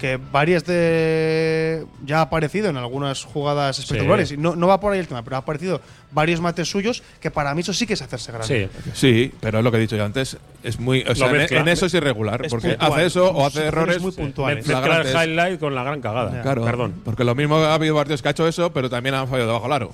que 0.03 0.19
varias 0.33 0.65
de. 0.65 1.85
ya 2.05 2.17
ha 2.19 2.21
aparecido 2.23 2.67
en 2.69 2.75
algunas 2.75 3.23
jugadas 3.23 3.79
espectaculares. 3.79 4.33
Y 4.33 4.37
no, 4.37 4.53
no 4.53 4.67
va 4.67 4.77
por 4.81 4.91
ahí 4.91 4.99
el 4.99 5.07
tema, 5.07 5.23
pero 5.23 5.37
ha 5.37 5.39
aparecido 5.39 5.79
varios 6.11 6.41
mates 6.41 6.69
suyos 6.69 7.01
que 7.21 7.31
para 7.31 7.55
mí 7.55 7.61
eso 7.61 7.71
sí 7.71 7.87
que 7.87 7.93
es 7.93 8.01
hacerse 8.01 8.33
grande. 8.33 8.69
Sí, 8.73 8.91
Sí, 8.93 9.31
pero 9.39 9.59
es 9.59 9.63
lo 9.63 9.71
que 9.71 9.77
he 9.77 9.79
dicho 9.79 9.95
yo 9.95 10.03
antes. 10.03 10.35
Es 10.61 10.77
muy, 10.77 11.03
o 11.07 11.15
sea, 11.15 11.31
en, 11.31 11.67
eso 11.69 11.85
es 11.85 11.93
irregular, 11.93 12.43
Es 12.45 12.51
porque 12.51 12.71
puntual. 12.71 12.91
hace 12.91 13.05
eso 13.05 13.31
o 13.31 13.45
hace 13.45 13.63
errores. 13.65 14.01
muy 14.01 14.11
puntuales. 14.11 14.57
mezclar 14.67 14.83
el 14.83 14.89
flagrantes. 15.07 15.23
highlight 15.29 15.59
con 15.61 15.73
la 15.73 15.83
gran 15.85 16.01
cagada. 16.01 16.41
Claro, 16.41 16.65
Perdón. 16.65 16.95
porque 17.05 17.23
lo 17.23 17.33
mismo 17.33 17.55
ha 17.55 17.73
habido 17.73 17.95
partidos 17.95 18.21
que 18.21 18.27
ha 18.27 18.31
hecho 18.31 18.45
eso, 18.45 18.73
pero 18.73 18.89
también 18.89 19.15
han 19.15 19.29
fallado 19.29 19.47
debajo 19.47 19.63
del 19.63 19.73
aro. 19.73 19.91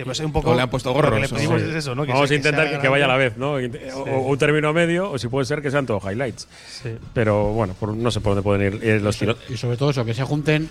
Sí, 0.00 0.04
pues 0.04 0.20
un 0.20 0.32
poco 0.32 0.50
O 0.50 0.54
le 0.54 0.62
han 0.62 0.70
puesto 0.70 0.90
lo 0.90 0.94
que 0.94 1.00
gorros, 1.02 1.20
le 1.20 1.26
o- 1.26 1.30
pedimos 1.30 1.60
Sí. 1.62 1.68
es 1.70 1.74
eso, 1.76 1.94
¿no? 1.94 2.04
Que 2.06 2.12
Vamos 2.12 2.28
sea- 2.28 2.34
a 2.34 2.38
intentar 2.38 2.70
que, 2.70 2.78
que 2.78 2.88
vaya 2.88 3.04
a 3.04 3.08
la 3.08 3.16
vez, 3.16 3.36
¿no? 3.36 3.52
O, 3.54 4.00
o 4.02 4.18
un 4.28 4.38
término 4.38 4.72
medio, 4.72 5.10
o 5.10 5.18
si 5.18 5.28
puede 5.28 5.44
ser 5.46 5.60
que 5.62 5.70
sean 5.70 5.86
todos 5.86 6.02
highlights. 6.04 6.48
Sí. 6.82 6.90
Pero 7.12 7.52
bueno, 7.52 7.74
por- 7.78 7.94
no 7.94 8.10
sé 8.10 8.20
por 8.20 8.30
dónde 8.34 8.42
pueden 8.42 8.74
ir 8.74 8.80
eh, 8.84 9.00
los 9.00 9.16
tiros. 9.18 9.36
Y 9.48 9.56
sobre 9.56 9.76
todo 9.76 9.90
eso, 9.90 10.04
que 10.04 10.14
se 10.14 10.22
junten 10.24 10.68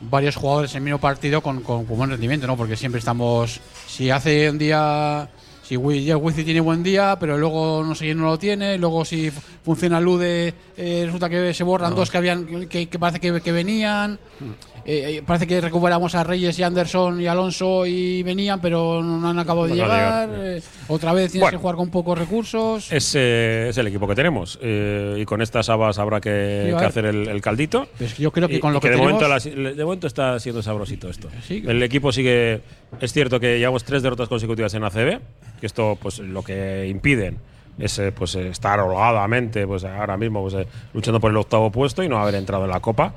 varios 0.00 0.36
jugadores 0.36 0.72
en 0.72 0.78
el 0.78 0.82
mismo 0.84 0.98
partido 0.98 1.40
con, 1.40 1.62
con, 1.62 1.86
con 1.86 1.96
buen 1.96 2.10
rendimiento, 2.10 2.46
¿no? 2.46 2.56
Porque 2.56 2.76
siempre 2.76 2.98
estamos. 2.98 3.60
Si 3.86 4.10
hace 4.10 4.50
un 4.50 4.58
día. 4.58 5.28
Si 5.66 5.76
Wizi 5.76 6.44
tiene 6.44 6.60
buen 6.60 6.82
día, 6.82 7.16
pero 7.18 7.36
luego 7.36 7.82
no 7.84 7.94
sé 7.96 8.04
quién 8.04 8.18
no 8.18 8.26
lo 8.26 8.38
tiene, 8.38 8.78
luego 8.78 9.04
si 9.04 9.30
fu- 9.32 9.40
funciona 9.64 10.00
Lude, 10.00 10.54
eh, 10.76 11.02
resulta 11.06 11.28
que 11.28 11.52
se 11.52 11.64
borran 11.64 11.94
dos 11.94 12.08
que 12.10 12.18
habían 12.18 12.68
que, 12.68 12.88
que 12.88 12.98
parece 12.98 13.18
que, 13.18 13.40
que 13.40 13.50
venían. 13.52 14.18
Eh, 14.88 15.16
eh, 15.18 15.22
parece 15.26 15.48
que 15.48 15.60
recuperamos 15.60 16.14
a 16.14 16.22
Reyes 16.22 16.56
y 16.60 16.62
Anderson 16.62 17.20
y 17.20 17.26
Alonso 17.26 17.84
y 17.84 18.22
venían, 18.22 18.60
pero 18.60 19.02
no 19.02 19.28
han 19.28 19.36
acabado 19.40 19.64
de 19.66 19.70
No 19.70 19.82
llegar. 19.82 20.28
llegar. 20.28 20.40
eh, 20.58 20.62
otra 20.86 21.12
vez 21.12 21.32
tienes 21.32 21.46
Bueno. 21.46 21.58
que 21.58 21.62
jugar 21.62 21.74
con 21.74 21.90
pocos 21.90 22.16
recursos. 22.16 22.92
Ese 22.92 23.68
es 23.70 23.78
el 23.78 23.88
equipo 23.88 24.06
que 24.06 24.14
tenemos. 24.14 24.56
y 24.62 25.24
con 25.24 25.42
estas 25.42 25.68
habas 25.70 25.98
habrá 25.98 26.20
que, 26.20 26.68
Sí, 26.70 26.78
que 26.78 26.84
hacer 26.84 27.06
el, 27.06 27.26
el 27.26 27.40
caldito. 27.40 27.88
Pues 27.98 28.16
yo 28.16 28.30
creo 28.30 28.46
que 28.46 28.56
Y- 28.56 28.60
con 28.60 28.72
lo 28.72 28.80
que, 28.80 28.88
de, 28.90 28.94
tenemos, 28.96 29.20
momento 29.20 29.28
la- 29.58 29.72
de 29.72 29.84
momento 29.84 30.06
está 30.06 30.38
siendo 30.38 30.62
sabrosito 30.62 31.08
esto. 31.10 31.28
Sí. 31.48 31.64
El 31.66 31.82
equipo 31.82 32.12
sigue. 32.12 32.60
Es 33.00 33.12
cierto 33.12 33.40
que 33.40 33.58
llevamos 33.58 33.82
tres 33.82 34.04
derrotas 34.04 34.28
consecutivas 34.28 34.72
en 34.74 34.84
ACB, 34.84 35.18
que 35.60 35.66
esto, 35.66 35.98
pues, 36.00 36.18
lo 36.18 36.42
que 36.42 36.86
impiden 36.88 37.38
es 37.78 37.98
eh, 37.98 38.12
pues, 38.12 38.34
eh, 38.34 38.48
estar 38.48 38.80
holgadamente, 38.80 39.66
pues, 39.66 39.84
ahora 39.84 40.16
mismo, 40.16 40.42
pues, 40.42 40.54
eh, 40.54 40.66
luchando 40.94 41.20
por 41.20 41.30
el 41.30 41.36
octavo 41.36 41.70
puesto 41.70 42.02
y 42.02 42.08
no 42.08 42.18
haber 42.18 42.34
entrado 42.36 42.64
en 42.64 42.70
la 42.70 42.80
Copa. 42.80 43.14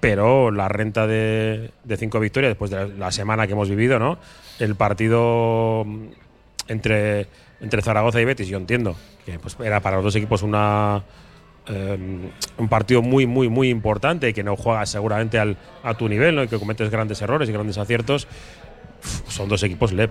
Pero 0.00 0.50
la 0.50 0.68
renta 0.68 1.06
de, 1.06 1.70
cinco 1.96 2.18
victorias, 2.18 2.50
después 2.50 2.70
de 2.70 2.88
la, 2.88 3.12
semana 3.12 3.46
que 3.46 3.52
hemos 3.52 3.68
vivido, 3.70 3.98
¿no? 3.98 4.18
El 4.58 4.74
partido 4.74 5.84
mm, 5.86 6.06
entre, 6.68 7.28
entre 7.60 7.82
Zaragoza 7.82 8.20
y 8.20 8.24
Betis, 8.24 8.48
yo 8.48 8.58
entiendo 8.58 8.96
que 9.24 9.38
pues, 9.38 9.56
era 9.60 9.80
para 9.80 9.96
los 9.96 10.04
dos 10.06 10.16
equipos 10.16 10.42
una, 10.42 11.04
un 11.68 12.68
partido 12.68 13.00
muy, 13.00 13.26
muy, 13.26 13.48
muy 13.48 13.68
importante 13.68 14.28
y 14.28 14.32
que 14.32 14.42
no 14.42 14.56
juegas 14.56 14.90
seguramente 14.90 15.38
al, 15.38 15.56
a 15.84 15.94
tu 15.94 16.08
nivel 16.08 16.34
¿no? 16.34 16.42
y 16.42 16.48
que 16.48 16.58
cometes 16.58 16.90
grandes 16.90 17.22
errores 17.22 17.48
y 17.48 17.52
grandes 17.52 17.78
aciertos. 17.78 18.26
Son 19.28 19.48
dos 19.48 19.62
equipos 19.62 19.92
LEP. 19.92 20.10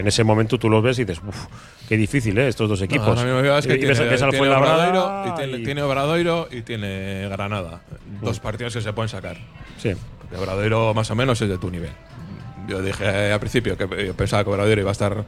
En 0.00 0.06
ese 0.06 0.24
momento 0.24 0.58
tú 0.58 0.68
los 0.68 0.82
ves 0.82 0.98
y 0.98 1.04
dices, 1.04 1.22
uff, 1.26 1.46
qué 1.88 1.96
difícil, 1.96 2.36
¿eh? 2.38 2.48
Estos 2.48 2.68
dos 2.68 2.80
equipos. 2.82 3.18
Es 3.18 3.66
que 3.66 3.74
y, 3.74 3.78
tiene, 3.78 3.94
ves 3.94 4.00
al 4.22 4.30
tiene 4.30 4.38
Fuenlabrada 4.38 4.88
Obradoiro 4.88 5.24
y 5.32 5.36
tiene, 5.36 5.58
y- 5.58 5.64
tiene 5.64 5.82
Obradoiro 5.82 6.48
y 6.50 6.62
tiene 6.62 7.28
Granada. 7.28 7.80
Dos 8.22 8.40
partidos 8.40 8.74
que 8.74 8.80
se 8.80 8.92
pueden 8.92 9.08
sacar. 9.08 9.36
Sí. 9.78 9.92
Porque 10.20 10.36
Obradoiro 10.36 10.94
más 10.94 11.10
o 11.10 11.14
menos 11.14 11.40
es 11.42 11.48
de 11.48 11.58
tu 11.58 11.70
nivel. 11.70 11.90
Yo 12.68 12.82
dije 12.82 13.32
al 13.32 13.40
principio 13.40 13.76
que 13.76 13.86
pensaba 14.16 14.42
que 14.44 14.50
Obradoiro 14.50 14.80
iba 14.80 14.90
a 14.90 14.92
estar 14.92 15.24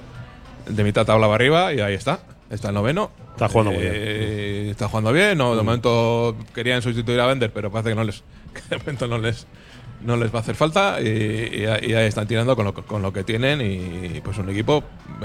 de 0.66 0.84
mitad 0.84 1.06
tabla 1.06 1.26
para 1.26 1.34
arriba 1.36 1.72
y 1.72 1.80
ahí 1.80 1.94
está. 1.94 2.20
Está 2.50 2.68
el 2.68 2.74
noveno. 2.74 3.10
Está 3.32 3.48
jugando 3.48 3.72
muy 3.72 3.82
Eh, 3.84 4.68
Está 4.70 4.88
jugando 4.88 5.12
bien. 5.12 5.36
No, 5.38 5.54
de 5.54 5.62
momento 5.62 6.36
querían 6.54 6.82
sustituir 6.82 7.20
a 7.20 7.26
Bender, 7.26 7.52
pero 7.52 7.70
parece 7.70 7.90
que 7.90 7.94
no 7.94 8.04
les, 8.04 8.22
que 8.54 8.60
de 8.70 8.78
momento 8.78 9.06
no 9.06 9.18
les, 9.18 9.46
no 10.02 10.16
les 10.16 10.32
va 10.32 10.38
a 10.38 10.42
hacer 10.42 10.54
falta. 10.54 11.00
Y, 11.00 11.06
y 11.08 11.66
ahí 11.66 11.90
y 11.90 11.94
ahí 11.94 12.06
están 12.06 12.26
tirando 12.26 12.54
con 12.56 12.64
lo, 12.66 12.74
con 12.74 13.02
lo 13.02 13.12
que 13.12 13.24
tienen. 13.24 13.60
Y 13.60 14.20
pues 14.20 14.38
un 14.38 14.48
equipo 14.50 14.82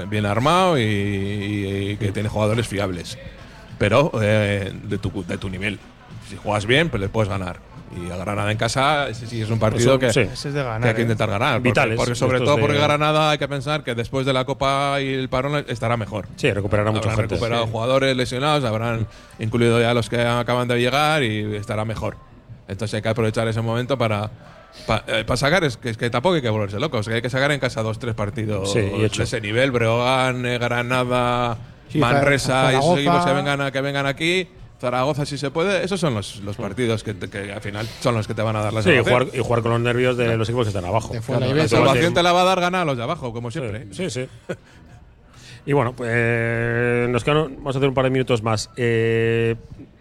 bien 0.10 0.26
armado 0.26 0.78
y, 0.78 0.84
y 0.84 1.98
que 1.98 2.12
tiene 2.12 2.30
jugadores 2.30 2.68
fiables. 2.68 3.18
Pero 3.78 4.12
eh, 4.22 4.72
de, 4.84 4.98
tu, 4.98 5.24
de 5.26 5.38
tu 5.38 5.50
nivel. 5.50 5.80
Si 6.30 6.38
juegas 6.38 6.66
bien, 6.66 6.90
pues 6.90 7.02
le 7.02 7.10
puedes 7.10 7.30
ganar. 7.30 7.60
Y 7.96 8.10
a 8.10 8.16
Granada 8.18 8.52
en 8.52 8.58
casa, 8.58 9.08
ese 9.08 9.28
sí 9.28 9.40
es 9.42 9.52
un 9.52 9.60
partido 9.60 9.92
Eso, 9.92 10.00
que, 10.00 10.12
sí. 10.12 10.22
Ese 10.22 10.48
es 10.48 10.54
de 10.56 10.64
ganar. 10.64 10.82
que 10.82 10.88
hay 10.88 10.94
que 10.96 11.02
¿eh? 11.02 11.04
intentar 11.04 11.30
ganar. 11.30 11.56
Porque- 11.58 11.70
Vitales, 11.70 11.96
Porque, 11.98 12.16
sobre 12.16 12.38
estos 12.38 12.48
todo 12.48 12.56
de- 12.56 12.62
porque 12.64 12.80
Granada 12.80 13.30
hay 13.30 13.38
que 13.38 13.48
pensar 13.48 13.84
que 13.84 13.94
después 13.94 14.26
de 14.26 14.34
la 14.34 14.46
Copa 14.46 15.00
y 15.00 15.14
el 15.14 15.30
parón 15.30 15.64
estará 15.68 15.96
mejor. 15.96 16.28
Sí, 16.36 16.52
recuperará 16.52 16.90
mucha 16.90 17.02
Habrán 17.12 17.18
gente. 17.18 17.36
recuperado 17.36 17.66
Sí. 17.66 17.72
jugadores 17.72 18.18
lesionados, 18.18 18.64
habrán 18.64 19.06
incluido 19.38 19.80
ya 19.80 19.94
los 19.94 20.10
que 20.10 20.22
acaban 20.22 20.68
de 20.68 20.80
llegar 20.80 21.22
y 21.22 21.56
estará 21.56 21.86
mejor. 21.86 22.18
Entonces 22.68 22.96
hay 22.96 23.02
que 23.04 23.10
aprovechar 23.10 23.48
ese 23.48 23.62
momento 23.62 23.96
para, 23.96 24.32
para 24.86 25.38
sacar, 25.38 25.64
es 25.64 25.78
que, 25.78 25.90
es 25.90 25.98
que 25.98 26.10
tampoco 26.10 26.36
hay 26.36 26.42
que 26.42 26.50
volverse 26.50 26.80
locos, 26.80 27.08
que 27.08 27.14
hay 27.16 27.22
que 27.22 27.30
sacar 27.30 27.52
en 27.52 27.60
casa 27.60 27.82
dos, 27.84 28.00
tres 28.00 28.16
partidos 28.16 28.72
Sí, 28.74 28.80
y 28.80 29.04
hecho. 29.06 29.20
de 29.20 29.24
ese 29.24 29.40
nivel, 29.42 29.72
Breogán, 29.72 30.46
eh, 30.46 30.58
Granada, 30.58 31.58
Sí, 31.90 32.00
Manresa, 32.00 32.74
y 32.74 32.78
esos 32.78 32.98
equipos 32.98 33.26
que 33.26 33.34
vengan, 33.34 33.62
a- 33.62 33.72
que 33.72 33.82
vengan 33.82 34.06
aquí. 34.06 34.48
Zaragoza 34.82 35.26
si 35.26 35.38
se 35.38 35.50
puede, 35.50 35.86
esos 35.86 35.98
son 36.00 36.14
los, 36.14 36.38
los 36.42 36.58
partidos 36.58 37.04
que, 37.06 37.14
te- 37.14 37.30
que 37.30 37.54
al 37.54 37.62
final 37.62 37.88
son 38.02 38.16
los 38.16 38.28
que 38.28 38.34
te 38.34 38.42
van 38.42 38.56
a 38.58 38.62
dar 38.62 38.74
la 38.74 38.82
Sí, 38.82 38.90
y 38.90 38.94
salvación. 38.96 39.20
jugar, 39.28 39.36
y 39.36 39.40
jugar 39.42 39.62
con 39.62 39.72
los 39.72 39.80
nervios 39.80 40.18
de 40.18 40.36
los 40.36 40.50
equipos 40.50 40.66
que 40.66 40.70
están 40.70 40.84
abajo. 40.84 41.14
Claro, 41.26 41.54
la 41.56 41.68
salvación 41.70 42.14
te 42.14 42.22
la 42.22 42.34
va 42.34 42.42
a 42.42 42.46
dar 42.46 42.60
ganar 42.60 42.82
a 42.82 42.86
los 42.86 42.98
de 42.98 43.04
abajo, 43.04 43.32
como 43.32 43.50
Sí, 43.50 43.60
siempre. 43.60 43.88
Sí, 43.94 44.10
sí. 44.10 44.28
Y 45.66 45.72
bueno, 45.72 45.94
pues 45.94 46.10
eh, 46.12 47.08
nos 47.10 47.24
quedan, 47.24 47.56
vamos 47.58 47.76
a 47.76 47.80
hacer 47.80 47.88
un 47.88 47.96
par 47.96 48.04
de 48.04 48.10
minutos 48.10 48.44
más. 48.44 48.70
eh, 48.76 49.56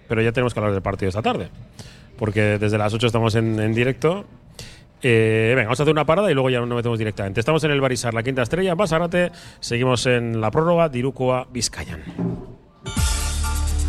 pero 0.09 0.21
ya 0.21 0.33
tenemos 0.33 0.53
que 0.53 0.59
hablar 0.61 0.73
del 0.73 0.83
partido 0.83 1.09
esta 1.11 1.23
tarde. 1.23 1.49
Porque 2.19 2.59
desde 2.59 2.77
las 2.77 2.93
8 2.93 3.07
estamos 3.07 3.35
en, 3.37 3.59
en 3.61 3.73
directo. 3.75 4.25
Eh, 5.03 5.53
venga, 5.57 5.69
vamos 5.69 5.81
a 5.81 5.83
hacer 5.83 5.93
una 5.93 6.07
parada 6.07 6.31
y 6.31 6.35
luego 6.35 6.51
ya 6.51 6.61
nos 6.61 6.69
metemos 6.69 6.99
directamente. 6.99 7.41
Estamos 7.41 7.63
en 7.65 7.73
el 7.73 7.81
Barisar, 7.81 8.15
la 8.15 8.23
quinta 8.23 8.43
estrella, 8.43 8.73
en 8.73 8.77
Basarate. 8.77 9.33
Seguimos 9.61 10.07
en 10.07 10.41
la 10.41 10.51
prórroga, 10.51 10.89
Dirucoa, 10.89 11.49
Vizcayan. 11.53 12.03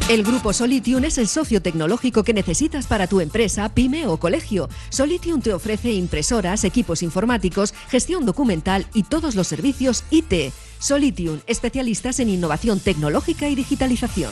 El 0.09 0.23
grupo 0.23 0.51
Solitium 0.51 1.05
es 1.05 1.17
el 1.17 1.29
socio 1.29 1.61
tecnológico 1.61 2.23
que 2.23 2.33
necesitas 2.33 2.87
para 2.87 3.07
tu 3.07 3.21
empresa, 3.21 3.73
pyme 3.73 4.05
o 4.05 4.17
colegio. 4.17 4.67
Solitium 4.89 5.41
te 5.41 5.53
ofrece 5.53 5.93
impresoras, 5.93 6.65
equipos 6.65 7.01
informáticos, 7.03 7.73
gestión 7.87 8.25
documental 8.25 8.85
y 8.93 9.03
todos 9.03 9.35
los 9.35 9.47
servicios 9.47 10.03
IT. 10.09 10.51
Solitium, 10.79 11.39
especialistas 11.47 12.19
en 12.19 12.29
innovación 12.29 12.81
tecnológica 12.81 13.47
y 13.47 13.55
digitalización. 13.55 14.31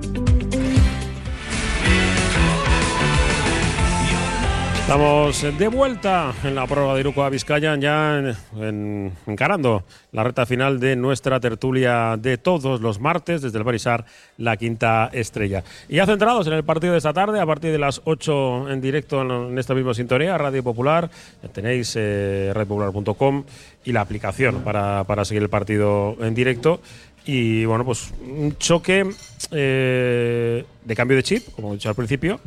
Estamos 4.91 5.41
de 5.57 5.67
vuelta 5.69 6.33
en 6.43 6.53
la 6.53 6.67
prueba 6.67 6.93
de 6.95 6.99
Iruko 6.99 7.23
a 7.23 7.29
Vizcaya, 7.29 7.77
ya 7.77 8.17
en- 8.19 8.35
en- 8.61 9.13
encarando 9.25 9.85
la 10.11 10.21
recta 10.25 10.45
final 10.45 10.81
de 10.81 10.97
nuestra 10.97 11.39
tertulia 11.39 12.17
de 12.17 12.37
todos 12.37 12.81
los 12.81 12.99
martes 12.99 13.41
desde 13.41 13.57
el 13.57 13.63
Barisar, 13.63 14.03
la 14.37 14.57
quinta 14.57 15.09
estrella. 15.13 15.63
Y 15.87 15.95
ya 15.95 16.05
centrados 16.05 16.45
en 16.47 16.51
el 16.51 16.65
partido 16.65 16.91
de 16.91 16.97
esta 16.97 17.13
tarde, 17.13 17.39
a 17.39 17.45
partir 17.45 17.71
de 17.71 17.77
las 17.77 18.01
8 18.03 18.69
en 18.69 18.81
directo 18.81 19.21
en, 19.21 19.31
en 19.51 19.57
esta 19.59 19.73
misma 19.73 19.93
sintonía, 19.93 20.37
Radio 20.37 20.61
Popular, 20.61 21.09
tenéis 21.53 21.93
eh, 21.97 22.51
radiopopular.com 22.53 23.45
y 23.85 23.93
la 23.93 24.01
aplicación 24.01 24.59
para, 24.61 25.05
para 25.05 25.23
seguir 25.23 25.41
el 25.43 25.49
partido 25.49 26.17
en 26.19 26.35
directo. 26.35 26.81
Y 27.25 27.63
bueno, 27.63 27.85
pues 27.85 28.13
un 28.27 28.57
choque 28.57 29.09
eh, 29.51 30.65
de 30.83 30.95
cambio 30.97 31.15
de 31.15 31.23
chip, 31.23 31.47
como 31.55 31.69
he 31.69 31.75
dicho 31.75 31.87
al 31.87 31.95
principio, 31.95 32.41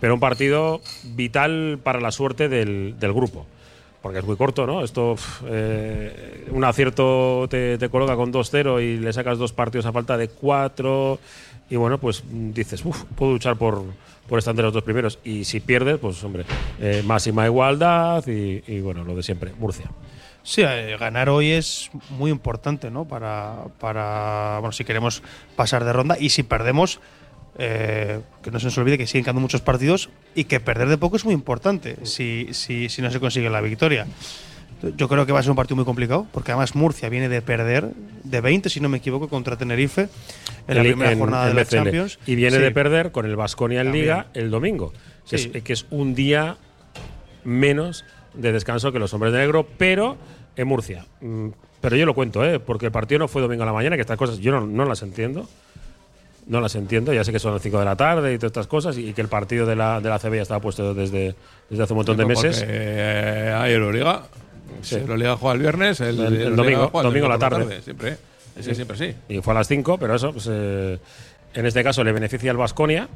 pero 0.00 0.14
un 0.14 0.20
partido 0.20 0.80
vital 1.04 1.78
para 1.82 2.00
la 2.00 2.10
suerte 2.10 2.48
del, 2.48 2.96
del 2.98 3.12
grupo. 3.12 3.46
Porque 4.02 4.18
es 4.18 4.24
muy 4.24 4.36
corto, 4.36 4.66
¿no? 4.66 4.82
Esto, 4.82 5.16
eh, 5.46 6.46
un 6.50 6.64
acierto 6.64 7.46
te, 7.50 7.78
coloca 7.90 8.16
con 8.16 8.32
2-0 8.32 8.82
y 8.82 8.96
le 8.96 9.12
sacas 9.12 9.36
dos 9.36 9.52
partidos 9.52 9.84
a 9.84 9.92
falta 9.92 10.16
de 10.16 10.28
4. 10.28 11.18
Y 11.68 11.76
bueno, 11.76 11.98
pues 11.98 12.24
dices, 12.30 12.82
uff, 12.84 13.04
puedo 13.14 13.32
luchar 13.32 13.56
por, 13.56 13.84
por 14.26 14.38
estar 14.38 14.52
entre 14.52 14.64
los 14.64 14.72
dos 14.72 14.84
primeros. 14.84 15.18
Y 15.22 15.44
si 15.44 15.60
pierdes, 15.60 15.98
pues 15.98 16.24
hombre, 16.24 16.44
eh, 16.80 17.02
máxima 17.04 17.44
igualdad 17.44 18.26
y, 18.26 18.62
y 18.66 18.80
bueno, 18.80 19.04
lo 19.04 19.14
de 19.14 19.22
siempre, 19.22 19.52
Murcia. 19.58 19.90
Sí, 20.42 20.62
eh, 20.62 20.96
ganar 20.98 21.28
hoy 21.28 21.50
es 21.50 21.90
muy 22.08 22.30
importante, 22.30 22.90
¿no? 22.90 23.04
Para, 23.04 23.64
para, 23.78 24.58
bueno, 24.60 24.72
si 24.72 24.84
queremos 24.84 25.22
pasar 25.56 25.84
de 25.84 25.92
ronda 25.92 26.16
y 26.18 26.30
si 26.30 26.42
perdemos, 26.42 27.00
eh, 27.58 28.20
que 28.42 28.50
no 28.50 28.58
se 28.60 28.66
nos 28.66 28.78
olvide 28.78 28.96
que 28.98 29.06
siguen 29.06 29.24
quedando 29.24 29.40
muchos 29.40 29.60
partidos 29.60 30.08
y 30.34 30.44
que 30.44 30.60
perder 30.60 30.88
de 30.88 30.96
poco 30.98 31.16
es 31.16 31.24
muy 31.24 31.34
importante 31.34 31.96
si, 32.04 32.48
si, 32.52 32.88
si 32.88 33.02
no 33.02 33.10
se 33.10 33.20
consigue 33.20 33.50
la 33.50 33.60
victoria. 33.60 34.06
Yo 34.96 35.08
creo 35.08 35.26
que 35.26 35.32
va 35.32 35.40
a 35.40 35.42
ser 35.42 35.50
un 35.50 35.56
partido 35.56 35.76
muy 35.76 35.84
complicado, 35.84 36.26
porque 36.32 36.52
además 36.52 36.74
Murcia 36.74 37.10
viene 37.10 37.28
de 37.28 37.42
perder 37.42 37.90
de 38.24 38.40
20, 38.40 38.70
si 38.70 38.80
no 38.80 38.88
me 38.88 38.96
equivoco, 38.96 39.28
contra 39.28 39.58
Tenerife 39.58 40.08
en 40.66 40.74
la 40.74 40.80
El- 40.80 40.86
primera 40.88 41.12
en- 41.12 41.18
jornada 41.18 41.44
de 41.44 41.50
en 41.50 41.56
la 41.56 41.62
BCL. 41.64 41.76
Champions. 41.84 42.18
Y 42.26 42.34
viene 42.34 42.56
Sí. 42.56 42.62
de 42.62 42.70
perder 42.70 43.12
con 43.12 43.26
el 43.26 43.36
Vasconia 43.36 43.82
en. 43.82 43.92
Liga 43.92 44.28
el 44.32 44.50
domingo, 44.50 44.94
que, 45.28 45.36
Sí. 45.36 45.50
es, 45.52 45.62
que 45.62 45.72
es 45.74 45.84
un 45.90 46.14
día 46.14 46.56
menos 47.44 48.04
de 48.34 48.52
descanso 48.52 48.92
que 48.92 48.98
los 48.98 49.12
hombres 49.12 49.32
de 49.32 49.40
negro, 49.40 49.66
pero 49.76 50.16
en 50.56 50.66
Murcia. 50.68 51.04
Mm, 51.20 51.48
Pero 51.82 51.96
yo 51.96 52.04
lo 52.04 52.14
cuento, 52.14 52.44
¿eh? 52.44 52.58
porque 52.60 52.86
el 52.86 52.92
partido 52.92 53.18
no 53.20 53.26
fue 53.28 53.40
domingo 53.40 53.62
a 53.62 53.66
la 53.66 53.72
mañana, 53.72 53.96
que 53.96 54.02
estas 54.02 54.18
cosas 54.18 54.38
yo 54.38 54.52
no, 54.52 54.66
no 54.66 54.84
las 54.84 55.00
entiendo. 55.02 55.48
No 56.50 56.60
las 56.60 56.74
entiendo, 56.74 57.12
ya 57.12 57.22
sé 57.22 57.30
que 57.32 57.38
son 57.38 57.52
las 57.52 57.62
5 57.62 57.78
de 57.78 57.84
la 57.84 57.94
tarde 57.96 58.34
y 58.34 58.36
todas 58.36 58.50
estas 58.50 58.66
cosas, 58.66 58.98
y 58.98 59.12
que 59.12 59.20
el 59.20 59.28
partido 59.28 59.66
de 59.66 59.76
la, 59.76 60.00
de 60.00 60.08
la 60.08 60.18
CB 60.18 60.34
ya 60.36 60.42
estaba 60.42 60.60
puesto 60.60 60.92
desde, 60.94 61.34
desde 61.68 61.82
hace 61.84 61.92
un 61.92 61.98
montón 61.98 62.16
de 62.16 62.26
meses. 62.26 62.64
eh, 62.66 63.54
hay 63.56 63.72
Euroliga. 63.72 64.22
Sí. 64.82 64.96
Si 64.96 65.00
Euroliga 65.00 65.36
juega 65.36 65.54
el 65.54 65.60
viernes, 65.60 66.00
el, 66.00 66.18
El- 66.18 66.40
el 66.42 66.56
domingo- 66.56 66.88
juega 66.88 67.06
el 67.08 67.12
domingo 67.14 67.26
a 67.26 67.28
la 67.30 67.38
por 67.38 67.48
tarde. 67.58 67.82
Siempre. 67.82 68.16
Ese 68.56 68.74
siempre 68.74 68.96
sí. 68.98 69.14
Y 69.28 69.40
fue 69.40 69.52
a 69.52 69.58
las 69.58 69.68
5, 69.68 69.96
pero 69.98 70.14
eso, 70.16 70.32
pues, 70.32 70.48
eh, 70.50 70.98
en 71.54 71.66
este 71.66 71.84
caso 71.84 72.02
le 72.02 72.10
beneficia 72.12 72.50
al 72.50 72.56
Vasconia. 72.56 73.08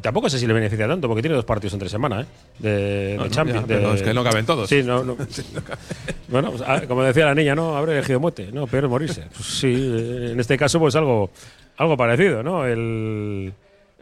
Tampoco 0.00 0.28
sé 0.28 0.38
si 0.38 0.46
le 0.46 0.52
beneficia 0.52 0.86
tanto, 0.88 1.08
porque 1.08 1.22
tiene 1.22 1.36
dos 1.36 1.44
partidos 1.44 1.72
entre 1.74 1.88
semana, 1.88 2.22
¿eh? 2.22 2.26
De, 2.58 3.14
No, 3.16 3.22
de 3.24 3.28
no, 3.28 3.34
Champions. 3.34 3.60
ya, 3.62 3.66
pero 3.66 3.90
de- 3.90 3.96
es 3.96 4.02
que 4.02 4.14
no 4.14 4.24
caben 4.24 4.44
todos. 4.46 4.68
Sí, 4.68 4.82
no, 4.82 5.02
no. 5.04 5.16
bueno, 6.28 6.50
pues, 6.50 6.62
ah, 6.66 6.82
como 6.88 7.02
decía 7.02 7.26
la 7.26 7.34
niña, 7.34 7.54
¿no? 7.54 7.76
Habré 7.76 7.92
elegido 7.92 8.20
muerte. 8.20 8.50
No, 8.52 8.66
peor 8.66 8.84
es 8.84 8.90
morirse. 8.90 9.22
Pues 9.34 9.46
sí, 9.46 9.72
eh, 9.74 10.30
en 10.32 10.40
este 10.40 10.56
caso, 10.56 10.78
pues 10.78 10.94
algo, 10.96 11.30
algo 11.76 11.96
parecido, 11.96 12.42
¿no? 12.42 12.66
El, 12.66 13.52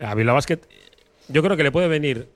a 0.00 0.14
Bilbao 0.14 0.34
Basket, 0.34 0.58
yo 1.28 1.42
creo 1.42 1.56
que 1.56 1.62
le 1.62 1.70
puede 1.72 1.88
venir, 1.88 2.28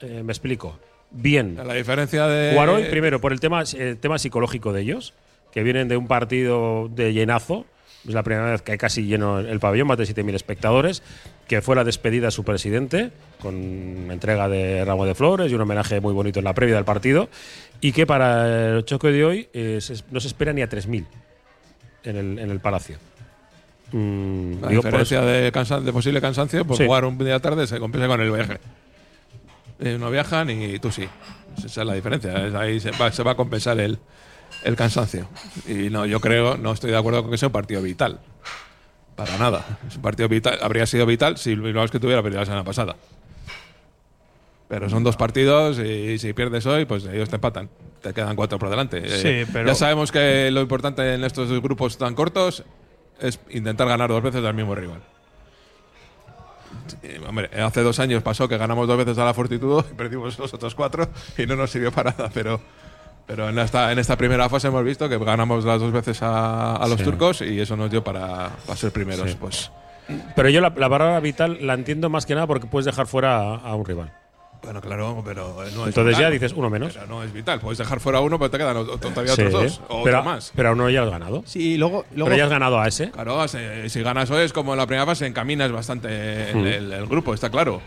eh, 0.00 0.22
me 0.24 0.32
explico, 0.32 0.78
bien. 1.10 1.56
La 1.64 1.74
diferencia 1.74 2.26
de. 2.26 2.52
Jugar 2.52 2.68
hoy, 2.70 2.84
primero, 2.84 3.20
por 3.20 3.32
el 3.32 3.40
tema, 3.40 3.62
el 3.78 3.98
tema 3.98 4.18
psicológico 4.18 4.72
de 4.72 4.82
ellos, 4.82 5.14
que 5.52 5.62
vienen 5.62 5.88
de 5.88 5.96
un 5.96 6.06
partido 6.08 6.88
de 6.94 7.12
llenazo. 7.12 7.64
Es 8.06 8.14
la 8.14 8.22
primera 8.22 8.50
vez 8.52 8.62
que 8.62 8.72
hay 8.72 8.78
casi 8.78 9.02
lleno 9.04 9.38
el 9.40 9.58
pabellón, 9.58 9.88
más 9.88 9.98
de 9.98 10.04
7.000 10.04 10.34
espectadores, 10.34 11.02
que 11.48 11.60
fue 11.60 11.74
la 11.74 11.82
despedida 11.84 12.26
de 12.26 12.30
su 12.30 12.44
presidente, 12.44 13.10
con 13.40 14.10
entrega 14.10 14.48
de 14.48 14.84
ramo 14.84 15.04
de 15.06 15.14
flores 15.14 15.50
y 15.50 15.54
un 15.54 15.60
homenaje 15.62 16.00
muy 16.00 16.12
bonito 16.12 16.38
en 16.38 16.44
la 16.44 16.54
previa 16.54 16.76
del 16.76 16.84
partido, 16.84 17.28
y 17.80 17.92
que 17.92 18.06
para 18.06 18.76
el 18.76 18.84
choque 18.84 19.08
de 19.08 19.24
hoy 19.24 19.48
eh, 19.52 19.78
se- 19.80 20.04
no 20.10 20.20
se 20.20 20.28
espera 20.28 20.52
ni 20.52 20.62
a 20.62 20.68
3.000 20.68 21.04
en 22.04 22.16
el, 22.16 22.38
en 22.38 22.50
el 22.50 22.60
Palacio. 22.60 22.96
Mm, 23.92 24.60
La 24.62 24.68
digo, 24.68 24.82
por 24.82 24.90
diferencia 24.98 25.20
de, 25.22 25.92
posible 25.92 26.20
cansancio, 26.20 26.64
pues 26.64 26.78
Sí. 26.78 26.86
jugar 26.86 27.04
un 27.04 27.18
día 27.18 27.38
tarde 27.40 27.66
se 27.66 27.78
compensa 27.78 28.06
con 28.08 28.20
el 28.20 28.30
viaje. 28.30 28.58
Eh, 29.80 29.96
no 29.98 30.10
viajan 30.10 30.48
y 30.50 30.78
tú 30.78 30.90
sí. 30.90 31.08
Esa 31.58 31.66
es 31.82 31.86
la 31.86 31.94
diferencia. 31.94 32.34
Ahí 32.60 32.80
se 32.80 32.90
va, 32.92 33.10
se 33.12 33.22
va 33.22 33.32
a 33.32 33.34
compensar 33.36 33.78
el, 33.80 33.98
el 34.66 34.76
cansancio. 34.76 35.28
Y 35.66 35.90
no, 35.90 36.04
yo 36.06 36.20
creo, 36.20 36.56
no 36.56 36.72
estoy 36.72 36.90
de 36.90 36.96
acuerdo 36.98 37.22
con 37.22 37.30
que 37.30 37.38
sea 37.38 37.48
un 37.48 37.52
partido 37.52 37.80
vital. 37.82 38.20
Para 39.14 39.38
nada. 39.38 39.64
Es 39.88 39.96
un 39.96 40.02
partido 40.02 40.28
vital. 40.28 40.58
Habría 40.62 40.84
sido 40.86 41.06
vital 41.06 41.38
si 41.38 41.54
Bilbao 41.54 41.86
que 41.88 41.98
tuviera 42.00 42.22
perdido 42.22 42.40
la 42.40 42.46
semana 42.46 42.64
pasada. 42.64 42.96
Pero 44.68 44.90
son 44.90 45.04
dos 45.04 45.16
partidos 45.16 45.78
y 45.78 46.18
si 46.18 46.32
pierdes 46.32 46.66
hoy, 46.66 46.84
pues 46.84 47.04
ellos 47.06 47.28
te 47.28 47.36
empatan. 47.36 47.70
Te 48.02 48.12
quedan 48.12 48.34
cuatro 48.36 48.58
por 48.58 48.68
delante. 48.68 48.98
Eh, 48.98 49.44
Sí, 49.44 49.50
pero- 49.52 49.68
Ya 49.68 49.74
sabemos 49.74 50.10
que 50.12 50.50
lo 50.50 50.60
importante 50.60 51.14
en 51.14 51.22
estos 51.24 51.48
grupos 51.62 51.96
tan 51.98 52.14
cortos 52.14 52.64
es 53.20 53.38
intentar 53.50 53.86
ganar 53.88 54.10
dos 54.10 54.22
veces 54.22 54.44
al 54.44 54.54
mismo 54.54 54.74
rival. 54.74 55.00
Hombre, 57.26 57.48
hace 57.62 57.82
dos 57.82 57.98
años 58.00 58.22
pasó 58.22 58.48
que 58.48 58.58
ganamos 58.58 58.86
dos 58.86 58.98
veces 58.98 59.16
a 59.18 59.24
la 59.24 59.34
Fortitudo 59.34 59.84
y 59.90 59.94
perdimos 59.94 60.38
los 60.38 60.52
otros 60.52 60.74
cuatro 60.74 61.08
y 61.38 61.46
no 61.46 61.56
nos 61.56 61.70
sirvió 61.70 61.90
para 61.92 62.10
nada, 62.10 62.30
pero, 62.34 62.60
pero 63.26 63.48
en, 63.48 63.58
esta, 63.58 63.90
en 63.92 63.98
esta 63.98 64.16
primera 64.16 64.48
fase 64.48 64.68
hemos 64.68 64.84
visto 64.84 65.08
que 65.08 65.18
ganamos 65.18 65.64
las 65.64 65.80
dos 65.80 65.92
veces 65.92 66.22
a, 66.22 66.76
a 66.76 66.86
los 66.88 66.98
Sí. 66.98 67.04
turcos 67.04 67.40
y 67.42 67.60
eso 67.60 67.76
nos 67.76 67.90
dio 67.90 68.02
para, 68.04 68.50
para 68.66 68.76
ser 68.76 68.92
primeros. 68.92 69.30
Sí. 69.30 69.36
Pues 69.40 69.70
Pero 70.36 70.48
yo 70.48 70.60
la, 70.60 70.68
la 70.76 70.88
palabra 70.88 71.18
vital 71.20 71.58
la 71.60 71.74
entiendo 71.74 72.08
más 72.08 72.24
que 72.26 72.34
nada 72.34 72.46
porque 72.46 72.66
puedes 72.66 72.86
dejar 72.86 73.06
fuera 73.06 73.38
a, 73.38 73.54
a 73.56 73.74
un 73.74 73.84
rival. 73.84 74.12
bueno, 74.62 74.80
claro, 74.80 75.22
pero 75.24 75.54
no 75.74 75.82
es 75.82 75.88
Entonces 75.88 76.18
ya 76.18 76.30
dices 76.30 76.52
uno 76.54 76.70
menos. 76.70 76.92
Pero 76.94 77.06
no 77.08 77.22
es 77.24 77.32
vital. 77.32 77.60
Puedes 77.60 77.78
dejar 77.78 77.98
fuera 78.00 78.20
uno, 78.20 78.38
pero 78.38 78.50
te 78.50 78.58
quedan 78.58 78.86
todavía 78.86 79.34
Sí, 79.34 79.42
otros 79.42 79.52
dos. 79.52 79.80
O 79.88 80.04
pero, 80.04 80.18
otro 80.20 80.30
más. 80.30 80.52
pero 80.54 80.68
aún 80.70 80.78
no 80.78 80.88
ya 80.90 81.02
has 81.02 81.10
ganado. 81.10 81.42
Sí, 81.46 81.72
y 81.74 81.76
luego, 81.76 82.04
luego 82.12 82.26
pero 82.26 82.36
ya 82.36 82.44
has 82.44 82.50
ganado 82.50 82.80
a 82.80 82.86
ese. 82.88 83.10
Claro, 83.10 83.46
si, 83.48 83.58
si 83.88 84.02
ganas 84.02 84.30
hoy 84.30 84.44
es 84.44 84.52
como 84.52 84.72
en 84.74 84.78
la 84.78 84.86
primera 84.86 85.04
fase, 85.06 85.26
encaminas 85.26 85.70
bastante 85.72 86.50
el, 86.50 86.56
Hmm. 86.56 86.66
el- 86.66 86.92
el 86.92 87.06
grupo, 87.06 87.34
está 87.34 87.50
claro. 87.50 87.80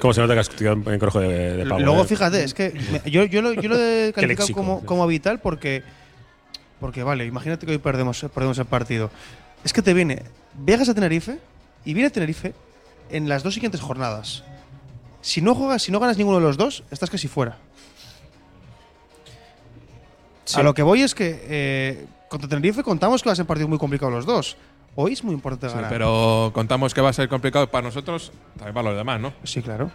Como 0.00 0.12
se 0.12 0.20
nota 0.20 0.34
que 0.34 0.40
has 0.40 0.48
estudiado 0.48 0.76
en, 0.92 0.98
Crojo 0.98 1.20
de, 1.20 1.56
de 1.56 1.66
Pavo. 1.66 1.80
Luego, 1.80 2.02
eh. 2.02 2.06
fíjate, 2.06 2.44
es 2.44 2.54
que 2.54 2.72
me- 2.92 3.10
yo, 3.10 3.24
yo, 3.24 3.42
lo, 3.42 3.52
yo 3.54 3.68
lo 3.68 3.76
he 3.78 4.12
calificado 4.14 4.26
léxico, 4.46 4.60
como, 4.60 4.80
sí. 4.80 4.86
como 4.86 5.06
vital 5.06 5.40
porque, 5.40 5.82
porque, 6.80 7.02
vale, 7.02 7.24
imagínate 7.26 7.66
que 7.66 7.72
hoy 7.72 7.78
perdemos, 7.78 8.24
perdemos 8.34 8.58
el 8.58 8.66
partido. 8.66 9.10
Es 9.64 9.72
que 9.72 9.82
te 9.82 9.94
viene, 9.94 10.22
viajas 10.54 10.88
a 10.88 10.94
Tenerife 10.94 11.38
y 11.84 11.94
viene 11.94 12.10
Tenerife 12.10 12.54
en 13.10 13.28
las 13.28 13.42
dos 13.42 13.54
siguientes 13.54 13.80
jornadas. 13.80 14.44
Si 15.22 15.40
no 15.40 15.54
juegas, 15.54 15.82
si 15.82 15.90
no 15.92 16.00
ganas 16.00 16.18
ninguno 16.18 16.38
de 16.38 16.44
los 16.44 16.56
dos, 16.56 16.84
estás 16.90 17.08
casi 17.08 17.28
fuera. 17.28 17.56
Sí. 20.44 20.60
A 20.60 20.62
lo 20.62 20.74
que 20.74 20.82
voy 20.82 21.00
es 21.02 21.14
que 21.14 21.40
eh, 21.48 22.06
contra 22.28 22.48
Tenerife 22.48 22.82
contamos 22.82 23.22
que 23.22 23.30
a 23.30 23.34
ser 23.34 23.46
partido 23.46 23.68
muy 23.68 23.78
complicado 23.78 24.10
los 24.10 24.26
dos. 24.26 24.56
Hoy 24.96 25.12
es 25.12 25.24
muy 25.24 25.34
importante 25.34 25.68
Sí, 25.68 25.74
ganar. 25.74 25.90
pero 25.90 26.50
contamos 26.54 26.94
que 26.94 27.00
va 27.00 27.08
a 27.08 27.12
ser 27.12 27.28
complicado 27.28 27.68
para 27.68 27.84
nosotros, 27.86 28.32
también 28.56 28.74
para 28.74 28.88
los 28.90 28.96
demás, 28.98 29.20
¿no? 29.20 29.32
Sí, 29.42 29.60
claro. 29.60 29.90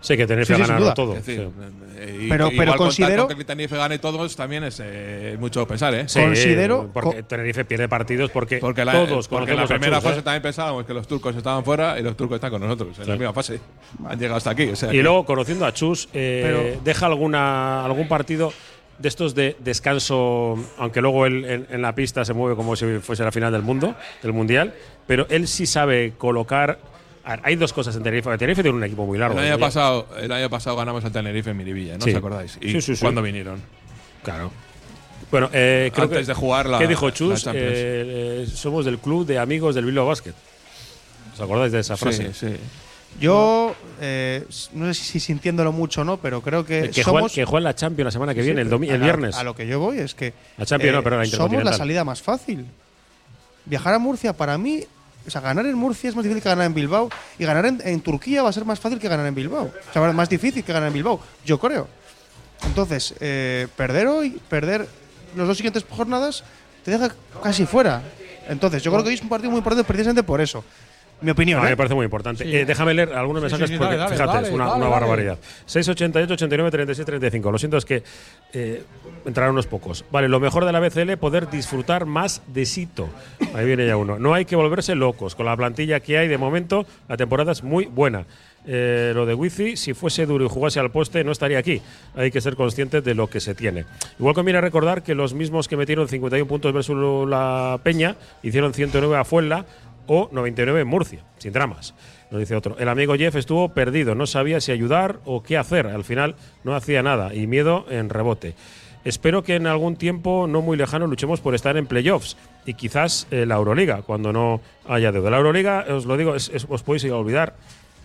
Sí, 0.00 0.16
que 0.18 0.26
tenéis 0.26 0.46
Sí, 0.46 0.52
que 0.54 0.62
sí, 0.62 0.68
ganarlo 0.68 0.92
todo. 0.92 1.14
Es 1.16 1.24
decir, 1.24 1.48
sí. 1.48 1.96
eh, 1.96 2.20
y- 2.24 2.28
Pero- 2.28 2.48
igual 2.52 2.66
pero 2.66 2.76
considero- 2.76 3.26
con 3.26 3.34
que 3.36 3.40
el 3.40 3.46
Tenerife 3.46 3.76
gane 3.76 3.98
todos 3.98 4.36
también 4.36 4.64
es 4.64 4.78
eh, 4.84 5.36
mucho 5.40 5.66
pensar, 5.66 5.94
¿eh? 5.94 6.04
Sí, 6.08 6.20
Considero- 6.20 6.90
Porque 6.92 7.22
Tenerife 7.22 7.64
pierde 7.64 7.88
partidos 7.88 8.30
porque, 8.30 8.58
Porque, 8.58 8.84
la, 8.84 8.92
todos 8.92 9.28
porque 9.28 9.52
en 9.52 9.56
la 9.58 9.66
primera 9.66 9.96
Chus, 9.96 10.04
¿eh? 10.04 10.08
fase 10.10 10.22
también 10.22 10.42
pensábamos 10.42 10.84
que 10.84 10.92
los 10.92 11.06
turcos 11.08 11.34
estaban 11.34 11.64
fuera 11.64 11.98
y 11.98 12.02
los 12.02 12.16
turcos 12.16 12.34
están 12.36 12.50
con 12.50 12.60
nosotros 12.60 12.98
en 12.98 13.08
la 13.08 13.16
misma 13.16 13.32
fase. 13.32 13.58
Han 14.06 14.18
llegado 14.18 14.36
hasta 14.36 14.50
aquí. 14.50 14.68
o 14.68 14.76
sea 14.76 14.90
Y 14.90 14.92
que- 14.98 15.02
luego, 15.02 15.24
conociendo 15.24 15.64
a 15.64 15.72
Chus, 15.72 16.08
eh, 16.12 16.42
Pero- 16.74 16.80
deja 16.84 17.06
alguna 17.06 17.84
algún 17.84 18.06
partido 18.06 18.52
de 18.98 19.08
estos 19.08 19.34
de 19.34 19.56
descanso, 19.60 20.56
aunque 20.78 21.00
luego 21.00 21.26
él 21.26 21.44
en, 21.44 21.66
en 21.70 21.82
la 21.82 21.94
pista 21.94 22.24
se 22.24 22.32
mueve 22.32 22.56
como 22.56 22.76
si 22.76 22.86
fuese 23.00 23.24
la 23.24 23.32
final 23.32 23.52
del 23.52 23.62
mundo, 23.62 23.94
del 24.22 24.32
mundial, 24.32 24.74
pero 25.06 25.26
él 25.30 25.48
sí 25.48 25.66
sabe 25.66 26.12
colocar. 26.16 26.78
ver, 27.26 27.40
Hay 27.42 27.56
dos 27.56 27.72
cosas 27.72 27.96
en 27.96 28.02
Tenerife. 28.02 28.30
Tenerife 28.38 28.62
tiene 28.62 28.76
un 28.76 28.84
equipo 28.84 29.04
muy 29.06 29.18
largo. 29.18 29.38
el, 29.38 29.46
año 29.46 29.58
pasado, 29.58 30.06
el 30.20 30.30
año 30.32 30.48
pasado 30.48 30.76
ganamos 30.76 31.04
al 31.04 31.12
Tenerife 31.12 31.50
en 31.50 31.56
Miribilla, 31.56 31.98
¿no 31.98 32.04
Sí. 32.04 32.10
os 32.10 32.16
acordáis? 32.16 32.58
¿Y 32.60 32.70
Sí, 32.72 32.80
sí, 32.80 32.96
sí. 32.96 33.00
cuándo 33.02 33.20
vinieron? 33.22 33.60
Claro. 34.22 34.50
Bueno, 35.30 35.50
eh, 35.52 35.90
creo 35.92 36.04
Antes 36.04 36.20
que, 36.20 36.24
de 36.26 36.34
jugar 36.34 36.68
la- 36.68 36.78
¿Qué 36.78 36.86
dijo 36.86 37.10
Chus? 37.10 37.46
Eh, 37.48 37.52
eh, 37.54 38.46
somos 38.52 38.84
del 38.84 38.98
club 38.98 39.26
de 39.26 39.38
amigos 39.38 39.74
del 39.74 39.84
Bilbao 39.86 40.06
Basket. 40.06 40.32
¿Os 41.34 41.40
acordáis 41.40 41.72
de 41.72 41.80
esa 41.80 41.96
frase? 41.96 42.32
Sí, 42.32 42.46
sí. 42.48 42.56
Yo, 43.20 43.74
eh, 44.06 44.44
no 44.74 44.92
sé 44.92 45.02
si 45.02 45.18
sintiéndolo 45.18 45.72
mucho 45.72 46.02
o 46.02 46.04
no, 46.04 46.18
pero 46.18 46.42
creo 46.42 46.64
que, 46.66 46.90
Que, 46.90 47.02
juega, 47.02 47.18
somos. 47.20 47.32
que 47.32 47.44
juega 47.46 47.64
la 47.64 47.74
Champions 47.74 48.06
la 48.06 48.10
semana 48.10 48.34
que 48.34 48.40
Sí, 48.42 48.46
viene, 48.46 48.60
el, 48.60 48.70
domi- 48.70 48.90
el 48.90 49.00
viernes. 49.00 49.34
A 49.36 49.42
lo 49.44 49.54
que 49.56 49.66
yo 49.66 49.80
voy 49.80 49.98
es 49.98 50.14
que. 50.14 50.34
La 50.58 50.66
Champions 50.66 50.96
no, 50.96 51.02
pero 51.02 51.16
la 51.18 51.24
somos 51.26 51.64
la 51.64 51.72
salida 51.72 52.04
más 52.04 52.20
fácil. 52.20 52.66
Viajar 53.64 53.94
a 53.94 53.98
Murcia, 53.98 54.32
para 54.34 54.58
mí. 54.58 54.84
O 55.26 55.30
sea, 55.30 55.40
ganar 55.40 55.64
en 55.64 55.74
Murcia 55.74 56.10
es 56.10 56.14
más 56.14 56.22
difícil 56.22 56.42
que 56.42 56.48
ganar 56.50 56.66
en 56.66 56.74
Bilbao. 56.74 57.08
Y 57.38 57.44
ganar 57.46 57.64
en, 57.64 57.80
en 57.82 58.00
Turquía 58.02 58.42
va 58.42 58.50
a 58.50 58.52
ser 58.52 58.66
más 58.66 58.78
fácil 58.78 58.98
que 58.98 59.08
ganar 59.08 59.26
en 59.26 59.34
Bilbao. 59.34 59.64
O 59.88 59.92
sea, 59.92 60.02
más 60.12 60.28
difícil 60.28 60.62
que 60.62 60.72
ganar 60.72 60.88
en 60.88 60.94
Bilbao, 60.94 61.18
yo 61.46 61.58
creo. 61.58 61.88
Entonces, 62.66 63.14
eh, 63.20 63.68
perder 63.76 64.06
hoy, 64.06 64.38
perder 64.50 64.86
las 65.36 65.46
dos 65.46 65.56
siguientes 65.56 65.84
jornadas, 65.88 66.44
te 66.84 66.90
deja 66.90 67.14
casi 67.42 67.64
fuera. 67.64 68.02
Entonces, 68.48 68.82
yo 68.82 68.90
creo 68.92 69.02
que 69.02 69.08
hoy 69.08 69.14
es 69.14 69.22
un 69.22 69.30
partido 69.30 69.50
muy 69.50 69.58
importante 69.58 69.86
precisamente 69.86 70.22
por 70.22 70.40
eso. 70.42 70.62
Mi 71.24 71.30
opinión. 71.30 71.58
A 71.58 71.62
mí 71.62 71.68
¿eh? 71.68 71.70
me 71.70 71.76
parece 71.76 71.94
muy 71.94 72.04
importante. 72.04 72.44
Sí. 72.44 72.54
Eh, 72.54 72.64
déjame 72.64 72.92
leer 72.92 73.14
algunos 73.14 73.40
Sí, 73.40 73.44
mensajes 73.44 73.68
sí, 73.68 73.74
sí, 73.74 73.78
porque, 73.78 73.96
dale, 73.96 74.12
fíjate, 74.12 74.32
dale, 74.32 74.48
es 74.48 74.54
una, 74.54 74.66
dale, 74.66 74.76
una 74.76 74.88
barbaridad. 74.88 75.38
688, 75.66 76.34
89, 76.34 76.70
36, 76.70 77.06
35. 77.06 77.50
Lo 77.50 77.58
siento, 77.58 77.76
es 77.78 77.84
que 77.84 78.02
eh, 78.52 78.82
entraron 79.24 79.52
unos 79.52 79.66
pocos. 79.66 80.04
Vale, 80.12 80.28
lo 80.28 80.38
mejor 80.38 80.64
de 80.66 80.72
la 80.72 80.80
BCL, 80.80 81.16
poder 81.16 81.48
disfrutar 81.48 82.04
más 82.04 82.42
de 82.46 82.66
Sito. 82.66 83.08
Ahí 83.54 83.64
viene 83.64 83.86
ya 83.86 83.96
uno. 83.96 84.18
No 84.18 84.34
hay 84.34 84.44
que 84.44 84.54
volverse 84.54 84.94
locos. 84.94 85.34
Con 85.34 85.46
la 85.46 85.56
plantilla 85.56 86.00
que 86.00 86.18
hay 86.18 86.28
de 86.28 86.36
momento, 86.36 86.86
la 87.08 87.16
temporada 87.16 87.52
es 87.52 87.62
muy 87.62 87.86
buena. 87.86 88.26
Eh, 88.66 89.12
lo 89.14 89.26
de 89.26 89.34
Wifi, 89.34 89.76
si 89.76 89.92
fuese 89.92 90.24
duro 90.24 90.46
y 90.46 90.48
jugase 90.48 90.80
al 90.80 90.90
poste, 90.90 91.22
no 91.22 91.32
estaría 91.32 91.58
aquí. 91.58 91.82
Hay 92.14 92.30
que 92.30 92.40
ser 92.40 92.56
conscientes 92.56 93.04
de 93.04 93.14
lo 93.14 93.28
que 93.28 93.40
se 93.40 93.54
tiene. 93.54 93.84
Igual 94.18 94.34
conviene 94.34 94.60
recordar 94.60 95.02
que 95.02 95.14
los 95.14 95.34
mismos 95.34 95.68
que 95.68 95.76
metieron 95.76 96.08
51 96.08 96.46
puntos 96.46 96.72
versus 96.72 97.28
la 97.28 97.78
Peña 97.82 98.16
hicieron 98.42 98.72
109 98.72 99.16
a 99.16 99.24
Fuenla 99.24 99.66
o 100.06 100.28
99 100.32 100.80
en 100.80 100.88
Murcia, 100.88 101.20
sin 101.38 101.52
dramas. 101.52 101.94
Nos 102.30 102.40
dice 102.40 102.56
otro. 102.56 102.76
El 102.78 102.88
amigo 102.88 103.14
Jeff 103.16 103.36
estuvo 103.36 103.68
perdido, 103.70 104.14
no 104.14 104.26
sabía 104.26 104.60
si 104.60 104.72
ayudar 104.72 105.20
o 105.24 105.42
qué 105.42 105.56
hacer. 105.56 105.86
Al 105.86 106.04
final 106.04 106.36
no 106.64 106.74
hacía 106.74 107.02
nada 107.02 107.34
y 107.34 107.46
miedo 107.46 107.86
en 107.90 108.08
rebote. 108.08 108.54
Espero 109.04 109.42
que 109.42 109.56
en 109.56 109.66
algún 109.66 109.96
tiempo 109.96 110.46
no 110.48 110.62
muy 110.62 110.78
lejano 110.78 111.06
luchemos 111.06 111.40
por 111.40 111.54
estar 111.54 111.76
en 111.76 111.86
playoffs 111.86 112.38
y 112.64 112.72
quizás 112.74 113.26
eh, 113.30 113.44
la 113.44 113.56
Euroliga, 113.56 114.00
cuando 114.02 114.32
no 114.32 114.62
haya 114.88 115.12
deuda. 115.12 115.30
La 115.30 115.36
Euroliga, 115.36 115.84
os 115.90 116.06
lo 116.06 116.16
digo, 116.16 116.32
os 116.32 116.82
podéis 116.82 117.04
olvidar. 117.04 117.54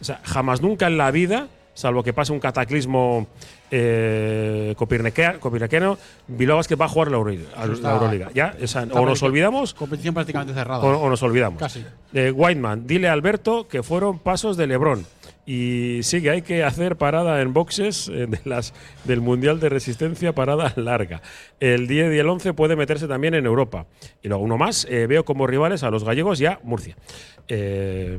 O 0.01 0.03
sea, 0.03 0.19
jamás 0.23 0.61
nunca 0.61 0.87
en 0.87 0.97
la 0.97 1.11
vida, 1.11 1.47
salvo 1.79 2.03
que 2.03 2.13
pase 2.13 2.33
un 2.33 2.39
cataclismo 2.39 3.27
eh, 3.71 4.75
copirnequeno, 4.77 5.97
Bilbao 6.27 6.57
Basket 6.57 6.75
va 6.79 6.85
a 6.85 6.89
jugar 6.89 7.11
la 7.11 7.17
Euroliga. 7.17 8.29
Ya, 8.33 8.55
o, 8.91 9.05
nos 9.05 9.23
olvidamos 9.23 9.73
Competición 9.73 10.13
prácticamente 10.13 10.53
cerrada. 10.53 10.83
o, 10.83 10.99
o 10.99 11.09
nos 11.09 11.23
olvidamos. 11.23 11.59
Casi. 11.59 11.85
Eh, 12.13 12.31
Whiteman, 12.31 12.85
dile 12.85 13.07
a 13.07 13.13
Alberto 13.13 13.67
que 13.67 13.83
fueron 13.83 14.19
pasos 14.19 14.57
de 14.57 14.67
Lebron. 14.67 15.05
Y 15.51 16.03
sí 16.03 16.21
que 16.21 16.29
hay 16.29 16.41
que 16.43 16.63
hacer 16.63 16.95
parada 16.95 17.41
en 17.41 17.53
boxes 17.53 18.07
eh, 18.09 18.27
de 18.27 18.39
las, 18.45 18.71
del 19.05 19.19
Mundial 19.19 19.59
de 19.59 19.69
Resistencia, 19.69 20.33
parada 20.35 20.73
larga. 20.75 21.23
El 21.59 21.87
10 21.87 22.13
y 22.13 22.19
el 22.19 22.29
11 22.29 22.53
puede 22.53 22.75
meterse 22.75 23.07
también 23.07 23.33
en 23.33 23.47
Europa. 23.47 23.87
Y 24.21 24.27
luego 24.27 24.43
uno 24.43 24.57
más, 24.59 24.85
eh, 24.91 25.07
veo 25.07 25.25
como 25.25 25.47
rivales 25.47 25.81
a 25.81 25.89
los 25.89 26.03
gallegos 26.03 26.39
y 26.39 26.45
a 26.45 26.59
Murcia. 26.63 26.95
Eh, 27.47 28.15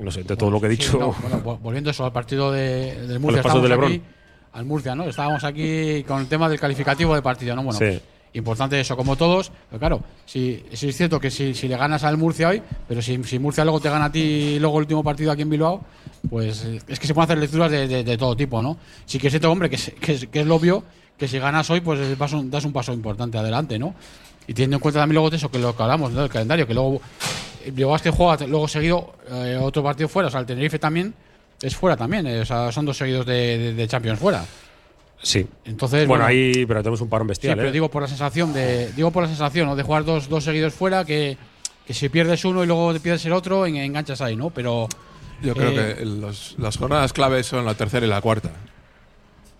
no 0.00 0.10
sé, 0.10 0.22
de 0.22 0.36
todo 0.36 0.50
lo 0.50 0.60
que 0.60 0.66
he 0.66 0.70
Sí, 0.70 0.76
dicho. 0.76 0.98
no, 0.98 1.14
bueno, 1.22 1.42
vol- 1.42 1.58
volviendo 1.60 1.88
eso 1.90 2.04
al 2.04 2.12
partido 2.12 2.52
de, 2.52 3.06
del 3.06 3.20
Murcia, 3.20 3.38
los 3.38 3.46
pasos 3.46 3.62
de 3.62 3.68
estábamos 3.68 3.90
Lebrón. 3.90 3.92
aquí, 3.92 4.02
al 4.52 4.64
Murcia, 4.66 4.94
¿no? 4.94 5.04
Estábamos 5.04 5.44
aquí 5.44 6.04
con 6.06 6.20
el 6.20 6.26
tema 6.28 6.46
del 6.50 6.60
calificativo 6.60 7.14
de 7.14 7.22
partido, 7.22 7.56
¿no? 7.56 7.62
Bueno, 7.62 7.78
Sí. 7.78 8.00
Importante 8.34 8.78
eso, 8.80 8.96
como 8.96 9.16
todos. 9.16 9.50
Pero 9.68 9.78
claro, 9.80 10.02
si, 10.26 10.62
si 10.72 10.88
es 10.88 10.96
cierto 10.96 11.18
que 11.20 11.30
si, 11.30 11.54
si 11.54 11.68
le 11.68 11.76
ganas 11.76 12.04
al 12.04 12.16
Murcia 12.16 12.48
hoy, 12.48 12.62
pero 12.88 13.02
si, 13.02 13.22
si 13.24 13.38
Murcia 13.38 13.64
luego 13.64 13.80
te 13.80 13.90
gana 13.90 14.06
a 14.06 14.12
ti 14.12 14.58
luego 14.60 14.78
el 14.78 14.82
último 14.82 15.02
partido 15.04 15.32
aquí 15.32 15.42
en 15.42 15.50
Bilbao, 15.50 15.82
pues 16.28 16.64
eh, 16.64 16.80
es 16.88 16.98
que 17.00 17.06
se 17.06 17.14
pueden 17.14 17.24
hacer 17.26 17.38
lecturas 17.38 17.70
de, 17.70 17.86
de- 18.04 18.18
todo 18.18 18.36
tipo, 18.36 18.60
¿no? 18.62 18.76
Sí 19.06 19.18
que 19.18 19.28
es 19.28 19.32
cierto, 19.32 19.50
hombre, 19.50 19.68
que, 19.70 19.76
es- 19.76 19.92
que, 20.00 20.12
es- 20.40 20.46
lo 20.46 20.54
obvio 20.56 20.82
que 21.18 21.28
si 21.28 21.38
ganas 21.38 21.68
hoy, 21.70 21.80
pues 21.80 22.00
eh, 22.00 22.16
das 22.18 22.64
un 22.64 22.72
paso 22.72 22.92
importante 22.92 23.36
adelante, 23.38 23.78
¿no? 23.78 23.94
Y 24.46 24.54
teniendo 24.54 24.76
en 24.76 24.80
cuenta 24.80 25.00
también 25.00 25.14
luego 25.14 25.30
de 25.30 25.36
eso, 25.36 25.50
que 25.50 25.58
lo 25.58 25.76
que 25.76 25.82
hablamos, 25.82 26.12
¿no? 26.12 26.20
del 26.22 26.30
calendario, 26.30 26.66
que 26.66 26.74
luego 26.74 27.00
Bilbao 27.72 27.98
que 27.98 28.10
juega 28.10 28.46
luego 28.46 28.66
seguido 28.68 29.12
eh, 29.30 29.58
otro 29.60 29.82
partido 29.82 30.08
fuera, 30.08 30.28
o 30.28 30.30
sea, 30.30 30.40
el 30.40 30.46
Tenerife 30.46 30.78
también 30.78 31.12
es 31.62 31.76
fuera 31.76 31.96
también, 31.96 32.26
eh, 32.26 32.40
o 32.40 32.44
sea, 32.46 32.72
son 32.72 32.86
dos 32.86 32.96
seguidos 32.96 33.26
de- 33.26 33.74
de 33.74 33.88
Champions 33.88 34.18
fuera. 34.18 34.44
Sí. 35.22 35.46
Entonces, 35.64 36.06
bueno, 36.08 36.24
bueno, 36.24 36.26
ahí, 36.26 36.64
pero 36.66 36.80
tenemos 36.82 37.00
un 37.00 37.08
parón 37.08 37.26
sí, 37.26 37.30
bestial. 37.30 37.56
pero 37.56 37.68
¿eh? 37.68 37.72
digo 37.72 37.90
por 37.90 38.02
la 38.02 38.08
sensación 38.08 38.52
de, 38.52 38.90
digo 38.92 39.10
por 39.10 39.22
la 39.22 39.28
sensación, 39.28 39.66
¿no? 39.66 39.76
de 39.76 39.82
jugar 39.82 40.04
dos, 40.04 40.28
dos 40.28 40.44
seguidos 40.44 40.72
fuera, 40.74 41.04
que, 41.04 41.36
que 41.86 41.92
si 41.94 42.08
pierdes 42.08 42.44
uno 42.44 42.64
y 42.64 42.66
luego 42.66 42.92
te 42.92 43.00
pierdes 43.00 43.24
el 43.26 43.32
otro, 43.32 43.66
en- 43.66 43.76
enganchas 43.76 44.20
ahí, 44.20 44.36
¿no? 44.36 44.50
Pero 44.50 44.88
Yo 45.42 45.54
creo 45.54 45.70
Eh, 45.70 45.96
que 45.98 46.04
los- 46.04 46.54
las 46.58 46.76
jornadas 46.76 47.12
claves 47.12 47.46
son 47.46 47.64
la 47.64 47.74
tercera 47.74 48.04
y 48.06 48.08
la 48.08 48.20
cuarta. 48.20 48.50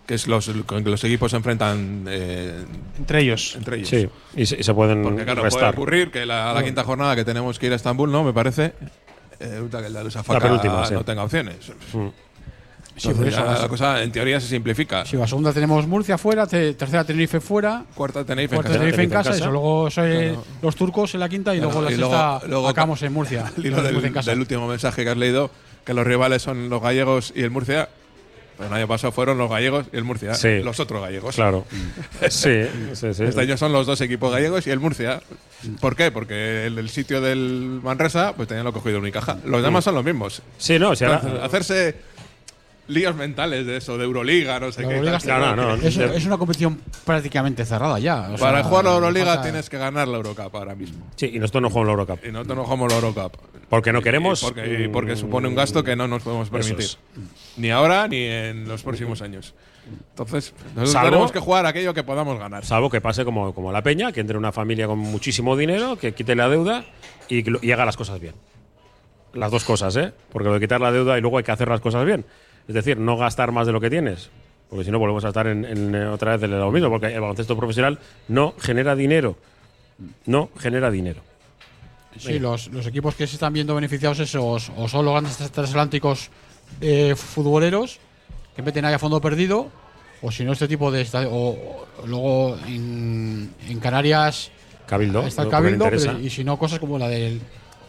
Que 0.07 0.15
es 0.15 0.27
los 0.27 0.49
con 0.65 0.83
que 0.83 0.89
los 0.89 1.03
equipos 1.03 1.31
se 1.31 1.37
enfrentan 1.37 2.05
eh, 2.07 2.65
Entre 2.97 3.21
ellos. 3.21 3.55
entre 3.55 3.77
ellos. 3.77 3.89
Sí, 3.89 4.09
y 4.35 4.45
se, 4.45 4.59
y 4.59 4.63
se 4.63 4.73
pueden 4.73 5.03
Porque 5.03 5.23
claro, 5.23 5.47
puede 5.47 5.65
ocurrir 5.69 6.11
que 6.11 6.25
la, 6.25 6.53
la 6.53 6.63
quinta 6.63 6.83
jornada 6.83 7.15
que 7.15 7.23
tenemos 7.23 7.57
que 7.59 7.67
ir 7.67 7.73
a 7.73 7.75
Estambul, 7.75 8.11
¿no? 8.11 8.23
Me 8.23 8.33
parece. 8.33 8.73
Eh, 9.39 9.67
que 9.71 9.77
el 9.77 9.93
de 9.93 10.03
Lusafaca 10.03 10.39
penúltima, 10.39 10.85
sí. 10.85 10.93
no 10.95 11.03
tenga 11.05 11.23
opciones. 11.23 11.71
Mm. 11.93 12.07
Sí, 13.01 13.13
por 13.13 13.27
eso, 13.27 13.43
la 13.43 13.67
cosa 13.67 14.03
en 14.03 14.11
teoría 14.11 14.39
se 14.39 14.47
simplifica. 14.47 15.05
si 15.05 15.17
va 15.17 15.27
segunda 15.27 15.51
tenemos 15.53 15.87
Murcia 15.87 16.17
fuera, 16.17 16.45
te- 16.47 16.73
tercera 16.75 17.03
Tenerife 17.03 17.39
fuera, 17.39 17.83
Cuarta 17.95 18.23
Tenerife 18.23 18.55
en 18.55 18.61
cuarta 18.61 18.69
casa. 18.69 18.79
Tenerife 18.79 19.01
en 19.03 19.09
Tenerife 19.09 19.29
en 19.29 19.33
casa, 19.33 19.43
eso, 19.43 19.51
luego 19.51 19.89
soy 19.89 20.11
Claro. 20.11 20.43
los 20.61 20.75
turcos 20.75 21.13
en 21.15 21.19
la 21.19 21.29
quinta 21.29 21.55
y 21.55 21.59
Claro, 21.59 21.71
luego 21.73 21.89
la 21.89 21.91
y 21.95 21.97
luego- 21.97 22.13
sexta 22.13 22.47
luego- 22.47 22.67
acabamos 22.69 23.01
en 23.01 23.13
Murcia. 23.13 23.51
Hilo 23.57 23.77
los 23.77 23.83
del, 23.83 24.05
en 24.05 24.13
casa. 24.13 24.31
del 24.31 24.39
último 24.39 24.67
mensaje 24.67 25.03
que 25.03 25.09
has 25.09 25.17
leído, 25.17 25.49
que 25.85 25.93
los 25.93 26.05
rivales 26.05 26.41
son 26.43 26.69
los 26.69 26.81
gallegos 26.81 27.33
y 27.35 27.41
el 27.41 27.49
Murcia. 27.51 27.89
El 28.59 28.71
año 28.71 28.87
pasado 28.87 29.11
fueron 29.11 29.39
los 29.39 29.49
gallegos 29.49 29.87
y 29.91 29.97
el 29.97 30.03
Murcia. 30.03 30.35
Sí. 30.35 30.59
Los 30.61 30.79
otros 30.79 31.01
gallegos. 31.01 31.33
Claro. 31.33 31.65
sí, 32.29 32.61
sí, 32.93 33.13
sí. 33.15 33.23
Este 33.23 33.41
año 33.41 33.57
son 33.57 33.71
los 33.73 33.87
dos 33.87 33.99
equipos 34.01 34.31
gallegos 34.31 34.67
y 34.67 34.69
el 34.69 34.79
Murcia. 34.79 35.19
¿Por 35.79 35.95
qué? 35.95 36.11
Porque 36.11 36.67
el, 36.67 36.77
el 36.77 36.89
sitio 36.89 37.21
del 37.21 37.79
Manresa, 37.83 38.33
pues 38.35 38.47
tenían 38.47 38.65
lo 38.65 38.73
cogido 38.73 38.97
en 38.97 39.01
Unicaja. 39.03 39.37
Los 39.45 39.63
demás 39.63 39.83
son 39.83 39.95
los 39.95 40.03
mismos. 40.05 40.43
Sí, 40.59 40.77
no, 40.77 40.91
o 40.91 40.95
sea, 40.95 41.15
Entonces, 41.15 41.41
hacerse 41.41 41.95
líos 42.87 43.15
mentales 43.15 43.65
de 43.65 43.77
eso, 43.77 43.97
de 43.97 44.03
Euroliga, 44.05 44.59
no 44.59 44.71
sé 44.71 44.81
La 44.81 44.87
qué. 44.87 44.93
Euroliga 44.95 45.17
está- 45.17 45.39
no, 45.39 45.55
no, 45.55 45.75
es, 45.75 45.95
de- 45.95 46.15
es 46.17 46.25
una 46.25 46.37
competición 46.37 46.81
prácticamente 47.05 47.65
cerrada 47.65 47.99
ya. 47.99 48.31
o 48.33 48.37
Para 48.37 48.59
sea, 48.61 48.63
jugar 48.69 48.85
la 48.85 48.93
Euroliga 48.95 49.41
tienes 49.41 49.69
que 49.69 49.77
ganar 49.77 50.07
la 50.07 50.17
Eurocup 50.17 50.55
ahora 50.55 50.75
mismo. 50.75 51.07
Sí, 51.15 51.31
y 51.33 51.39
nosotros 51.39 51.61
no 51.63 51.69
jugamos 51.69 51.87
la 51.87 51.91
Eurocup. 52.01 52.25
Y 52.25 52.31
nosotros 52.31 52.57
no 52.57 52.63
jugamos 52.63 52.91
la 52.91 52.95
Eurocup. 52.99 53.37
Porque 53.69 53.93
no 53.93 53.99
y 53.99 54.03
queremos. 54.03 54.41
porque, 54.41 54.83
y 54.83 54.87
porque 54.89 55.15
supone 55.15 55.47
un 55.47 55.55
gasto 55.55 55.83
que 55.83 55.95
no 55.95 56.07
nos 56.07 56.23
podemos 56.23 56.49
permitir. 56.49 56.79
es. 56.79 56.97
Ni 57.55 57.69
ahora 57.71 58.07
ni 58.09 58.23
en 58.25 58.67
los 58.67 58.83
próximos 58.83 59.21
años. 59.21 59.53
Entonces, 60.11 60.53
nosotros 60.75 60.91
Salvo- 60.91 61.09
tenemos 61.09 61.31
que 61.31 61.39
jugar 61.39 61.65
aquello 61.65 61.93
que 61.93 62.03
podamos 62.03 62.37
ganar. 62.37 62.65
Salvo 62.65 62.89
que 62.89 62.99
pase 63.01 63.23
como, 63.25 63.53
como 63.53 63.71
la 63.71 63.81
Peña, 63.81 64.11
que 64.11 64.19
entre 64.19 64.37
una 64.37 64.51
familia 64.51 64.87
con 64.87 64.99
muchísimo 64.99 65.55
dinero, 65.55 65.97
que 65.97 66.13
quite 66.13 66.35
la 66.35 66.49
deuda 66.49 66.83
y, 67.29 67.65
y 67.65 67.71
haga 67.71 67.85
las 67.85 67.95
cosas 67.97 68.19
bien. 68.19 68.35
Las 69.33 69.49
dos 69.49 69.63
cosas, 69.63 69.95
¿eh? 69.95 70.11
Porque 70.31 70.49
lo 70.49 70.53
de 70.55 70.59
quitar 70.59 70.81
la 70.81 70.91
deuda 70.91 71.17
y 71.17 71.21
luego 71.21 71.37
hay 71.37 71.43
que 71.45 71.51
hacer 71.53 71.69
las 71.69 71.79
cosas 71.79 72.05
bien. 72.05 72.25
Es 72.67 72.75
decir, 72.75 72.97
no 72.97 73.17
gastar 73.17 73.51
más 73.51 73.67
de 73.67 73.73
lo 73.73 73.81
que 73.81 73.89
tienes. 73.89 74.29
Porque 74.69 74.85
si 74.85 74.91
no, 74.91 74.99
volvemos 74.99 75.25
a 75.25 75.29
estar 75.29 75.47
en, 75.47 75.65
en, 75.65 75.93
eh, 75.95 76.05
otra 76.07 76.33
vez 76.37 76.43
en 76.43 76.57
lo 76.57 76.71
mismo. 76.71 76.89
Porque 76.89 77.07
el 77.07 77.19
baloncesto 77.21 77.57
profesional 77.57 77.99
no 78.27 78.53
genera 78.59 78.95
dinero. 78.95 79.35
No 80.25 80.49
genera 80.57 80.89
dinero. 80.89 81.21
Sí, 82.17 82.39
los, 82.39 82.67
los 82.67 82.85
equipos 82.87 83.15
que 83.15 83.25
se 83.27 83.35
están 83.35 83.53
viendo 83.53 83.73
beneficiados 83.73 84.19
esos 84.19 84.71
o 84.75 84.87
son 84.87 85.05
los 85.05 85.13
grandes 85.13 85.37
transatlánticos 85.37 86.29
eh, 86.81 87.15
futboleros 87.15 87.99
que 88.55 88.61
meten 88.61 88.83
ahí 88.85 88.93
a 88.93 88.99
fondo 88.99 89.21
perdido 89.21 89.69
o 90.21 90.29
si 90.29 90.43
no 90.43 90.51
este 90.51 90.67
tipo 90.67 90.91
de 90.91 91.07
o, 91.29 91.29
o 91.31 91.87
luego 92.05 92.57
en, 92.67 93.49
en 93.67 93.79
Canarias 93.79 94.51
Cabildo. 94.87 95.25
está 95.25 95.43
el 95.43 95.49
cabildo 95.49 95.85
pero- 95.89 96.19
y 96.19 96.29
si 96.29 96.43
no 96.43 96.59
cosas 96.59 96.79
como 96.79 96.99
la 96.99 97.07
del 97.07 97.39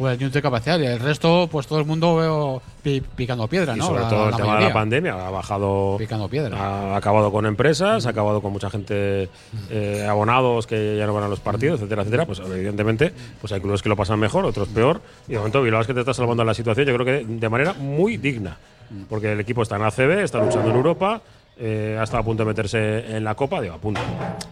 la 0.05 0.11
del 0.11 0.19
Unión 0.19 0.33
de 0.33 0.43
Capacidad 0.43 0.79
y 0.81 0.87
el 0.87 0.99
resto 1.01 1.49
pues 1.51 1.67
todo 1.67 1.79
el 1.79 1.85
mundo 1.87 2.17
veo 2.17 2.63
pi- 2.83 3.01
picando 3.01 3.47
piedra 3.49 3.75
Y 3.75 3.79
no 3.79 3.87
sobre 3.87 4.03
La- 4.03 4.09
todo 4.09 4.25
el 4.27 4.31
la 4.33 4.37
tema 4.37 4.57
de 4.59 4.65
la 4.65 4.73
pandemia 4.73 5.27
ha 5.27 5.31
bajado. 5.31 5.97
Picando 5.99 6.29
piedra. 6.29 6.57
Ha 6.59 6.97
acabado 6.97 7.31
con 7.33 7.47
empresas, 7.47 8.07
ha 8.07 8.11
acabado 8.11 8.41
con 8.41 8.53
mucha 8.53 8.71
gente 8.71 9.29
eh, 9.71 10.07
abonados 10.09 10.67
que 10.67 10.97
ya 10.97 11.07
no 11.07 11.15
van 11.15 11.25
a 11.25 11.29
los 11.29 11.41
partidos, 11.41 11.81
etcétera, 11.81 12.03
etcétera. 12.03 12.27
Pues 12.27 12.41
evidentemente, 12.41 13.13
pues 13.41 13.53
hay 13.53 13.61
clubes 13.61 13.83
que 13.83 13.89
lo 13.89 13.97
pasan 13.97 14.19
mejor, 14.19 14.45
otros 14.45 14.69
peor. 14.69 15.01
Y 15.29 15.33
de 15.33 15.39
momento 15.39 15.63
Bilbao 15.63 15.81
es 15.81 15.87
que 15.87 15.95
te 15.95 16.01
está 16.01 16.15
salvando 16.15 16.45
la 16.45 16.55
situación, 16.55 16.87
yo 16.87 16.95
creo 16.95 17.07
que 17.07 17.25
de 17.27 17.49
manera 17.49 17.73
muy 17.75 18.17
digna. 18.17 18.57
Porque 19.09 19.33
el 19.33 19.41
equipo 19.41 19.63
está 19.63 19.77
en 19.77 19.83
ACB, 19.85 20.23
está 20.23 20.39
luchando 20.39 20.69
en 20.71 20.77
Europa. 20.77 21.21
eh, 21.59 21.97
ha 22.01 22.03
estado 22.03 22.23
a 22.23 22.25
punto 22.25 22.43
de 22.43 22.49
meterse 22.49 23.15
en 23.17 23.25
la 23.25 23.35
Copa, 23.35 23.61
digo, 23.61 23.75
a 23.75 23.79
punto. 23.79 24.01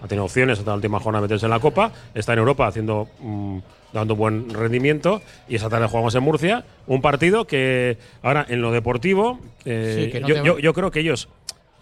Ha 0.02 0.06
tenido 0.06 0.24
opciones 0.26 0.58
hasta 0.58 0.70
la 0.70 0.76
última 0.76 1.00
jornada 1.00 1.22
de 1.22 1.28
meterse 1.28 1.46
en 1.46 1.50
la 1.50 1.58
Copa. 1.58 1.90
Está 2.14 2.34
en 2.34 2.38
Europa 2.40 2.66
haciendo 2.66 3.08
mm, 3.20 3.58
dando 3.92 4.14
buen 4.16 4.50
rendimiento. 4.50 5.20
Y 5.48 5.56
esa 5.56 5.68
tarde 5.68 5.86
jugamos 5.86 6.14
en 6.14 6.22
Murcia. 6.22 6.64
Un 6.86 7.00
partido 7.02 7.46
que 7.46 7.98
ahora 8.22 8.46
en 8.48 8.62
lo 8.62 8.70
deportivo, 8.72 9.40
eh, 9.64 10.04
Sí, 10.06 10.12
que 10.12 10.20
no 10.20 10.28
yo, 10.28 10.34
te- 10.34 10.46
yo- 10.46 10.58
yo 10.58 10.72
creo 10.74 10.90
que 10.90 11.00
ellos. 11.00 11.28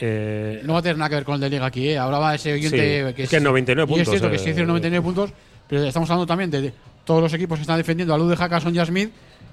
eh, 0.01 0.61
no 0.65 0.75
va 0.75 0.79
a 0.79 0.83
tener 0.83 0.97
nada 0.97 1.09
que 1.09 1.15
ver 1.17 1.25
con 1.25 1.35
el 1.37 1.41
de 1.41 1.51
Liga 1.51 1.67
aquí 1.67 1.89
¿eh? 1.89 1.99
hablaba 1.99 2.35
ese 2.35 2.53
oyente 2.53 3.09
Sí, 3.09 3.15
que 3.15 3.23
es 3.25 3.31
que 3.31 3.41
99 3.41 3.91
y 3.91 3.93
es 3.93 3.97
puntos, 3.99 4.11
cierto 4.13 4.31
que 4.31 4.37
eh, 4.37 4.39
sí 4.39 4.51
hicieron 4.51 4.69
99 4.69 5.03
puntos 5.05 5.31
pero 5.69 5.83
estamos 5.85 6.09
hablando 6.09 6.27
también 6.27 6.51
de 6.53 6.73
todos 7.05 7.21
los 7.21 7.35
equipos 7.35 7.59
que 7.59 7.63
están 7.63 7.79
defendiendo 7.79 8.15
a 8.15 8.19
Luz 8.19 8.31
de 8.31 8.37
Hackason 8.37 8.73
y 8.75 8.79
a 8.79 8.87
Smith 8.87 9.11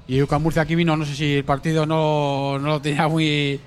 y 0.08 0.22
UCAM 0.22 0.44
Murcia 0.44 0.62
aquí 0.62 0.76
vino 0.76 0.96
no 0.96 1.04
sé 1.04 1.16
si 1.16 1.38
el 1.38 1.44
partido 1.46 1.88
no, 1.88 2.60
no 2.60 2.68
lo 2.68 2.80
tenía 2.80 3.08
muy 3.08 3.60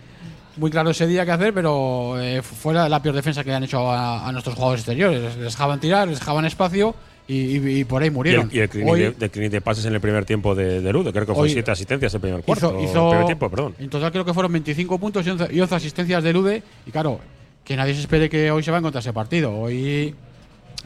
muy 0.57 0.71
claro 0.71 0.91
ese 0.91 1.09
día 1.09 1.25
que 1.25 1.33
hacer 1.33 1.53
pero 1.53 2.21
eh, 2.21 2.43
fue 2.43 2.75
la, 2.75 2.89
la 2.89 3.03
peor 3.03 3.17
defensa 3.17 3.43
que 3.43 3.53
han 3.53 3.65
hecho 3.65 3.91
a, 3.91 4.29
a 4.29 4.31
nuestros 4.31 4.55
jugadores 4.55 4.83
exteriores 4.83 5.21
les 5.21 5.37
dejaban 5.37 5.81
tirar 5.81 6.07
les 6.07 6.21
dejaban 6.21 6.45
espacio 6.45 6.95
y, 7.29 7.59
y- 7.59 7.81
y 7.81 7.85
por 7.85 8.03
ahí 8.03 8.09
y 8.09 8.11
murieron 8.11 8.49
el, 8.51 8.57
y 8.57 8.61
el 8.61 8.69
clinic 8.69 8.91
Hoy 8.93 9.01
de, 9.19 9.49
de 9.51 9.61
pases 9.61 9.85
en 9.85 9.95
el 9.95 10.01
primer 10.01 10.25
tiempo 10.25 10.55
de, 10.55 10.81
de 10.81 10.93
Ludo. 10.93 11.13
Creo 11.13 11.27
que 11.27 11.35
fue 11.35 11.49
siete 11.49 11.71
asistencias 11.71 12.13
el 12.15 12.21
primer 12.21 12.43
cuarto. 12.43 12.71
hizo, 12.81 12.83
hizo- 12.91 13.05
el 13.05 13.11
primer 13.11 13.27
tiempo, 13.27 13.51
perdón. 13.51 13.75
En 13.79 13.91
total 13.91 14.11
creo 14.11 14.25
que 14.25 14.33
fueron 14.35 14.51
25 14.53 14.99
puntos 14.99 15.27
y 15.27 15.31
11, 15.31 15.49
y 15.55 15.61
11 15.61 15.75
asistencias 15.75 16.25
de 16.25 16.33
Lude. 16.33 16.63
Y 16.87 16.91
claro, 16.91 17.21
que 17.65 17.77
nadie 17.77 17.95
se 17.95 18.01
espere 18.01 18.29
que 18.31 18.51
hoy 18.51 18.63
se 18.63 18.71
va 18.71 18.79
a 18.79 18.81
encontrar 18.81 19.01
ese 19.03 19.13
partido. 19.13 19.53
Hoy, 19.55 20.15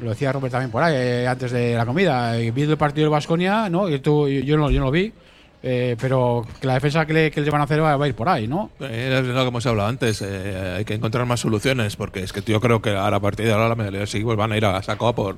lo 0.01 0.11
decía 0.11 0.33
Robert 0.33 0.51
también 0.51 0.71
por 0.73 0.83
ahí, 0.83 0.95
eh, 0.97 1.27
antes 1.29 1.53
de 1.53 1.75
la 1.77 1.87
comida, 1.87 2.37
eh, 2.39 2.51
vi 2.51 2.63
el 2.63 2.77
partido 2.77 3.05
del 3.05 3.11
Vasconia, 3.13 3.69
¿no? 3.69 3.89
Y 3.89 4.01
tú, 4.01 4.27
y 4.27 4.43
yo, 4.45 4.57
no, 4.57 4.71
yo 4.71 4.81
no 4.81 4.87
lo 4.87 4.91
vi. 4.91 5.13
eh, 5.63 5.95
pero 6.01 6.45
que 6.61 6.67
la 6.67 6.75
defensa 6.75 7.07
que 7.07 7.13
le, 7.13 7.31
que 7.31 7.41
les 7.41 7.49
van 7.51 7.61
a 7.61 7.65
hacer 7.65 7.81
va, 7.81 7.97
va 7.97 8.05
a 8.07 8.09
ir 8.09 8.15
por 8.17 8.29
ahí, 8.29 8.49
¿no? 8.49 8.71
Eh, 8.81 9.17
Es 9.21 9.25
lo 9.29 9.43
que 9.43 9.49
hemos 9.49 9.65
hablado 9.67 9.89
antes. 9.89 10.21
eh, 10.21 10.75
hay 10.79 10.85
que 10.85 10.95
encontrar 10.95 11.25
más 11.25 11.39
soluciones 11.39 11.95
porque 11.95 12.21
es 12.25 12.33
que 12.33 12.41
yo 12.43 12.61
creo 12.61 12.83
que 12.83 12.91
ahora 12.91 13.19
a 13.19 13.21
partir 13.21 13.47
de 13.47 13.53
ahora 13.53 13.69
la 13.69 13.77
mayoría 13.77 14.01
de 14.01 14.07
los 14.07 14.15
equipos 14.17 14.35
van 14.35 14.51
a 14.51 14.57
ir 14.57 14.65
a 14.65 14.83
saco 14.83 15.07
a 15.07 15.15
por, 15.15 15.37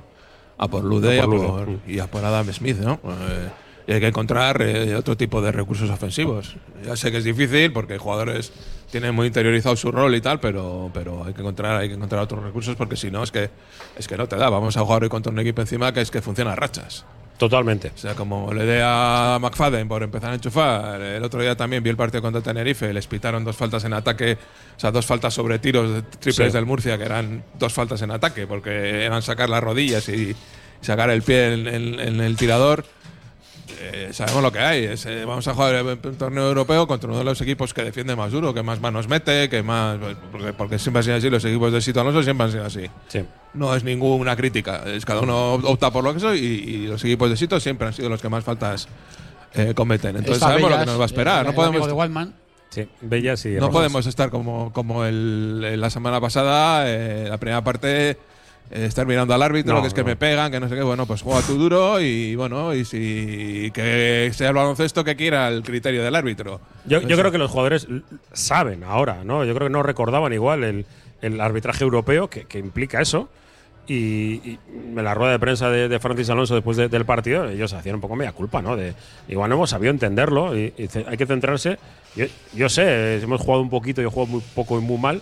a 0.58 0.68
por 0.68 0.84
Lude, 0.84 1.20
A 1.20 1.24
por 1.24 1.34
y, 1.34 1.38
a 1.38 1.42
Lude, 1.42 1.48
por, 1.48 1.90
y 1.90 1.98
a 1.98 2.06
por 2.06 2.24
Adam 2.24 2.52
Smith, 2.52 2.78
¿no? 2.78 3.00
Eh, 3.04 3.50
y 3.86 3.92
hay 3.92 4.00
que 4.00 4.08
encontrar 4.08 4.62
eh, 4.62 4.94
otro 4.94 5.16
tipo 5.16 5.42
de 5.42 5.52
recursos 5.52 5.90
ofensivos. 5.90 6.56
Ya 6.84 6.96
sé 6.96 7.10
que 7.10 7.18
es 7.18 7.24
difícil 7.24 7.72
porque 7.72 7.98
jugadores 7.98 8.52
tienen 8.90 9.14
muy 9.14 9.26
interiorizado 9.26 9.76
su 9.76 9.90
rol 9.90 10.14
y 10.14 10.20
tal, 10.20 10.40
pero, 10.40 10.90
pero 10.94 11.24
hay 11.24 11.34
que 11.34 11.40
encontrar 11.40 11.80
hay 11.80 11.88
que 11.88 11.94
encontrar 11.94 12.22
otros 12.22 12.42
recursos 12.42 12.76
porque 12.76 12.96
si 12.96 13.10
no 13.10 13.22
es 13.22 13.30
que 13.30 13.50
es 13.96 14.08
que 14.08 14.16
no 14.16 14.26
te 14.26 14.36
da. 14.36 14.48
Vamos 14.48 14.76
a 14.76 14.80
jugar 14.80 15.02
hoy 15.02 15.08
contra 15.08 15.32
un 15.32 15.38
equipo 15.38 15.60
encima 15.60 15.92
que 15.92 16.00
es 16.00 16.10
que 16.10 16.22
funciona 16.22 16.52
a 16.52 16.56
rachas. 16.56 17.04
Totalmente. 17.38 17.90
O 17.94 17.98
sea, 17.98 18.14
como 18.14 18.52
le 18.52 18.64
dé 18.64 18.80
a 18.84 19.38
McFadden 19.40 19.88
por 19.88 20.02
empezar 20.04 20.30
a 20.30 20.34
enchufar, 20.34 21.00
el 21.00 21.22
otro 21.24 21.40
día 21.42 21.56
también 21.56 21.82
vi 21.82 21.90
el 21.90 21.96
partido 21.96 22.22
contra 22.22 22.40
Tenerife, 22.40 22.92
les 22.92 23.06
pitaron 23.08 23.44
dos 23.44 23.56
faltas 23.56 23.84
en 23.84 23.92
ataque, 23.92 24.38
o 24.76 24.80
sea, 24.80 24.92
dos 24.92 25.04
faltas 25.04 25.34
sobre 25.34 25.58
tiros 25.58 26.04
triples 26.20 26.52
Sí. 26.52 26.56
del 26.56 26.64
Murcia, 26.64 26.96
que 26.96 27.04
eran 27.04 27.42
dos 27.58 27.72
faltas 27.72 28.00
en 28.02 28.12
ataque, 28.12 28.46
porque 28.46 29.04
eran 29.04 29.20
sacar 29.22 29.48
las 29.50 29.62
rodillas 29.64 30.08
y 30.08 30.34
sacar 30.80 31.10
el 31.10 31.22
pie 31.22 31.54
en, 31.54 31.66
en- 31.66 32.00
en 32.00 32.20
el 32.20 32.36
tirador. 32.36 32.84
Eh, 33.80 34.10
sabemos 34.12 34.42
lo 34.42 34.52
que 34.52 34.58
hay. 34.58 34.84
es, 34.84 35.06
eh, 35.06 35.24
vamos 35.24 35.46
a 35.48 35.54
jugar 35.54 35.82
un 35.84 36.16
torneo 36.16 36.48
europeo 36.48 36.86
contra 36.86 37.08
uno 37.08 37.18
de 37.18 37.24
los 37.24 37.40
equipos 37.40 37.72
que 37.72 37.82
defiende 37.82 38.14
más 38.14 38.30
duro, 38.32 38.52
que 38.52 38.62
más 38.62 38.80
manos 38.80 39.08
mete, 39.08 39.48
que 39.48 39.62
más. 39.62 39.98
Porque, 40.30 40.52
porque 40.52 40.78
siempre 40.78 40.98
han 41.00 41.04
sido 41.04 41.16
así, 41.16 41.30
los 41.30 41.44
equipos 41.44 41.72
de 41.72 41.80
Sito 41.80 42.00
Alonso 42.00 42.22
siempre 42.22 42.44
han 42.46 42.52
sido 42.52 42.64
así. 42.64 42.86
Sí. 43.08 43.24
No 43.54 43.74
es 43.74 43.84
ninguna 43.84 44.36
crítica. 44.36 44.82
Es 44.86 45.04
cada 45.04 45.20
uno 45.20 45.54
opta 45.54 45.90
por 45.90 46.04
lo 46.04 46.12
que 46.12 46.20
soy 46.20 46.38
y, 46.38 46.44
y 46.74 46.86
los 46.88 47.02
equipos 47.04 47.30
de 47.30 47.36
Sito 47.36 47.58
siempre 47.60 47.86
han 47.86 47.94
sido 47.94 48.08
los 48.08 48.20
que 48.20 48.28
más 48.28 48.44
faltas 48.44 48.88
eh, 49.54 49.72
cometen. 49.74 50.16
Entonces 50.16 50.38
sabemos 50.40 50.70
lo 50.70 50.78
que 50.78 50.86
nos 50.86 50.98
va 50.98 51.04
a 51.04 51.06
esperar. 51.06 51.38
el- 51.40 51.44
no 51.44 51.50
el 51.50 51.54
podemos, 51.56 51.76
amigo 51.76 51.86
de. 51.86 51.92
Sí, 52.70 52.88
Bellas 53.02 53.44
y 53.46 53.50
no 53.50 53.70
podemos 53.70 54.04
estar 54.06 54.30
como, 54.30 54.72
como 54.72 55.04
el, 55.04 55.62
el- 55.64 55.80
la 55.80 55.90
semana 55.90 56.20
pasada, 56.20 56.84
eh, 56.90 57.26
la 57.28 57.38
primera 57.38 57.62
parte. 57.62 58.18
Eh, 58.70 58.86
estar 58.86 59.06
mirando 59.06 59.34
al 59.34 59.42
árbitro, 59.42 59.74
No, 59.74 59.80
que 59.82 59.88
es 59.88 59.94
que 59.94 60.00
no. 60.02 60.06
me 60.08 60.16
pegan, 60.16 60.50
que 60.50 60.60
no 60.60 60.68
sé 60.68 60.74
qué. 60.74 60.82
Bueno, 60.82 61.06
pues 61.06 61.22
juega 61.22 61.40
tú 61.42 61.54
duro 61.58 62.00
y 62.00 62.34
bueno, 62.36 62.74
y 62.74 62.84
si 62.84 63.70
que 63.72 64.30
sea 64.34 64.48
el 64.48 64.54
baloncesto 64.54 65.04
que 65.04 65.16
quiera 65.16 65.48
el 65.48 65.62
criterio 65.62 66.02
del 66.02 66.14
árbitro. 66.14 66.60
Yo, 66.86 67.00
yo 67.02 67.16
creo 67.16 67.30
que 67.30 67.38
los 67.38 67.50
jugadores 67.50 67.86
saben 68.32 68.84
ahora, 68.84 69.22
¿no? 69.24 69.44
Yo 69.44 69.54
creo 69.54 69.68
que 69.68 69.72
no 69.72 69.82
recordaban 69.82 70.32
igual 70.32 70.64
el, 70.64 70.86
el 71.22 71.40
arbitraje 71.40 71.84
europeo 71.84 72.28
que, 72.28 72.44
que 72.44 72.58
implica 72.58 73.00
eso. 73.00 73.28
Y, 73.86 74.40
y 74.52 74.58
en 74.96 75.04
la 75.04 75.12
rueda 75.12 75.32
de 75.32 75.38
prensa 75.38 75.68
de, 75.68 75.88
de 75.90 76.00
Francis 76.00 76.30
Alonso 76.30 76.54
después 76.54 76.78
de- 76.78 76.88
del 76.88 77.04
partido, 77.04 77.46
ellos 77.50 77.70
hacían 77.74 77.96
un 77.96 78.00
poco 78.00 78.16
media 78.16 78.32
culpa, 78.32 78.62
¿no? 78.62 78.76
De, 78.76 78.94
igual 79.28 79.50
no 79.50 79.56
hemos 79.56 79.68
sabido 79.68 79.90
entenderlo 79.90 80.56
y, 80.56 80.72
y 80.78 80.88
hay 81.06 81.18
que 81.18 81.26
centrarse. 81.26 81.78
Yo, 82.16 82.24
yo 82.54 82.70
sé, 82.70 83.16
hemos 83.20 83.42
jugado 83.42 83.60
un 83.60 83.68
poquito, 83.68 84.00
yo 84.00 84.10
juego 84.10 84.26
muy 84.26 84.42
poco 84.54 84.78
y 84.78 84.80
muy 84.80 84.96
mal. 84.96 85.20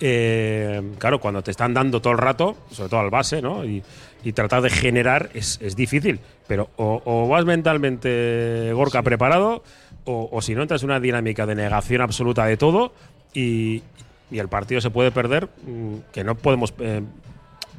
Eh, 0.00 0.92
claro, 0.98 1.18
cuando 1.20 1.42
te 1.42 1.50
están 1.50 1.74
dando 1.74 2.00
todo 2.00 2.12
el 2.12 2.18
rato, 2.18 2.56
sobre 2.70 2.88
todo 2.88 3.00
al 3.00 3.10
base, 3.10 3.42
¿no? 3.42 3.64
Y, 3.64 3.82
y 4.22 4.32
tratar 4.32 4.62
de 4.62 4.70
generar 4.70 5.30
es, 5.34 5.58
es 5.60 5.74
difícil. 5.76 6.20
Pero 6.46 6.70
o, 6.76 7.02
o 7.04 7.28
vas 7.28 7.44
mentalmente, 7.44 8.72
Gorka, 8.74 9.02
preparado, 9.02 9.62
o, 10.04 10.28
o 10.30 10.40
si 10.42 10.54
no 10.54 10.62
entras 10.62 10.82
en 10.82 10.90
una 10.90 11.00
dinámica 11.00 11.46
de 11.46 11.54
negación 11.54 12.00
absoluta 12.00 12.44
de 12.46 12.56
todo 12.56 12.92
y, 13.34 13.82
y 14.30 14.38
el 14.38 14.48
partido 14.48 14.80
se 14.80 14.90
puede 14.90 15.10
perder, 15.10 15.48
mm, 15.66 15.94
que 16.12 16.24
no 16.24 16.34
podemos. 16.36 16.72
eh, 16.78 17.02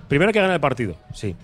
primero 0.08 0.32
que 0.34 0.40
ganar 0.40 0.56
el 0.56 0.62
partido, 0.62 0.96
sí. 1.14 1.36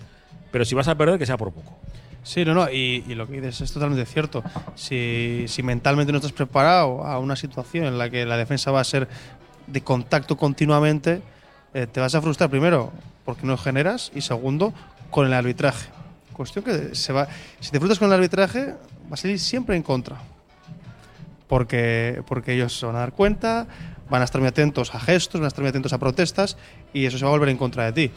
Pero 0.50 0.64
si 0.64 0.74
vas 0.74 0.88
a 0.88 0.94
perder, 0.94 1.18
que 1.18 1.26
sea 1.26 1.36
por 1.36 1.52
poco. 1.52 1.76
Sí, 2.22 2.44
no, 2.44 2.54
no, 2.54 2.68
y, 2.68 3.04
y 3.06 3.14
lo 3.14 3.28
que 3.28 3.34
dices 3.34 3.60
es 3.60 3.72
totalmente 3.72 4.04
cierto. 4.04 4.42
Si, 4.74 5.44
si 5.46 5.62
mentalmente 5.62 6.10
no 6.10 6.18
estás 6.18 6.32
preparado 6.32 7.04
a 7.04 7.20
una 7.20 7.36
situación 7.36 7.84
en 7.84 7.98
la 7.98 8.10
que 8.10 8.26
la 8.26 8.36
defensa 8.36 8.72
va 8.72 8.80
a 8.80 8.84
ser 8.84 9.06
de 9.66 9.80
contacto 9.82 10.36
continuamente, 10.36 11.22
eh, 11.74 11.86
te 11.90 12.00
vas 12.00 12.14
a 12.14 12.22
frustrar 12.22 12.50
primero 12.50 12.92
porque 13.24 13.46
no 13.46 13.56
generas 13.56 14.12
y 14.14 14.20
segundo 14.20 14.72
con 15.10 15.26
el 15.26 15.32
arbitraje. 15.34 15.88
Cuestión 16.32 16.64
que 16.64 16.94
se 16.94 17.12
va, 17.12 17.28
si 17.60 17.70
te 17.70 17.78
frustras 17.78 17.98
con 17.98 18.08
el 18.08 18.14
arbitraje, 18.14 18.66
va 19.10 19.12
a 19.14 19.16
salir 19.16 19.38
siempre 19.40 19.76
en 19.76 19.82
contra. 19.82 20.16
Porque, 21.48 22.22
porque 22.26 22.54
ellos 22.54 22.76
se 22.78 22.86
van 22.86 22.96
a 22.96 23.00
dar 23.00 23.12
cuenta, 23.12 23.66
van 24.10 24.20
a 24.20 24.24
estar 24.24 24.40
muy 24.40 24.48
atentos 24.48 24.94
a 24.94 25.00
gestos, 25.00 25.40
van 25.40 25.46
a 25.46 25.48
estar 25.48 25.62
muy 25.62 25.68
atentos 25.70 25.92
a 25.92 25.98
protestas 25.98 26.56
y 26.92 27.06
eso 27.06 27.18
se 27.18 27.24
va 27.24 27.30
a 27.30 27.34
volver 27.34 27.48
en 27.50 27.56
contra 27.56 27.84
de 27.84 27.92
ti. 27.92 28.12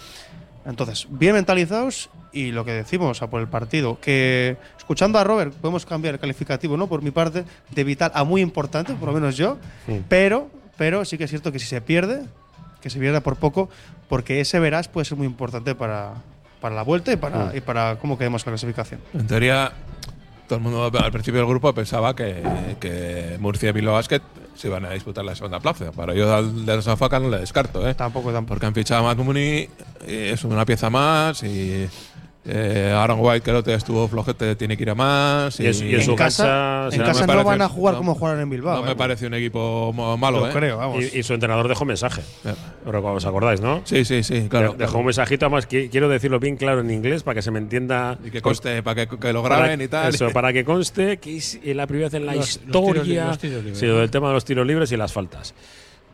Entonces, 0.66 1.08
bien 1.10 1.34
mentalizados 1.34 2.10
y 2.34 2.52
lo 2.52 2.66
que 2.66 2.74
decimos 2.74 3.22
a 3.22 3.30
por 3.30 3.42
el 3.42 3.48
partido, 3.48 4.00
que 4.00 4.58
escuchando 4.78 5.18
a 5.20 5.24
Robert 5.24 5.54
podemos 5.54 5.86
cambiar 5.86 6.16
el 6.16 6.20
calificativo, 6.20 6.76
¿no? 6.76 6.88
Por 6.88 7.02
mi 7.02 7.12
parte, 7.12 7.46
de 7.70 7.84
vital 7.84 8.12
a 8.14 8.24
muy 8.24 8.42
importante, 8.42 8.94
por 8.94 9.08
lo 9.10 9.14
menos 9.14 9.38
yo, 9.38 9.58
Sí. 9.86 10.04
pero, 10.10 10.50
pero 10.80 11.06
sí 11.06 11.18
que 11.20 11.26
es 11.26 11.30
cierto 11.30 11.52
que 11.52 11.60
si 11.60 11.68
se 11.68 11.82
pierde, 11.82 12.24
que 12.82 12.90
se 12.90 12.98
pierda 13.00 13.22
por 13.22 13.36
poco, 13.36 13.70
porque 14.08 14.40
ese 14.42 14.60
verás 14.60 14.88
puede 14.88 15.06
ser 15.06 15.18
muy 15.18 15.28
importante 15.28 15.76
para, 15.76 16.14
para 16.62 16.74
la 16.74 16.82
vuelta 16.82 17.12
y 17.14 17.18
para, 17.18 17.46
Mm. 17.48 17.58
y 17.58 17.62
para 17.62 17.98
cómo 17.98 18.18
quedemos 18.18 18.44
la 18.46 18.52
clasificación. 18.54 19.00
En 19.14 19.28
teoría, 19.28 19.72
todo 20.48 20.58
el 20.58 20.64
mundo 20.64 20.90
al 20.98 21.12
principio 21.12 21.42
del 21.42 21.48
grupo 21.50 21.72
pensaba 21.74 22.16
que, 22.16 22.42
que 22.80 23.38
Murcia 23.40 23.70
y 23.70 23.72
Bilbao 23.74 23.94
Basket 23.94 24.22
se 24.56 24.68
iban 24.68 24.84
a 24.86 24.90
disputar 24.92 25.24
la 25.24 25.36
segunda 25.36 25.60
plaza. 25.60 25.92
Pero 25.96 26.14
yo 26.14 26.34
al 26.34 26.66
de 26.66 26.76
la 26.78 26.98
faca 26.98 27.20
no 27.20 27.30
le 27.30 27.38
descarto, 27.40 27.88
¿eh? 27.88 27.94
Tampoco, 27.94 28.32
tampoco. 28.32 28.56
Porque 28.56 28.66
han 28.66 28.74
fichado 28.74 29.02
a 29.02 29.14
Matt 29.14 29.24
Mooney, 29.24 29.70
es 30.08 30.44
una 30.44 30.66
pieza 30.66 30.90
más 30.90 31.44
y. 31.44 31.88
Eh, 32.46 32.92
Aaron 32.96 33.20
White, 33.22 33.42
que 33.42 33.50
el 33.52 33.58
otro 33.58 33.70
día 33.70 33.78
estuvo 33.78 34.08
flojete, 34.08 34.56
tiene 34.56 34.78
que 34.78 34.84
ir 34.84 34.90
a 34.90 34.96
más. 34.96 35.60
Y 35.60 35.68
en 35.68 35.74
su- 35.74 35.84
y 35.84 35.96
en 35.96 36.16
casa, 36.16 36.88
en 36.92 37.02
casa 37.02 37.22
no 37.22 37.28
parece- 37.28 37.44
van 37.46 37.62
a 37.62 37.68
jugar 37.70 37.94
no- 37.96 37.98
como 38.00 38.16
jugaron 38.16 38.40
en 38.42 38.50
Bilbao. 38.50 38.78
No 38.78 38.84
me 38.86 38.94
¿eh? 38.94 38.96
parece 38.96 39.28
un 39.28 39.34
equipo 39.34 39.92
mo- 39.94 40.16
malo, 40.18 40.40
Lo 40.40 40.48
¿eh? 40.50 40.54
creo, 40.54 40.78
vamos. 40.78 41.04
Y, 41.14 41.20
y 41.20 41.24
su 41.24 41.34
entrenador 41.34 41.68
dejó 41.68 41.84
mensaje. 41.86 42.22
Eh, 42.46 42.54
Pero 42.86 43.02
como 43.02 43.16
os 43.16 43.26
acordáis, 43.26 43.60
¿no? 43.60 43.82
Sí, 43.84 44.06
sí, 44.06 44.24
sí, 44.24 44.48
claro. 44.50 44.72
De- 44.72 44.78
Dejó 44.80 45.00
un 45.00 45.06
mensajito, 45.06 45.46
además 45.48 45.68
qui- 45.68 45.90
quiero 45.92 46.08
decirlo 46.08 46.40
bien 46.40 46.56
claro 46.56 46.80
en 46.80 46.90
inglés 46.90 47.24
para 47.24 47.36
que 47.36 47.42
se 47.42 47.52
me 47.52 47.60
entienda. 47.60 48.18
Y 48.24 48.32
que 48.32 48.42
conste, 48.42 48.82
para 48.84 49.06
que, 49.08 49.18
que 49.20 49.34
lo 49.34 49.44
Para- 49.44 49.58
graben 49.58 49.82
y 49.82 49.88
tal. 49.90 50.16
Eso, 50.16 50.30
para 50.32 50.54
que 50.54 50.64
conste 50.64 51.18
que 51.18 51.36
es 51.38 51.60
la 51.66 51.86
primera 51.88 52.08
vez 52.08 52.14
en 52.16 52.26
la 52.26 52.36
Los- 52.36 52.56
los 52.56 52.66
historia. 52.66 53.04
tiros 53.04 53.08
li- 53.08 53.16
los 53.16 53.38
tiros 53.38 53.64
libres, 53.64 53.80
sí, 53.80 53.86
¿no? 53.86 53.96
del 53.98 54.10
tema 54.10 54.30
de 54.30 54.34
los 54.36 54.46
tiros 54.46 54.66
libres 54.66 54.92
y 54.94 54.98
las 54.98 55.12
faltas. 55.12 55.54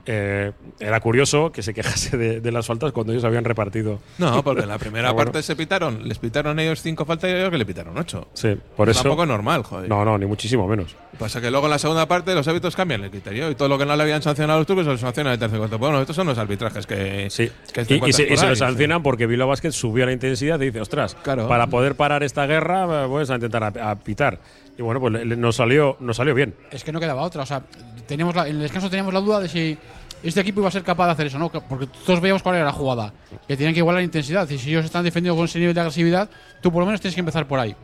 Eh, 0.08 0.52
era 0.80 1.00
curioso 1.00 1.52
que 1.52 1.64
se 1.64 1.74
quejase 1.74 2.16
de, 2.16 2.40
de 2.40 2.52
las 2.52 2.68
faltas 2.68 2.92
cuando 2.92 3.12
ellos 3.12 3.24
habían 3.24 3.44
repartido. 3.44 4.00
No, 4.20 4.44
porque 4.44 4.62
en 4.62 4.70
la 4.70 4.78
primera 4.78 5.10
Ah, 5.10 5.12
bueno. 5.12 5.32
parte 5.32 5.44
se 5.44 5.56
pitaron, 5.56 6.08
les 6.08 6.20
pitaron 6.20 6.60
ellos 6.60 6.82
cinco 6.82 7.06
faltas 7.06 7.30
y 7.30 7.34
ellos 7.34 7.50
que 7.50 7.58
le 7.58 7.66
pitaron 7.66 7.98
ocho. 7.98 8.28
Sí, 8.34 8.56
por 8.76 8.88
eso. 8.90 9.02
Tampoco 9.02 9.24
es 9.24 9.30
normal, 9.30 9.64
joder. 9.64 9.90
No, 9.90 10.06
no, 10.06 10.18
ni 10.18 10.26
muchísimo 10.26 10.68
menos. 10.68 10.96
Pasa 11.18 11.42
que 11.42 11.50
luego 11.50 11.66
en 11.68 11.72
la 11.72 11.80
segunda 11.80 12.08
parte 12.08 12.36
los 12.36 12.48
hábitos 12.48 12.76
cambian 12.76 13.04
el 13.04 13.10
criterio 13.10 13.50
y 13.50 13.56
todo 13.56 13.68
lo 13.70 13.78
que 13.78 13.86
no 13.86 13.96
le 13.96 14.04
habían 14.04 14.22
sancionado 14.22 14.58
a 14.58 14.60
los 14.60 14.68
turcos 14.68 14.86
se 14.86 14.92
lo 14.92 14.98
sancionan 14.98 15.32
en 15.32 15.34
el 15.34 15.40
tercer 15.40 15.58
cuarto. 15.60 15.78
Bueno, 15.80 16.00
estos 16.02 16.16
son 16.16 16.28
los 16.28 16.38
arbitrajes 16.38 16.86
que, 16.86 17.28
Sí. 17.32 17.50
que 17.74 17.82
Y, 17.96 18.10
y 18.10 18.14
se, 18.14 18.32
y 18.32 18.38
se 18.38 18.48
lo 18.48 18.56
sí. 18.56 18.60
sancionan 18.60 19.02
porque 19.02 19.26
Bilbao 19.26 19.48
Basket 19.48 19.72
subió 19.72 20.06
la 20.06 20.12
intensidad 20.12 20.60
y 20.62 20.66
dice, 20.66 20.82
ostras, 20.82 21.16
Claro. 21.24 21.48
para 21.48 21.68
poder 21.68 21.96
parar 21.96 22.22
esta 22.24 22.46
guerra, 22.46 23.06
eh, 23.06 23.08
pues 23.08 23.30
a 23.32 23.36
intentar 23.36 23.64
a, 23.64 23.92
a 23.92 23.96
pitar. 24.00 24.40
Y 24.78 24.82
bueno, 24.82 25.00
pues 25.00 25.14
le- 25.14 25.24
le- 25.26 25.38
nos 25.38 25.56
salió, 25.56 25.96
nos 26.02 26.18
salió 26.18 26.36
bien. 26.36 26.54
Es 26.70 26.84
que 26.84 26.92
no 26.92 27.00
quedaba 27.00 27.22
otra. 27.22 27.44
O 27.44 27.46
sea, 27.46 27.64
teníamos 28.08 28.36
la- 28.36 28.48
en 28.48 28.56
el 28.56 28.62
descanso 28.62 28.90
teníamos 28.90 29.14
la 29.14 29.20
duda 29.20 29.40
de 29.40 29.50
si 29.50 29.78
este 30.24 30.42
equipo 30.42 30.60
iba 30.62 30.70
a 30.70 30.72
ser 30.72 30.84
capaz 30.84 31.06
de 31.08 31.12
hacer 31.12 31.28
eso, 31.28 31.38
¿no? 31.38 31.52
Que- 31.52 31.62
Porque 31.62 31.88
todos 32.06 32.20
veíamos 32.22 32.42
cuál 32.42 32.56
era 32.56 32.66
la 32.66 32.72
jugada. 32.72 33.14
Que 33.48 33.56
tenían 33.58 33.74
que 33.74 33.80
igualar 33.80 34.00
la 34.02 34.06
intensidad. 34.06 34.50
Y 34.50 34.58
si 34.58 34.70
ellos 34.70 34.86
están 34.86 35.04
defendiendo 35.04 35.36
con 35.36 35.46
ese 35.46 35.60
nivel 35.60 35.74
de 35.74 35.82
agresividad, 35.82 36.30
tú 36.62 36.72
por 36.72 36.80
lo 36.82 36.86
menos 36.86 37.02
tienes 37.02 37.14
que 37.16 37.20
empezar 37.20 37.48
por 37.48 37.60
ahí. 37.60 37.76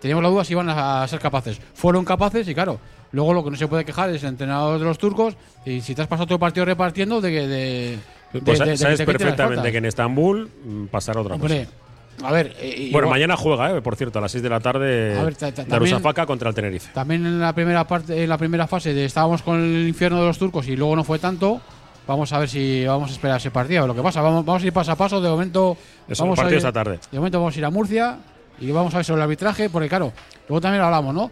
Teníamos 0.00 0.22
la 0.22 0.28
duda 0.28 0.44
si 0.44 0.52
iban 0.52 0.68
a 0.68 1.06
ser 1.08 1.18
capaces. 1.20 1.58
Fueron 1.74 2.04
capaces 2.04 2.46
y 2.48 2.54
claro, 2.54 2.78
luego 3.12 3.32
lo 3.32 3.42
que 3.42 3.50
no 3.50 3.56
se 3.56 3.66
puede 3.66 3.84
quejar 3.84 4.10
es 4.10 4.22
el 4.22 4.28
entrenador 4.30 4.78
de 4.78 4.84
los 4.84 4.98
turcos. 4.98 5.34
Y 5.64 5.80
si 5.80 5.94
te 5.94 6.02
has 6.02 6.08
pasado 6.08 6.26
todo 6.26 6.34
el 6.34 6.40
partido 6.40 6.66
repartiendo, 6.66 7.20
de 7.20 7.30
que. 7.30 7.40
De, 7.48 7.98
de- 8.32 8.40
Pues 8.42 8.58
de- 8.58 8.76
sabes 8.76 9.00
perfectamente 9.02 9.72
que 9.72 9.78
en 9.78 9.84
Estambul 9.86 10.50
mm, 10.64 10.86
pasará 10.86 11.20
otra 11.22 11.36
Hombre, 11.36 11.64
cosa. 11.64 11.76
A 12.22 12.32
ver. 12.32 12.54
eh, 12.58 12.88
Bueno, 12.92 13.06
igual- 13.06 13.08
mañana 13.08 13.36
juega, 13.36 13.76
eh, 13.76 13.82
por 13.82 13.96
cierto, 13.96 14.18
a 14.18 14.22
las 14.22 14.32
6 14.32 14.42
de 14.42 14.48
la 14.50 14.60
tarde 14.60 15.18
A 15.18 15.22
ver, 15.24 15.34
ta- 15.36 15.52
ta- 15.52 15.64
Darusafaka 15.64 16.26
contra 16.26 16.48
el 16.48 16.54
Tenerife. 16.54 16.90
También 16.92 17.24
en 17.26 17.40
la 17.40 17.52
primera 17.54 17.86
parte, 17.86 18.22
en 18.22 18.28
la 18.28 18.38
primera 18.38 18.66
fase 18.66 18.94
de 18.94 19.04
estábamos 19.04 19.42
con 19.42 19.60
el 19.62 19.86
infierno 19.88 20.20
de 20.20 20.26
los 20.28 20.38
turcos 20.38 20.66
y 20.68 20.76
luego 20.76 20.96
no 20.96 21.04
fue 21.04 21.18
tanto. 21.18 21.60
Vamos 22.06 22.32
a 22.32 22.38
ver 22.38 22.48
si 22.48 22.84
vamos 22.86 23.10
a 23.10 23.12
esperar 23.14 23.38
ese 23.38 23.50
partido. 23.50 23.86
Lo 23.86 23.94
que 23.94 24.02
pasa, 24.02 24.20
vamos, 24.20 24.44
vamos 24.44 24.62
a 24.62 24.66
ir 24.66 24.72
paso 24.72 24.92
a 24.92 24.96
paso. 24.96 25.20
De 25.20 25.28
momento, 25.28 25.76
Eso, 26.08 26.22
vamos 26.22 26.38
a 26.38 26.46
ir, 26.48 26.54
esta 26.54 26.72
tarde. 26.72 27.00
De 27.10 27.18
momento 27.18 27.38
vamos 27.40 27.54
a 27.56 27.58
ir 27.58 27.64
a 27.64 27.70
Murcia 27.70 28.18
y 28.60 28.70
vamos 28.70 28.94
a 28.94 28.98
ver 28.98 29.04
sobre 29.04 29.18
el 29.18 29.22
arbitraje, 29.24 29.68
porque 29.70 29.88
claro, 29.88 30.12
luego 30.48 30.60
también 30.60 30.82
hablamos, 30.84 31.12
¿no? 31.14 31.30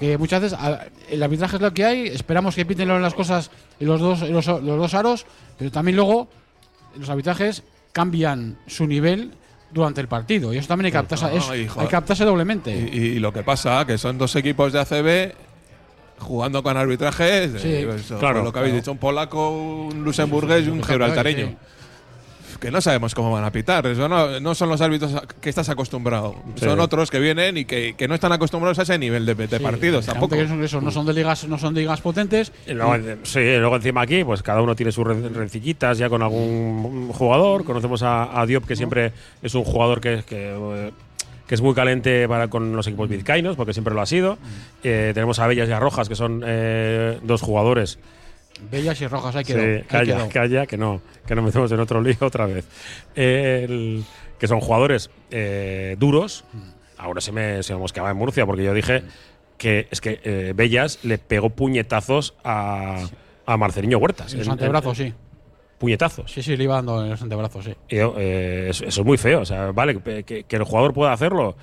Que 0.00 0.18
muchas 0.18 0.42
veces 0.42 0.58
el 1.08 1.22
arbitraje 1.22 1.56
es 1.56 1.62
lo 1.62 1.72
que 1.72 1.84
hay. 1.84 2.06
Esperamos 2.08 2.54
que 2.56 2.66
piten 2.66 2.88
las 3.00 3.14
cosas 3.14 3.50
en 3.80 3.86
los 3.86 4.00
dos, 4.00 4.22
en 4.22 4.32
los, 4.32 4.46
los 4.46 4.62
dos 4.62 4.94
aros, 4.94 5.24
pero 5.58 5.70
también 5.70 5.96
luego 5.96 6.28
los 6.98 7.08
arbitrajes 7.08 7.62
cambian 7.92 8.58
su 8.66 8.86
nivel 8.86 9.32
durante 9.70 10.00
el 10.00 10.08
partido 10.08 10.52
y 10.54 10.58
eso 10.58 10.68
también 10.68 10.86
hay 10.86 10.92
que 10.92 10.98
adaptarse, 10.98 11.24
No, 11.26 11.30
es- 11.54 11.60
hijo. 11.60 11.80
hay 11.80 11.86
que 11.88 11.96
adaptarse 11.96 12.24
doblemente. 12.24 12.70
Y, 12.92 12.96
y 12.98 13.18
lo 13.18 13.32
que 13.32 13.42
pasa, 13.42 13.84
que 13.86 13.98
son 13.98 14.16
dos 14.18 14.34
equipos 14.36 14.72
de 14.72 14.80
ACB 14.80 15.34
jugando 16.18 16.62
con 16.62 16.76
arbitrajes. 16.76 17.52
de- 17.52 17.58
Sí, 17.60 17.72
eso, 18.00 18.18
claro, 18.18 18.42
Lo 18.42 18.52
que 18.52 18.58
habéis 18.60 18.72
claro. 18.72 18.80
dicho, 18.82 18.92
un 18.92 18.98
polaco, 18.98 19.50
un 19.50 20.04
luxemburgués 20.04 20.66
y 20.66 20.70
un 20.70 20.82
gibraltareño. 20.82 21.46
sí. 21.48 21.56
Que 22.60 22.70
no 22.70 22.80
sabemos 22.80 23.14
cómo 23.14 23.30
van 23.30 23.44
a 23.44 23.52
pitar. 23.52 23.86
Eso 23.86 24.08
no, 24.08 24.40
no 24.40 24.54
son 24.54 24.68
los 24.68 24.80
árbitros 24.80 25.14
a- 25.14 25.22
que 25.40 25.48
estás 25.50 25.68
acostumbrado. 25.68 26.34
Sí. 26.56 26.64
Son 26.64 26.80
otros 26.80 27.10
que 27.10 27.18
vienen 27.20 27.56
y 27.58 27.64
que, 27.64 27.94
que 27.96 28.08
no 28.08 28.14
están 28.14 28.32
acostumbrados 28.32 28.78
a 28.78 28.82
ese 28.82 28.98
nivel 28.98 29.26
de, 29.26 29.34
de 29.34 29.58
Sí, 29.58 29.62
partidos 29.62 30.06
tampoco. 30.06 30.36
que 30.36 30.48
son- 30.48 30.64
eso, 30.64 30.80
no 30.80 30.90
son 30.90 31.04
de 31.06 31.12
ligas, 31.12 31.46
no 31.46 31.58
son 31.58 31.74
de 31.74 31.80
ligas 31.82 32.00
potentes. 32.00 32.52
Y 32.66 32.72
luego, 32.72 32.96
sí, 33.24 33.40
y 33.40 33.58
luego 33.58 33.76
encima 33.76 34.00
aquí, 34.02 34.24
pues 34.24 34.42
cada 34.42 34.62
uno 34.62 34.74
tiene 34.74 34.90
sus 34.92 35.06
re- 35.06 35.28
rencillitas 35.28 35.98
ya 35.98 36.08
con 36.08 36.22
algún 36.22 37.12
jugador. 37.12 37.64
Conocemos 37.64 38.02
a, 38.02 38.40
a 38.40 38.46
Diop, 38.46 38.64
que 38.64 38.76
siempre 38.76 39.12
es 39.42 39.54
un 39.54 39.64
jugador 39.64 40.00
que, 40.00 40.22
que, 40.26 40.90
que 41.46 41.54
es 41.54 41.60
muy 41.60 41.74
caliente 41.74 42.26
para, 42.28 42.48
con 42.48 42.74
los 42.74 42.86
equipos 42.86 43.08
vizcaínos, 43.08 43.56
porque 43.56 43.72
siempre 43.72 43.94
lo 43.94 44.00
ha 44.00 44.06
sido. 44.06 44.38
Eh, 44.82 45.12
tenemos 45.14 45.38
a 45.38 45.46
Bellas 45.46 45.68
y 45.68 45.72
a 45.72 45.78
Rojas, 45.78 46.08
que 46.08 46.16
son 46.16 46.42
eh, 46.46 47.18
dos 47.22 47.42
jugadores. 47.42 47.98
Bellas 48.70 49.00
y 49.00 49.06
rojas, 49.06 49.36
hay 49.36 49.44
que 49.44 49.52
Sí, 49.80 49.84
calla, 49.88 50.28
calla, 50.28 50.66
que 50.66 50.76
no, 50.76 51.00
que 51.26 51.34
no 51.34 51.42
metemos 51.42 51.70
en 51.72 51.80
otro 51.80 52.00
lío 52.02 52.16
otra 52.20 52.46
vez. 52.46 52.66
El- 53.14 54.04
que 54.38 54.46
son 54.46 54.60
jugadores 54.60 55.10
eh, 55.30 55.96
duros. 55.98 56.44
Ahora 56.98 57.20
se 57.20 57.32
me, 57.32 57.62
se 57.62 57.72
me 57.72 57.78
mosqueaba 57.80 58.10
en 58.10 58.16
Murcia, 58.18 58.44
porque 58.46 58.64
yo 58.64 58.74
dije 58.74 59.02
que 59.58 59.88
es 59.90 60.00
que 60.00 60.20
eh, 60.24 60.52
Bellas 60.54 60.98
le 61.04 61.16
pegó 61.18 61.50
puñetazos 61.50 62.34
a, 62.44 63.06
a 63.46 63.56
Marceliño 63.56 63.96
Huertas. 63.98 64.32
En 64.34 64.40
los 64.40 64.48
antebrazos, 64.48 64.98
sí. 64.98 65.12
Puñetazos. 65.78 66.30
Sí, 66.32 66.42
sí, 66.42 66.56
le 66.56 66.64
iba 66.64 66.74
dando 66.76 67.02
en 67.02 67.10
los 67.10 67.22
antebrazos, 67.22 67.64
sí. 67.64 67.74
Y 67.88 67.96
eh, 67.96 68.68
eso, 68.70 68.84
eso 68.84 69.00
es 69.00 69.06
muy 69.06 69.16
feo. 69.18 69.40
O 69.40 69.44
sea, 69.46 69.72
vale, 69.72 69.98
que 70.24 70.44
el 70.48 70.64
jugador 70.64 70.92
pueda 70.92 71.12
hacerlo, 71.12 71.56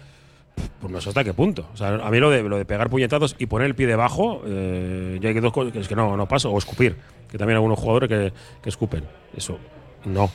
pues 0.80 0.92
no 0.92 1.02
sé 1.02 1.10
hasta 1.10 1.24
qué 1.24 1.34
punto. 1.34 1.68
O 1.74 1.78
sea, 1.78 1.96
a 1.96 2.10
mí 2.12 2.20
lo 2.20 2.30
de, 2.30 2.44
lo 2.44 2.58
de 2.58 2.66
pegar 2.66 2.90
puñetazos 2.90 3.36
y 3.40 3.46
poner 3.48 3.68
el 3.68 3.76
pie 3.76 3.88
debajo, 3.88 4.42
eh, 4.46 5.18
yo 5.22 5.30
hay 5.30 5.40
dos 5.40 5.54
cosas 5.54 5.74
que 5.74 5.80
es 5.80 5.88
que 5.88 5.96
no, 5.96 6.16
no 6.18 6.28
paso. 6.28 6.52
O 6.52 6.58
escupir, 6.58 6.96
que 7.30 7.38
también 7.38 7.56
hay 7.56 7.60
algunos 7.60 7.80
jugadores 7.80 8.10
que, 8.10 8.34
que 8.62 8.70
escupen. 8.70 9.04
Eso, 9.36 9.58
no, 10.06 10.30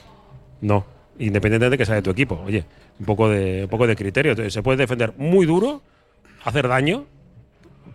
no. 0.60 0.84
Independientemente 1.18 1.70
de 1.70 1.78
que 1.78 1.86
sea 1.86 1.96
de 1.96 2.02
tu 2.02 2.10
equipo. 2.10 2.40
Oye, 2.46 2.64
un 3.00 3.06
poco 3.06 3.28
de, 3.28 3.64
un 3.64 3.70
poco 3.70 3.86
de 3.86 3.96
criterio. 3.96 4.32
Entonces, 4.32 4.52
Se 4.52 4.62
puede 4.62 4.78
defender 4.78 5.14
muy 5.18 5.46
duro, 5.46 5.82
hacer 6.44 6.68
daño, 6.68 7.06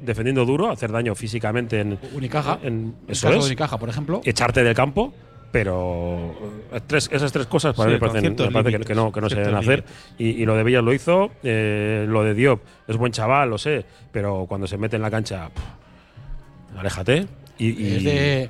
defendiendo 0.02 0.46
duro, 0.46 0.70
hacer 0.70 0.92
daño 0.92 1.16
físicamente 1.16 1.80
en. 1.80 1.98
Unicaja. 2.14 2.60
en- 2.64 2.96
eso 3.08 3.28
caso 3.28 3.40
es 3.40 3.44
de 3.46 3.50
Unicaja, 3.52 3.78
por 3.78 3.90
ejemplo. 3.90 4.22
echarte 4.26 4.64
del 4.64 4.76
campo, 4.76 5.14
pero 5.54 6.34
eh, 6.74 6.82
tres, 6.88 7.08
esas 7.14 7.32
tres 7.32 7.46
cosas 7.46 7.76
para 7.76 7.90
Sí, 7.92 7.94
mí 7.96 8.02
me 8.02 8.08
parecen, 8.08 8.36
me 8.54 8.64
parece 8.64 8.84
que, 8.86 8.96
no, 8.96 9.12
que 9.12 9.22
no 9.22 9.30
se 9.30 9.36
deben 9.36 9.54
hacer. 9.56 9.84
Y, 10.18 10.30
y 10.32 10.46
lo 10.46 10.56
de 10.56 10.64
Villas 10.64 10.84
lo 10.84 10.92
hizo, 10.94 11.30
eh, 11.44 12.06
lo 12.10 12.24
de 12.24 12.34
Diop 12.34 12.60
es 12.88 12.98
buen 12.98 13.12
chaval, 13.12 13.52
lo 13.52 13.60
sé, 13.60 13.86
pero 14.12 14.46
cuando 14.50 14.66
se 14.66 14.80
mete 14.80 14.96
en 14.96 15.04
la 15.04 15.12
cancha, 15.12 15.50
pff, 15.50 16.80
aléjate. 16.80 17.28
Y, 17.60 17.70
y- 17.70 17.96
Es 17.98 18.04
de 18.04 18.50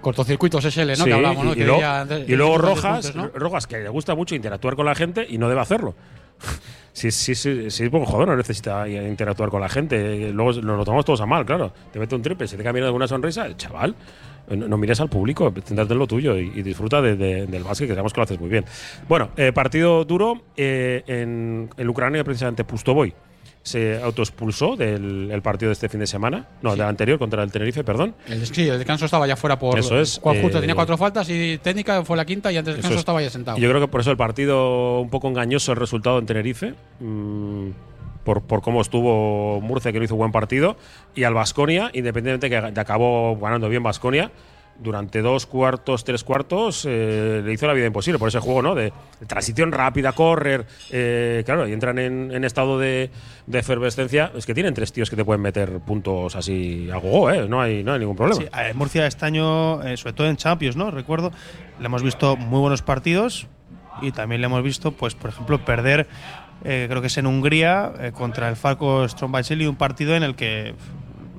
cortocircuitos 0.00 0.64
SL, 0.64 0.90
¿no? 0.90 0.96
Sí, 0.96 1.04
que 1.04 1.12
hablamos, 1.12 1.44
¿no? 1.44 1.52
y, 1.52 1.56
Que 1.56 1.64
luego, 1.66 2.54
y 2.54 2.58
Rojas, 2.58 3.10
puntos, 3.10 3.16
¿no? 3.16 3.38
Rojas, 3.38 3.66
que 3.66 3.78
le 3.80 3.88
gusta 3.88 4.14
mucho 4.14 4.36
interactuar 4.36 4.76
con 4.76 4.86
la 4.86 4.94
gente 4.94 5.26
y 5.28 5.36
no 5.36 5.48
debe 5.48 5.60
hacerlo. 5.60 5.94
Si, 6.92 7.12
si, 7.12 7.36
si, 7.36 7.70
si 7.70 7.84
es 7.84 7.90
buen 7.90 8.04
jugador, 8.04 8.28
no 8.30 8.36
necesita 8.36 8.86
interactuar 8.88 9.48
con 9.48 9.60
la 9.60 9.68
gente. 9.68 10.32
Luego 10.32 10.54
nos 10.54 10.76
lo 10.76 10.84
tomamos 10.84 11.04
todos 11.04 11.20
a 11.20 11.24
mal, 11.26 11.46
claro. 11.46 11.72
Te 11.92 12.00
mete 12.00 12.16
un 12.16 12.20
triple, 12.20 12.48
se 12.48 12.56
te 12.56 12.64
cambia 12.64 12.84
alguna 12.84 13.06
sonrisa, 13.06 13.46
el 13.46 13.56
chaval. 13.56 13.94
No, 14.50 14.68
no 14.68 14.76
mires 14.76 15.00
al 15.00 15.08
público, 15.08 15.52
céntrate 15.64 15.92
en 15.92 15.98
lo 15.98 16.06
tuyo 16.06 16.36
y, 16.38 16.50
y 16.54 16.62
disfruta 16.62 17.00
de- 17.00 17.16
de- 17.16 17.46
del 17.46 17.62
básquet, 17.64 17.86
que 17.88 17.94
sabemos 17.94 18.12
que 18.12 18.20
lo 18.20 18.24
haces 18.24 18.40
muy 18.40 18.48
bien. 18.50 18.64
Bueno, 19.08 19.30
eh, 19.36 19.52
partido 19.52 20.04
duro 20.04 20.42
eh, 20.56 21.02
en, 21.06 21.70
en 21.76 21.88
Ucrania, 21.88 22.24
precisamente 22.24 22.64
Pustoboy 22.64 23.14
se 23.62 24.00
autoexpulsó 24.02 24.74
del 24.74 25.28
el 25.30 25.42
partido 25.42 25.68
de 25.68 25.74
este 25.74 25.90
fin 25.90 26.00
de 26.00 26.06
semana, 26.06 26.48
no, 26.62 26.72
del 26.72 26.80
anterior 26.80 27.18
contra 27.18 27.42
el 27.42 27.52
Tenerife, 27.52 27.84
perdón. 27.84 28.14
El, 28.26 28.46
sí, 28.46 28.66
el 28.66 28.78
descanso 28.78 29.04
estaba 29.04 29.26
ya 29.26 29.36
fuera 29.36 29.58
por. 29.58 29.78
Eso 29.78 30.00
es, 30.00 30.18
cual 30.18 30.40
justo 30.40 30.56
eh, 30.56 30.60
tenía 30.62 30.74
cuatro 30.74 30.96
faltas 30.96 31.28
y 31.28 31.58
técnica 31.58 32.02
fue 32.02 32.16
la 32.16 32.24
quinta 32.24 32.50
y 32.50 32.56
antes 32.56 32.72
del 32.72 32.76
descanso 32.76 32.94
es. 32.94 33.00
estaba 33.00 33.20
ya 33.20 33.28
sentado. 33.28 33.58
Y 33.58 33.60
yo 33.60 33.68
creo 33.68 33.82
que 33.82 33.88
por 33.88 34.00
eso 34.00 34.10
el 34.10 34.16
partido 34.16 35.00
un 35.00 35.10
poco 35.10 35.28
engañoso 35.28 35.72
el 35.72 35.78
resultado 35.78 36.18
en 36.18 36.24
Tenerife. 36.26 36.74
mm, 37.00 37.68
por, 38.24 38.42
por 38.42 38.62
cómo 38.62 38.80
estuvo 38.80 39.60
Murcia, 39.60 39.92
que 39.92 39.98
no 39.98 40.04
hizo 40.04 40.16
buen 40.16 40.32
partido. 40.32 40.76
Y 41.14 41.24
al 41.24 41.34
Basconia, 41.34 41.90
independientemente 41.92 42.50
que 42.50 42.72
de 42.72 42.80
acabó 42.80 43.36
ganando 43.36 43.68
bien 43.68 43.82
Basconia, 43.82 44.30
durante 44.82 45.20
dos 45.20 45.44
cuartos, 45.44 46.04
tres 46.04 46.24
cuartos, 46.24 46.86
eh, 46.88 47.42
le 47.44 47.52
hizo 47.52 47.66
la 47.66 47.74
vida 47.74 47.84
imposible 47.86 48.18
por 48.18 48.28
ese 48.28 48.38
juego, 48.38 48.62
¿no? 48.62 48.74
De, 48.74 48.92
transición 49.26 49.72
rápida, 49.72 50.12
correr. 50.12 50.66
eh, 50.90 51.42
claro, 51.44 51.68
y 51.68 51.72
entran 51.72 51.98
en, 51.98 52.32
en 52.32 52.44
estado 52.44 52.78
de, 52.78 53.10
de 53.46 53.58
efervescencia. 53.58 54.32
Es 54.34 54.46
que 54.46 54.54
tienen 54.54 54.72
tres 54.72 54.92
tíos 54.92 55.10
que 55.10 55.16
te 55.16 55.24
pueden 55.24 55.42
meter 55.42 55.80
puntos 55.80 56.34
así 56.34 56.88
a 56.90 56.96
gogo, 56.96 57.30
¿eh? 57.30 57.46
No 57.46 57.60
hay, 57.60 57.84
no 57.84 57.92
hay 57.92 57.98
ningún 57.98 58.16
problema. 58.16 58.40
Sí, 58.40 58.48
Murcia 58.74 59.06
este 59.06 59.26
año, 59.26 59.82
eh, 59.82 59.98
sobre 59.98 60.14
todo 60.14 60.28
en 60.28 60.36
Champions, 60.36 60.76
¿no? 60.76 60.90
Recuerdo, 60.90 61.30
le 61.78 61.84
hemos 61.84 62.02
visto 62.02 62.36
muy 62.36 62.60
buenos 62.60 62.80
partidos 62.80 63.48
y 64.00 64.12
también 64.12 64.40
le 64.40 64.46
hemos 64.46 64.62
visto, 64.62 64.92
pues, 64.92 65.14
por 65.14 65.28
ejemplo, 65.28 65.62
perder, 65.62 66.06
eh, 66.64 66.86
creo 66.88 67.00
que 67.00 67.06
es 67.08 67.16
en 67.18 67.26
Hungría, 67.26 67.92
eh, 68.00 68.12
contra 68.12 68.48
el 68.48 68.56
Falco 68.56 69.06
Strombaiseli, 69.08 69.66
un 69.66 69.76
partido 69.76 70.14
en 70.14 70.22
el 70.22 70.34
que 70.34 70.74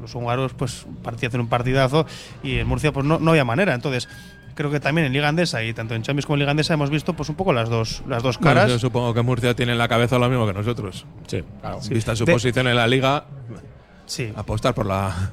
los 0.01 0.15
húngaros 0.15 0.53
pues 0.53 0.85
hacer 1.27 1.39
un 1.39 1.47
partidazo 1.47 2.05
y 2.41 2.57
en 2.57 2.67
Murcia 2.67 2.91
pues 2.91 3.05
no, 3.05 3.19
no 3.19 3.31
había 3.31 3.45
manera. 3.45 3.73
Entonces, 3.75 4.09
creo 4.55 4.71
que 4.71 4.79
también 4.79 5.05
en 5.07 5.13
Liga 5.13 5.27
Andesa 5.29 5.63
y 5.63 5.73
tanto 5.73 5.93
en 5.95 6.01
Champions 6.01 6.25
como 6.25 6.35
en 6.35 6.39
Liga 6.39 6.51
Andesa 6.51 6.73
hemos 6.73 6.89
visto 6.89 7.13
pues 7.13 7.29
un 7.29 7.35
poco 7.35 7.53
las 7.53 7.69
dos, 7.69 8.01
las 8.07 8.23
dos 8.23 8.37
Bueno, 8.39 8.55
caras. 8.55 8.71
yo 8.71 8.79
supongo 8.79 9.13
que 9.13 9.21
Murcia 9.21 9.55
tiene 9.55 9.73
en 9.73 9.77
la 9.77 9.87
cabeza 9.87 10.17
lo 10.17 10.27
mismo 10.27 10.47
que 10.47 10.53
nosotros. 10.53 11.05
Sí. 11.27 11.43
Sí. 11.81 11.93
Vista 11.93 12.15
su 12.15 12.25
De- 12.25 12.33
posición 12.33 12.67
en 12.67 12.75
la 12.75 12.87
liga, 12.87 13.25
Sí. 14.07 14.33
apostar 14.35 14.73
por 14.73 14.85
la, 14.87 15.31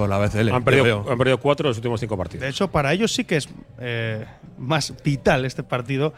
por 0.00 0.08
la 0.08 0.18
BCL. 0.18 0.50
Han 0.52 0.64
perdido, 0.64 1.04
han 1.10 1.18
perdido 1.18 1.38
cuatro 1.38 1.64
de 1.64 1.70
los 1.70 1.76
últimos 1.78 2.00
cinco 2.00 2.16
partidos. 2.16 2.42
De 2.42 2.48
hecho, 2.50 2.70
para 2.70 2.92
ellos 2.92 3.12
sí 3.12 3.24
que 3.24 3.36
es 3.36 3.48
eh, 3.78 4.24
más 4.58 4.92
vital 5.04 5.44
este 5.44 5.62
partido, 5.62 6.12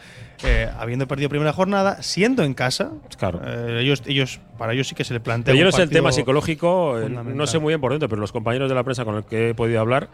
eh, 0.44 0.68
habiendo 0.78 1.06
perdido 1.08 1.28
primera 1.28 1.52
jornada, 1.52 2.02
siendo 2.02 2.42
en 2.42 2.54
casa. 2.54 2.92
Claro. 3.18 3.40
eh, 3.44 3.80
ellos, 3.82 4.02
ellos, 4.06 4.40
para 4.58 4.72
ellos 4.72 4.88
sí 4.88 4.94
que 4.94 5.04
se 5.04 5.14
le 5.14 5.20
plantea. 5.20 5.52
Pero 5.52 5.58
yo 5.58 5.64
no 5.64 5.72
sé 5.72 5.82
el 5.82 5.90
tema 5.90 6.12
psicológico, 6.12 6.98
no 7.08 7.46
sé 7.46 7.58
muy 7.58 7.72
bien 7.72 7.80
por 7.80 7.92
dentro, 7.92 8.08
pero 8.08 8.20
los 8.20 8.32
compañeros 8.32 8.68
de 8.68 8.74
la 8.74 8.84
prensa 8.84 9.04
con 9.04 9.14
los 9.16 9.26
que 9.26 9.50
he 9.50 9.54
podido 9.54 9.80
hablar, 9.80 10.08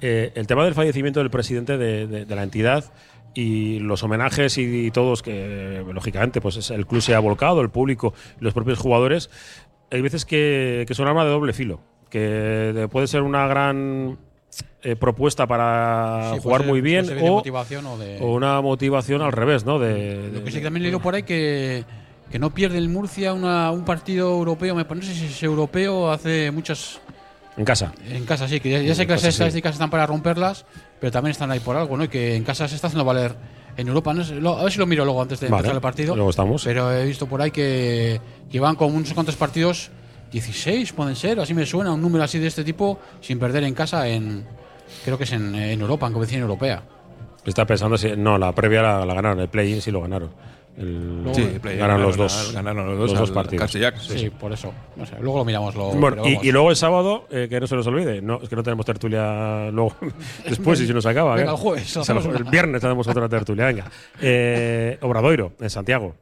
eh, 0.00 0.32
el 0.34 0.46
tema 0.46 0.64
del 0.64 0.74
fallecimiento 0.74 1.20
del 1.20 1.30
presidente 1.30 1.76
de, 1.78 2.06
de- 2.06 2.24
de 2.24 2.34
la 2.36 2.42
entidad 2.42 2.84
y 3.36 3.80
los 3.80 4.02
homenajes 4.04 4.58
y, 4.58 4.90
todos 4.92 5.20
que, 5.22 5.84
lógicamente, 5.92 6.40
pues 6.40 6.56
es- 6.56 6.70
el 6.70 6.86
club 6.86 7.02
se 7.02 7.14
ha 7.14 7.18
volcado, 7.18 7.60
el 7.62 7.70
público 7.70 8.14
los 8.38 8.54
propios 8.54 8.78
jugadores, 8.78 9.28
hay 9.90 10.00
veces 10.02 10.24
que, 10.24 10.84
que 10.86 10.94
son 10.94 11.06
arma 11.08 11.24
de 11.24 11.30
doble 11.30 11.52
filo, 11.52 11.80
que 12.14 12.72
de- 12.72 12.86
puede 12.86 13.08
ser 13.08 13.22
una 13.22 13.48
gran 13.48 14.16
eh, 14.84 14.94
propuesta 14.94 15.48
para 15.48 16.34
Sí, 16.34 16.40
jugar 16.44 16.60
ser- 16.60 16.70
muy 16.70 16.80
bien 16.80 17.04
ser 17.06 17.16
de 17.20 17.28
o, 17.28 17.32
motivación 17.34 17.84
o 17.86 17.98
de- 17.98 18.18
o 18.20 18.32
una 18.34 18.60
motivación 18.60 19.20
al 19.20 19.32
revés, 19.32 19.64
¿no? 19.64 19.80
De, 19.80 20.30
Lo 20.32 20.44
que 20.44 20.52
sí 20.52 20.58
que 20.58 20.64
también 20.64 20.84
leído 20.84 21.00
por 21.00 21.16
ahí 21.16 21.24
que, 21.24 21.84
que 22.30 22.38
no 22.38 22.50
pierde 22.54 22.78
el 22.78 22.88
Murcia 22.88 23.32
una- 23.32 23.72
un 23.72 23.84
partido 23.84 24.30
europeo, 24.30 24.76
me 24.76 24.84
parece 24.84 25.12
si 25.12 25.24
es 25.26 25.42
europeo, 25.42 26.12
hace 26.12 26.52
muchas. 26.52 27.00
en 27.56 27.64
casa. 27.64 27.92
En 28.08 28.24
casa 28.26 28.46
sí, 28.46 28.60
que 28.60 28.70
ya, 28.70 28.78
ya 28.80 28.94
sé 28.94 29.06
que 29.06 29.12
las 29.14 29.20
casa, 29.22 29.32
sí. 29.32 29.34
estadísticas 29.36 29.72
están 29.74 29.90
para 29.90 30.06
romperlas, 30.06 30.66
pero 31.00 31.10
también 31.10 31.32
están 31.32 31.50
ahí 31.50 31.58
por 31.58 31.76
algo, 31.76 31.96
¿no? 31.96 32.04
Y 32.04 32.08
que 32.08 32.36
en 32.36 32.44
casa 32.44 32.68
se 32.68 32.76
está 32.76 32.86
haciendo 32.86 33.04
valer 33.04 33.34
en 33.76 33.88
Europa. 33.88 34.14
No 34.14 34.22
sé, 34.22 34.36
lo- 34.36 34.56
a 34.56 34.62
ver 34.62 34.72
si 34.72 34.78
lo 34.78 34.86
miro 34.86 35.04
luego 35.04 35.20
antes 35.20 35.40
de 35.40 35.48
Vale, 35.48 35.62
empezar 35.62 35.74
el 35.74 35.82
partido. 35.82 36.14
luego 36.14 36.30
estamos. 36.30 36.62
Pero 36.62 36.92
he 36.92 37.04
visto 37.06 37.26
por 37.26 37.42
ahí 37.42 37.50
que, 37.50 38.20
que 38.48 38.60
van 38.60 38.76
con 38.76 38.94
unos 38.94 39.12
cuantos 39.14 39.34
partidos, 39.34 39.90
16 40.34 40.92
pueden 40.92 41.14
ser, 41.14 41.38
así 41.38 41.54
me 41.54 41.64
suena, 41.64 41.92
un 41.92 42.02
número 42.02 42.24
así 42.24 42.38
de 42.40 42.48
este 42.48 42.64
tipo, 42.64 42.98
sin 43.20 43.38
perder 43.38 43.62
en 43.64 43.72
casa 43.72 44.08
en. 44.08 44.44
Creo 45.04 45.16
que 45.16 45.24
es 45.24 45.32
en, 45.32 45.54
en 45.54 45.80
Europa, 45.80 46.06
en 46.08 46.12
competición 46.12 46.42
europea. 46.42 46.82
Está 47.44 47.64
pensando 47.64 47.96
si. 47.96 48.16
No, 48.16 48.36
la 48.36 48.52
previa 48.52 48.82
la, 48.82 49.06
la 49.06 49.14
ganaron, 49.14 49.38
el 49.40 49.48
play-in 49.48 49.80
sí 49.80 49.90
lo 49.92 50.00
ganaron. 50.00 50.30
El- 50.76 51.22
Sí, 51.32 51.58
play-in 51.62 51.78
ganaron 51.78 52.02
los 52.02 52.16
dos. 52.16 52.50
ganaron 52.52 52.98
los 52.98 53.14
dos 53.14 53.30
partidos. 53.30 53.70
Sí, 53.70 54.28
por 54.30 54.52
eso. 54.52 54.72
No 54.96 55.06
sé, 55.06 55.14
luego 55.20 55.38
lo 55.38 55.44
miramos. 55.44 55.76
Lo, 55.76 55.90
Bueno, 55.92 56.24
y, 56.26 56.50
luego 56.50 56.70
el 56.70 56.76
sábado, 56.76 57.26
eh, 57.30 57.46
que 57.48 57.60
no 57.60 57.68
se 57.68 57.76
nos 57.76 57.86
olvide, 57.86 58.20
no, 58.20 58.40
es 58.42 58.48
que 58.48 58.56
no 58.56 58.64
tenemos 58.64 58.84
tertulia 58.84 59.70
luego 59.70 59.94
después 60.48 60.80
y 60.80 60.86
se 60.88 60.92
nos 60.94 61.06
acaba. 61.06 61.36
Venga, 61.36 61.52
¿eh? 61.52 61.54
el 61.54 61.60
jueves, 61.60 61.96
O 61.96 62.02
sea, 62.02 62.16
hacemos 62.16 62.24
el 62.34 62.42
una. 62.42 62.50
viernes 62.50 62.80
tenemos 62.80 63.06
otra 63.06 63.28
tertulia, 63.28 63.66
venga. 63.66 63.84
Eh, 64.20 64.98
Obradoiro, 65.00 65.52
en 65.60 65.70
Santiago. 65.70 66.16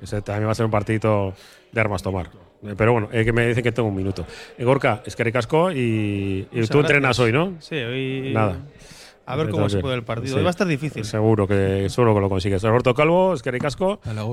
Ese 0.00 0.22
también 0.22 0.46
va 0.48 0.52
a 0.52 0.54
ser 0.54 0.64
un 0.64 0.70
partidito 0.70 1.34
de 1.70 1.80
armas 1.82 2.02
tomar. 2.02 2.30
Eh, 2.64 2.74
Pero 2.76 2.92
bueno, 2.92 3.08
eh, 3.12 3.24
que 3.24 3.32
me 3.32 3.46
dicen 3.46 3.62
que 3.62 3.72
tengo 3.72 3.88
un 3.88 3.94
minuto. 3.96 4.26
Eh, 4.56 4.64
Gorka, 4.64 5.02
es 5.06 5.14
que 5.14 5.24
ricasco 5.24 5.70
y, 5.72 6.46
y 6.50 6.66
tú 6.66 6.80
entrenas 6.80 7.18
hoy, 7.18 7.32
¿no? 7.32 7.54
Sí, 7.60 7.76
hoy. 7.76 8.32
Nada. 8.34 8.58
A 9.26 9.36
ver 9.36 9.50
cómo 9.50 9.68
se 9.68 9.80
puede 9.80 9.94
el 9.94 10.04
partido. 10.04 10.36
Hoy 10.38 10.42
va 10.42 10.48
a 10.48 10.50
estar 10.52 10.66
difícil. 10.66 11.04
Seguro 11.04 11.46
que, 11.46 11.90
seguro 11.90 12.14
que 12.14 12.20
lo 12.22 12.30
consigues. 12.30 12.64
Alberto 12.64 12.94
Calvo, 12.94 13.34
es 13.34 13.42
que. 13.42 13.50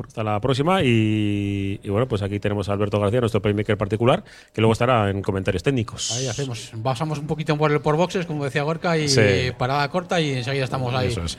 Hasta 0.07 0.23
la 0.23 0.39
próxima. 0.39 0.83
Y, 0.83 1.81
y 1.83 1.89
bueno, 1.89 2.07
pues 2.07 2.21
aquí 2.21 2.39
tenemos 2.39 2.69
a 2.69 2.73
Alberto 2.73 2.97
García, 3.01 3.19
nuestro 3.19 3.41
playmaker 3.41 3.77
particular, 3.77 4.23
que 4.53 4.61
luego 4.61 4.71
estará 4.71 5.09
en 5.09 5.21
comentarios 5.21 5.63
técnicos. 5.63 6.11
Ahí 6.13 6.27
hacemos, 6.27 6.71
pasamos 6.81 7.19
un 7.19 7.27
poquito 7.27 7.57
por, 7.57 7.73
el, 7.73 7.81
por 7.81 7.97
boxes, 7.97 8.25
como 8.25 8.45
decía 8.45 8.63
Gorka, 8.63 8.97
y 8.97 9.09
Sí. 9.09 9.21
parada 9.57 9.89
corta 9.89 10.21
y 10.21 10.31
enseguida 10.31 10.63
estamos 10.63 10.93
ahí 10.95 11.09
Eso 11.09 11.23
es. 11.25 11.37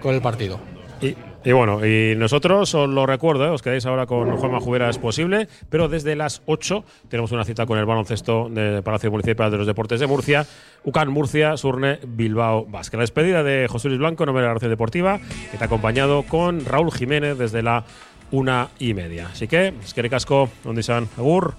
con 0.00 0.14
el 0.14 0.22
partido. 0.22 0.60
Y, 1.02 1.16
y 1.44 1.52
bueno, 1.52 1.84
y 1.84 2.14
nosotros 2.16 2.72
os 2.74 2.88
lo 2.88 3.04
recuerdo, 3.04 3.44
¿eh? 3.46 3.50
os 3.50 3.62
quedáis 3.62 3.84
ahora 3.86 4.06
con 4.06 4.36
Juanma 4.36 4.60
Jubera 4.60 4.88
es 4.88 4.98
posible, 4.98 5.48
pero 5.68 5.88
desde 5.88 6.14
las 6.14 6.42
8 6.46 6.84
tenemos 7.08 7.32
una 7.32 7.44
cita 7.44 7.66
con 7.66 7.78
el 7.78 7.84
baloncesto 7.84 8.48
de 8.48 8.80
Palacio 8.82 9.10
Municipal 9.10 9.50
de 9.50 9.58
los 9.58 9.66
Deportes 9.66 9.98
de 9.98 10.06
Murcia, 10.06 10.46
UCAN 10.84 11.10
Murcia, 11.10 11.56
Surne, 11.56 11.98
Bilbao, 12.06 12.66
Vázquez. 12.66 12.98
La 12.98 13.02
despedida 13.02 13.42
de 13.42 13.66
José 13.68 13.88
Luis 13.88 13.98
Blanco, 13.98 14.24
nombre 14.24 14.42
de 14.42 14.46
la 14.46 14.50
Relación 14.52 14.70
Deportiva, 14.70 15.18
que 15.50 15.58
ha 15.60 15.64
acompañado 15.64 16.22
con 16.22 16.64
Raúl 16.64 16.92
Jiménez 16.92 17.36
desde 17.36 17.62
la 17.62 17.84
una 18.30 18.68
y 18.78 18.94
media. 18.94 19.28
Así 19.32 19.48
que, 19.48 19.74
es 19.84 19.94
que 19.94 20.02
ricasco, 20.02 20.48
donde 20.62 20.84
sean, 20.84 21.08
agur. 21.18 21.54